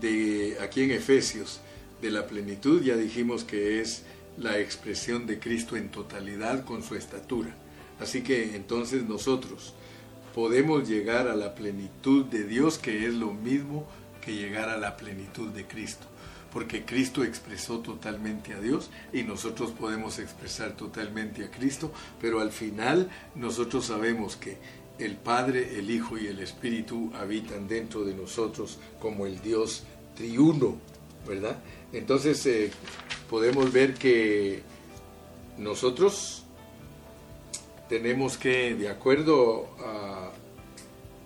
de 0.00 0.58
aquí 0.60 0.82
en 0.82 0.90
Efesios 0.90 1.60
de 2.02 2.10
la 2.10 2.26
plenitud, 2.26 2.82
ya 2.82 2.96
dijimos 2.96 3.44
que 3.44 3.80
es 3.80 4.04
la 4.36 4.58
expresión 4.58 5.26
de 5.26 5.38
Cristo 5.38 5.76
en 5.76 5.90
totalidad 5.90 6.64
con 6.64 6.82
su 6.82 6.94
estatura. 6.94 7.54
Así 7.98 8.22
que 8.22 8.56
entonces 8.56 9.04
nosotros 9.04 9.74
podemos 10.34 10.88
llegar 10.88 11.28
a 11.28 11.36
la 11.36 11.54
plenitud 11.54 12.24
de 12.26 12.44
Dios, 12.44 12.78
que 12.78 13.06
es 13.06 13.14
lo 13.14 13.32
mismo 13.32 13.86
que 14.20 14.34
llegar 14.34 14.68
a 14.68 14.78
la 14.78 14.96
plenitud 14.96 15.48
de 15.50 15.66
Cristo 15.66 16.06
porque 16.52 16.84
Cristo 16.84 17.24
expresó 17.24 17.78
totalmente 17.78 18.54
a 18.54 18.60
Dios 18.60 18.90
y 19.12 19.22
nosotros 19.22 19.70
podemos 19.70 20.18
expresar 20.18 20.76
totalmente 20.76 21.44
a 21.44 21.50
Cristo, 21.50 21.92
pero 22.20 22.40
al 22.40 22.50
final 22.50 23.08
nosotros 23.34 23.86
sabemos 23.86 24.36
que 24.36 24.58
el 24.98 25.16
Padre, 25.16 25.78
el 25.78 25.90
Hijo 25.90 26.18
y 26.18 26.26
el 26.26 26.40
Espíritu 26.40 27.10
habitan 27.14 27.68
dentro 27.68 28.04
de 28.04 28.14
nosotros 28.14 28.78
como 29.00 29.26
el 29.26 29.40
Dios 29.40 29.84
triuno, 30.14 30.76
¿verdad? 31.26 31.58
Entonces 31.92 32.44
eh, 32.46 32.70
podemos 33.28 33.72
ver 33.72 33.94
que 33.94 34.62
nosotros 35.56 36.44
tenemos 37.90 38.38
que, 38.38 38.76
de 38.76 38.88
acuerdo 38.88 39.68
a, 39.80 40.30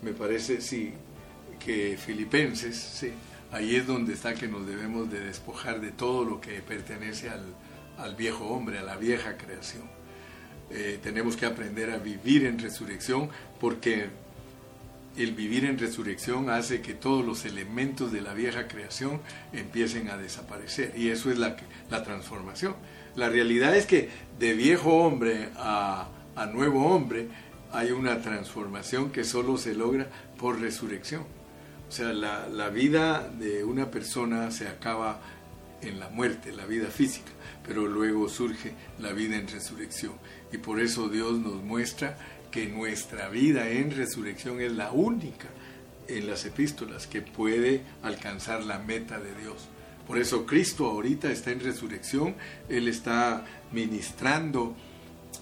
me 0.01 0.15
parece, 0.15 0.63
sí, 0.63 0.95
que 1.63 1.99
Filipenses, 1.99 2.75
sí, 2.75 3.13
ahí 3.53 3.77
es 3.77 3.87
donde 3.87 4.15
está 4.15 4.33
que 4.33 4.49
nos 4.49 4.67
debemos 4.67 5.11
de 5.11 5.21
despojar 5.21 5.83
de 5.83 5.93
todo 5.93 6.25
lo 6.25 6.41
que 6.41 6.63
pertenece 6.63 7.29
al, 7.29 8.17
viejo 8.17 8.47
hombre, 8.47 8.79
a 8.79 8.83
la 8.83 8.97
vieja 8.97 9.37
creación. 9.37 9.83
Eh, 10.71 10.99
tenemos 11.03 11.37
que 11.37 11.45
aprender 11.45 11.91
a 11.91 11.99
vivir 11.99 12.47
en 12.47 12.59
resurrección 12.59 13.29
porque 13.61 14.07
el 15.19 15.33
vivir 15.35 15.67
en 15.67 15.79
resurrección 15.79 16.49
hace 16.49 16.81
que 16.81 16.95
todos 16.95 17.27
los 17.27 17.45
elementos 17.45 18.11
de 18.11 18.23
la 18.23 18.33
vieja 18.33 18.69
creación 18.69 19.21
empiecen 19.53 20.09
a 20.09 20.17
desaparecer 20.17 20.95
y 20.97 21.11
eso 21.11 21.31
es 21.31 21.37
la, 21.37 21.57
la 21.91 22.03
transformación. 22.03 22.75
La 23.17 23.29
realidad 23.29 23.77
es 23.77 23.85
que 23.85 24.09
de 24.39 24.55
viejo 24.55 24.95
hombre 24.97 25.51
a, 25.57 26.09
a 26.37 26.47
nuevo 26.47 26.87
hombre 26.87 27.29
hay 27.73 27.91
una 27.91 28.21
transformación 28.21 29.11
que 29.11 29.25
solo 29.25 29.59
se 29.59 29.75
logra 29.75 30.09
por 30.39 30.61
resurrección. 30.61 31.25
O 31.89 31.93
sea, 31.93 32.13
la, 32.13 32.69
vida 32.71 33.29
de 33.29 33.65
una 33.65 33.91
persona 33.91 34.51
se 34.51 34.69
acaba 34.69 35.21
en 35.83 36.01
la 36.01 36.09
muerte, 36.09 36.53
la 36.53 36.67
vida 36.67 36.89
física, 36.89 37.31
pero 37.67 37.87
luego 37.87 38.29
surge 38.29 38.75
la 38.99 39.13
vida 39.13 39.37
en 39.37 39.49
resurrección. 39.49 40.15
Y 40.53 40.59
por 40.59 40.81
eso 40.81 41.09
Dios 41.09 41.39
nos 41.39 41.63
muestra 41.63 42.17
que 42.51 42.67
nuestra 42.67 43.29
vida 43.29 43.69
en 43.69 43.91
resurrección 43.91 44.61
es 44.61 44.73
la 44.73 44.93
única 44.93 45.49
en 46.09 46.27
las 46.27 46.45
epístolas 46.45 47.07
que 47.07 47.23
puede 47.23 47.83
alcanzar 48.03 48.63
la 48.63 48.79
meta 48.79 49.19
de 49.19 49.35
Dios. 49.35 49.69
Por 50.07 50.19
eso 50.19 50.47
Cristo 50.47 50.87
ahorita 50.87 51.31
está 51.31 51.51
en 51.51 51.61
resurrección, 51.61 52.35
Él 52.69 52.89
está 52.89 53.45
ministrando 53.73 54.77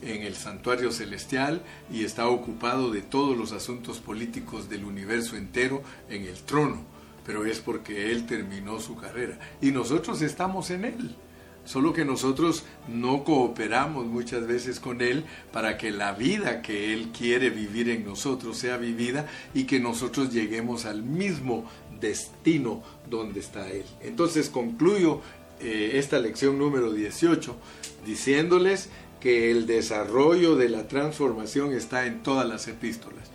en 0.02 0.22
el 0.22 0.34
santuario 0.34 0.92
celestial 0.92 1.62
y 1.90 2.04
está 2.04 2.28
ocupado 2.28 2.90
de 2.90 3.02
todos 3.02 3.36
los 3.36 3.52
asuntos 3.52 3.98
políticos 3.98 4.68
del 4.68 4.84
universo 4.84 5.36
entero 5.36 5.82
en 6.10 6.24
el 6.24 6.36
trono, 6.42 6.82
pero 7.24 7.46
es 7.46 7.60
porque 7.60 8.10
Él 8.10 8.26
terminó 8.26 8.80
su 8.80 8.96
carrera 8.96 9.38
y 9.60 9.70
nosotros 9.70 10.20
estamos 10.22 10.70
en 10.70 10.84
Él. 10.84 11.16
Solo 11.64 11.92
que 11.92 12.04
nosotros 12.04 12.64
no 12.88 13.22
cooperamos 13.22 14.06
muchas 14.06 14.48
veces 14.48 14.80
con 14.80 15.00
Él 15.00 15.24
para 15.52 15.78
que 15.78 15.92
la 15.92 16.12
vida 16.12 16.60
que 16.60 16.92
Él 16.92 17.12
quiere 17.16 17.50
vivir 17.50 17.88
en 17.88 18.04
nosotros 18.04 18.58
sea 18.58 18.78
vivida 18.78 19.28
y 19.54 19.64
que 19.64 19.78
nosotros 19.78 20.32
lleguemos 20.32 20.86
al 20.86 21.04
mismo 21.04 21.64
destino 22.00 22.82
donde 23.08 23.38
está 23.38 23.70
Él. 23.70 23.84
Entonces 24.00 24.50
concluyo 24.50 25.20
eh, 25.60 25.92
esta 25.94 26.18
lección 26.18 26.58
número 26.58 26.92
18 26.92 27.56
diciéndoles 28.04 28.90
que 29.22 29.52
el 29.52 29.66
desarrollo 29.66 30.56
de 30.56 30.68
la 30.68 30.88
transformación 30.88 31.72
está 31.72 32.06
en 32.06 32.24
todas 32.24 32.44
las 32.48 32.66
epístolas. 32.66 33.30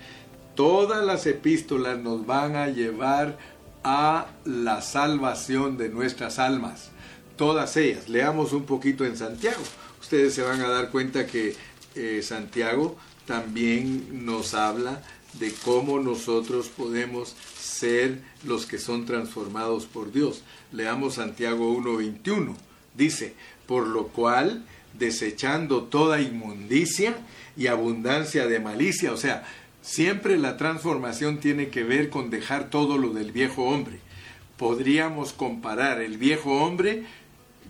Todas 0.54 1.06
las 1.06 1.26
epístolas 1.26 1.98
nos 1.98 2.26
van 2.26 2.58
a 2.58 2.68
llevar 2.68 3.38
a 3.86 4.28
la 4.44 4.82
salvación 4.82 5.78
de 5.78 5.88
nuestras 5.88 6.40
almas. 6.40 6.90
Todas 7.38 7.78
ellas. 7.78 8.10
Leamos 8.10 8.52
un 8.52 8.66
poquito 8.66 9.06
en 9.06 9.16
Santiago. 9.16 9.62
Ustedes 10.02 10.34
se 10.34 10.42
van 10.42 10.60
a 10.60 10.68
dar 10.68 10.92
cuenta 10.92 11.26
que 11.26 11.56
eh, 11.96 12.22
Santiago 12.22 12.98
también 13.26 14.26
nos 14.26 14.56
habla 14.56 15.02
de 15.40 15.54
cómo 15.64 16.00
nosotros 16.00 16.68
podemos 16.68 17.34
ser 17.58 18.20
los 18.44 18.66
que 18.66 18.78
son 18.78 19.06
transformados 19.06 19.86
por 19.86 20.12
Dios. 20.12 20.42
Leamos 20.74 21.14
Santiago 21.14 21.74
1.21. 21.78 22.56
Dice, 22.94 23.36
por 23.68 23.88
lo 23.88 24.08
cual 24.08 24.66
desechando 24.98 25.84
toda 25.84 26.22
inmundicia 26.22 27.16
y 27.56 27.68
abundancia 27.68 28.48
de 28.48 28.60
malicia. 28.60 29.12
O 29.12 29.18
sea, 29.18 29.46
siempre 29.82 30.38
la 30.38 30.58
transformación 30.58 31.40
tiene 31.40 31.70
que 31.70 31.84
ver 31.84 32.10
con 32.10 32.30
dejar 32.30 32.70
todo 32.70 32.98
lo 32.98 33.10
del 33.10 33.32
viejo 33.32 33.64
hombre. 33.64 34.00
Podríamos 34.58 35.34
comparar 35.34 36.02
el 36.02 36.18
viejo 36.18 36.64
hombre 36.64 37.04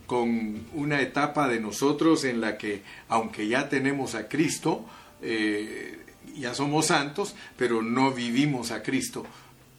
con 0.06 0.66
una 0.74 1.02
etapa 1.02 1.48
de 1.48 1.60
nosotros 1.60 2.24
en 2.24 2.40
la 2.40 2.58
que, 2.58 2.82
aunque 3.10 3.48
ya 3.48 3.68
tenemos 3.68 4.16
a 4.16 4.30
Cristo, 4.30 4.86
eh, 5.22 6.00
ya 6.38 6.54
somos 6.54 6.88
santos, 6.88 7.36
pero 7.58 7.82
no 7.82 8.12
vivimos 8.12 8.72
a 8.72 8.84
Cristo 8.84 9.26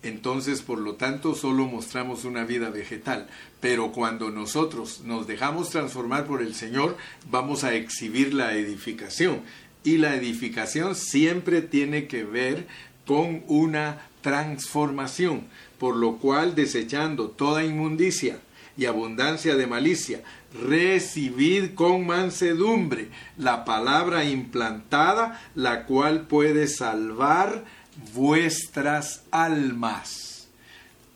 entonces 0.03 0.63
por 0.63 0.79
lo 0.79 0.95
tanto 0.95 1.35
solo 1.35 1.67
mostramos 1.67 2.25
una 2.25 2.45
vida 2.45 2.71
vegetal. 2.71 3.29
Pero 3.61 3.93
cuando 3.93 4.31
nosotros 4.31 5.03
nos 5.05 5.27
dejamos 5.27 5.71
transformar 5.71 6.27
por 6.27 6.43
el 6.43 6.55
Señor, 6.55 6.97
vamos 7.31 7.65
a 7.65 7.75
exhibir 7.75 8.35
la 8.35 8.55
edificación. 8.55 9.41
Y 9.85 9.99
la 9.99 10.15
edificación 10.15 10.95
siempre 10.95 11.63
tiene 11.63 12.07
que 12.07 12.25
ver 12.25 12.67
con 13.07 13.43
una 13.49 14.09
transformación, 14.21 15.47
por 15.79 15.97
lo 15.97 16.17
cual 16.19 16.55
desechando 16.55 17.31
toda 17.31 17.65
inmundicia 17.65 18.39
y 18.77 18.87
abundancia 18.87 19.57
de 19.57 19.67
malicia, 19.67 20.23
recibid 20.53 21.75
con 21.75 22.07
mansedumbre 22.07 23.09
la 23.37 23.65
palabra 23.65 24.25
implantada, 24.25 25.41
la 25.55 25.85
cual 25.85 26.27
puede 26.27 26.69
salvar 26.69 27.65
vuestras 28.13 29.23
almas. 29.31 30.49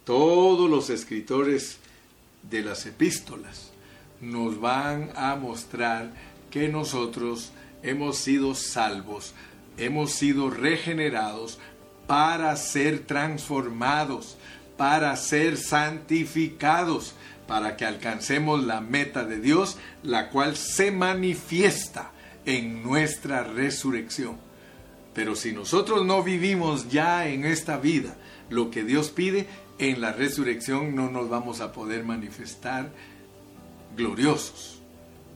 Todos 0.05 0.69
los 0.69 0.91
escritores 0.91 1.79
de 2.43 2.63
las 2.63 2.87
epístolas 2.87 3.71
nos 4.21 4.61
van 4.61 5.11
a 5.17 5.37
mostrar 5.37 6.13
que 6.51 6.69
nosotros 6.69 7.53
hemos 7.83 8.19
sido 8.19 8.55
salvos, 8.55 9.35
hemos 9.77 10.13
sido 10.13 10.51
regenerados 10.51 11.59
para 12.07 12.55
ser 12.57 13.01
transformados, 13.07 14.37
para 14.77 15.15
ser 15.17 15.57
santificados, 15.57 17.15
para 17.47 17.77
que 17.77 17.85
alcancemos 17.85 18.65
la 18.65 18.81
meta 18.81 19.25
de 19.25 19.41
Dios, 19.41 19.77
la 20.03 20.31
cual 20.31 20.57
se 20.57 20.91
manifiesta 20.91 22.11
en 22.45 22.83
nuestra 22.83 23.45
resurrección. 23.45 24.52
Pero 25.15 25.37
si 25.37 25.53
nosotros 25.53 26.07
no 26.07 26.23
vivimos 26.23 26.89
ya 26.89 27.29
en 27.29 27.45
esta 27.45 27.77
vida 27.77 28.17
lo 28.49 28.71
que 28.71 28.85
Dios 28.85 29.11
pide, 29.11 29.47
en 29.79 30.01
la 30.01 30.13
resurrección 30.13 30.95
no 30.95 31.11
nos 31.11 31.29
vamos 31.29 31.61
a 31.61 31.73
poder 31.73 32.05
manifestar 32.05 32.91
gloriosos, 33.97 34.81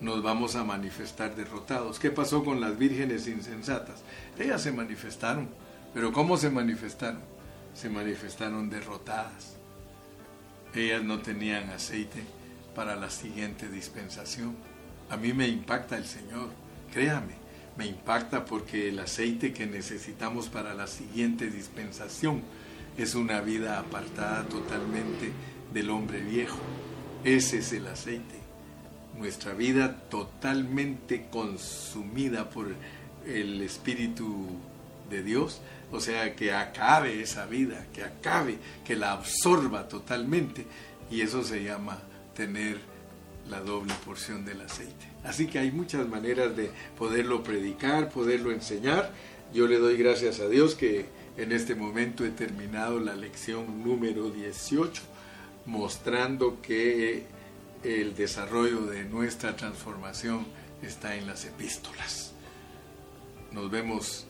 nos 0.01 0.23
vamos 0.23 0.57
a 0.57 0.65
manifestar 0.65 1.35
derrotados. 1.35 1.99
¿Qué 1.99 2.11
pasó 2.11 2.45
con 2.45 2.61
las 2.61 2.79
vírgenes 2.79 3.27
insensatas? 3.27 4.03
Ellas 4.39 4.63
se 4.63 4.73
manifestaron, 4.73 5.49
pero 5.95 6.13
¿cómo 6.13 6.37
se 6.37 6.51
manifestaron? 6.51 7.21
Se 7.75 7.89
manifestaron 7.91 8.71
derrotadas. 8.71 9.57
Ellas 10.75 11.03
no 11.03 11.21
tenían 11.21 11.71
aceite 11.71 12.23
para 12.75 12.97
la 12.97 13.11
siguiente 13.11 13.69
dispensación. 13.69 14.55
A 15.09 15.17
mí 15.17 15.33
me 15.33 15.49
impacta 15.49 15.97
el 15.97 16.05
Señor, 16.05 16.49
créame, 16.93 17.46
me 17.77 17.87
impacta 17.87 18.45
porque 18.45 18.89
el 18.89 18.99
aceite 18.99 19.53
que 19.53 19.67
necesitamos 19.67 20.49
para 20.49 20.75
la 20.75 20.87
siguiente 20.87 21.51
dispensación 21.51 22.43
es 22.97 23.15
una 23.15 23.41
vida 23.41 23.79
apartada 23.79 24.45
totalmente 24.45 25.31
del 25.73 25.91
hombre 25.91 26.21
viejo. 26.21 26.59
Ese 27.25 27.59
es 27.59 27.73
el 27.73 27.87
aceite. 27.87 28.37
Nuestra 29.19 29.53
vida 29.53 29.97
totalmente 30.09 31.27
consumida 31.31 32.49
por 32.49 32.69
el 33.27 33.61
Espíritu 33.63 34.47
de 35.11 35.23
Dios. 35.23 35.61
O 35.93 36.01
sea, 36.01 36.35
que 36.35 36.53
acabe 36.53 37.21
esa 37.23 37.47
vida, 37.47 37.87
que 37.93 38.05
acabe, 38.05 38.59
que 38.85 38.97
la 38.97 39.13
absorba 39.13 39.89
totalmente. 39.89 40.67
Y 41.11 41.21
eso 41.21 41.45
se 41.45 41.63
llama 41.63 41.99
tener 42.35 42.79
la 43.51 43.61
doble 43.61 43.95
porción 44.05 44.45
del 44.45 44.61
aceite. 44.61 45.07
Así 45.25 45.47
que 45.47 45.59
hay 45.59 45.71
muchas 45.71 46.09
maneras 46.09 46.57
de 46.57 46.71
poderlo 46.99 47.43
predicar, 47.43 48.11
poderlo 48.11 48.51
enseñar. 48.51 49.13
Yo 49.53 49.67
le 49.67 49.79
doy 49.79 49.97
gracias 49.97 50.41
a 50.41 50.49
Dios 50.49 50.75
que 50.75 51.07
en 51.37 51.53
este 51.53 51.75
momento 51.75 52.25
he 52.25 52.31
terminado 52.31 52.99
la 52.99 53.15
lección 53.15 53.85
número 53.85 54.31
18, 54.31 55.03
mostrando 55.67 56.61
que 56.63 57.25
el 57.83 58.15
desarrollo 58.17 58.87
de 58.87 59.05
nuestra 59.05 59.55
transformación 59.55 60.47
está 60.83 61.17
en 61.17 61.27
las 61.27 61.45
epístolas. 61.45 62.33
Nos 63.53 63.71
vemos 63.71 64.27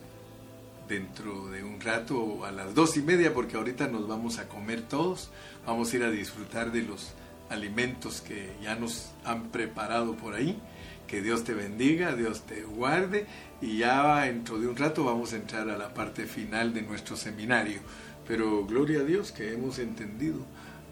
dentro 0.88 1.48
de 1.48 1.64
un 1.64 1.80
rato 1.80 2.44
a 2.44 2.52
las 2.52 2.74
dos 2.74 2.96
y 2.96 3.02
media 3.02 3.34
porque 3.34 3.56
ahorita 3.56 3.88
nos 3.88 4.06
vamos 4.06 4.38
a 4.38 4.48
comer 4.48 4.82
todos, 4.82 5.30
vamos 5.66 5.92
a 5.92 5.96
ir 5.96 6.04
a 6.04 6.10
disfrutar 6.10 6.70
de 6.70 6.82
los 6.82 7.12
alimentos 7.50 8.20
que 8.20 8.50
ya 8.62 8.76
nos 8.76 9.10
han 9.24 9.48
preparado 9.48 10.16
por 10.16 10.34
ahí. 10.34 10.58
Que 11.06 11.22
Dios 11.22 11.44
te 11.44 11.54
bendiga, 11.54 12.16
Dios 12.16 12.46
te 12.46 12.62
guarde 12.62 13.26
y 13.60 13.78
ya 13.78 14.24
dentro 14.24 14.58
de 14.58 14.66
un 14.66 14.76
rato 14.76 15.04
vamos 15.04 15.32
a 15.32 15.36
entrar 15.36 15.70
a 15.70 15.78
la 15.78 15.94
parte 15.94 16.26
final 16.26 16.74
de 16.74 16.82
nuestro 16.82 17.16
seminario. 17.16 17.80
Pero 18.26 18.66
gloria 18.66 19.00
a 19.00 19.04
Dios 19.04 19.30
que 19.30 19.52
hemos 19.52 19.78
entendido 19.78 20.38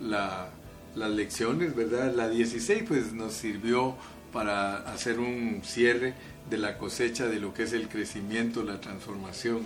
la, 0.00 0.50
las 0.94 1.10
lecciones, 1.10 1.74
¿verdad? 1.74 2.14
La 2.14 2.28
16 2.28 2.84
pues 2.86 3.12
nos 3.12 3.32
sirvió 3.32 3.96
para 4.32 4.78
hacer 4.92 5.18
un 5.18 5.62
cierre 5.64 6.14
de 6.48 6.58
la 6.58 6.78
cosecha 6.78 7.26
de 7.26 7.40
lo 7.40 7.54
que 7.54 7.64
es 7.64 7.72
el 7.72 7.88
crecimiento, 7.88 8.62
la 8.62 8.80
transformación 8.80 9.60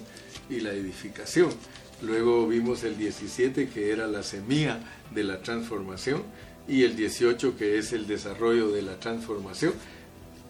y 0.49 0.61
la 0.61 0.73
edificación. 0.73 1.51
Luego 2.03 2.47
vimos 2.47 2.85
el 2.85 2.97
17 2.97 3.69
que 3.69 3.91
era 3.91 4.07
la 4.07 4.23
semilla 4.23 4.81
de 5.13 5.25
la 5.25 5.41
transformación 5.41 6.23
y 6.69 6.85
el 6.85 6.95
18 6.95 7.57
que 7.57 7.79
es 7.79 7.93
el 7.93 8.07
desarrollo 8.07 8.71
de 8.71 8.83
la 8.83 9.01
transformación. 9.01 9.73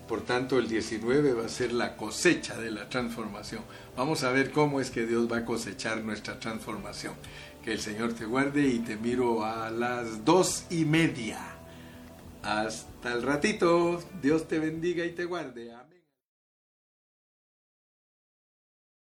Por 0.09 0.23
tanto, 0.23 0.59
el 0.59 0.69
19 0.69 1.35
va 1.35 1.45
a 1.45 1.49
ser 1.49 1.73
la 1.73 1.97
cosecha 1.97 2.59
de 2.59 2.71
la 2.71 2.89
transformación. 2.89 3.63
Vamos 3.97 4.25
a 4.25 4.33
ver 4.33 4.51
cómo 4.51 4.81
es 4.81 4.91
que 4.91 5.07
Dios 5.07 5.31
va 5.31 5.39
a 5.39 5.45
cosechar 5.45 6.03
nuestra 6.03 6.41
transformación. 6.41 7.15
Que 7.63 7.73
el 7.73 7.81
Señor 7.81 8.15
te 8.15 8.25
guarde 8.25 8.67
y 8.67 8.79
te 8.79 8.97
miro 8.97 9.45
a 9.45 9.71
las 9.71 10.25
dos 10.25 10.65
y 10.71 10.87
media. 10.87 11.39
Hasta 12.43 13.13
el 13.13 13.23
ratito. 13.23 14.03
Dios 14.23 14.49
te 14.49 14.59
bendiga 14.59 15.05
y 15.05 15.11
te 15.11 15.27
guarde. 15.27 15.73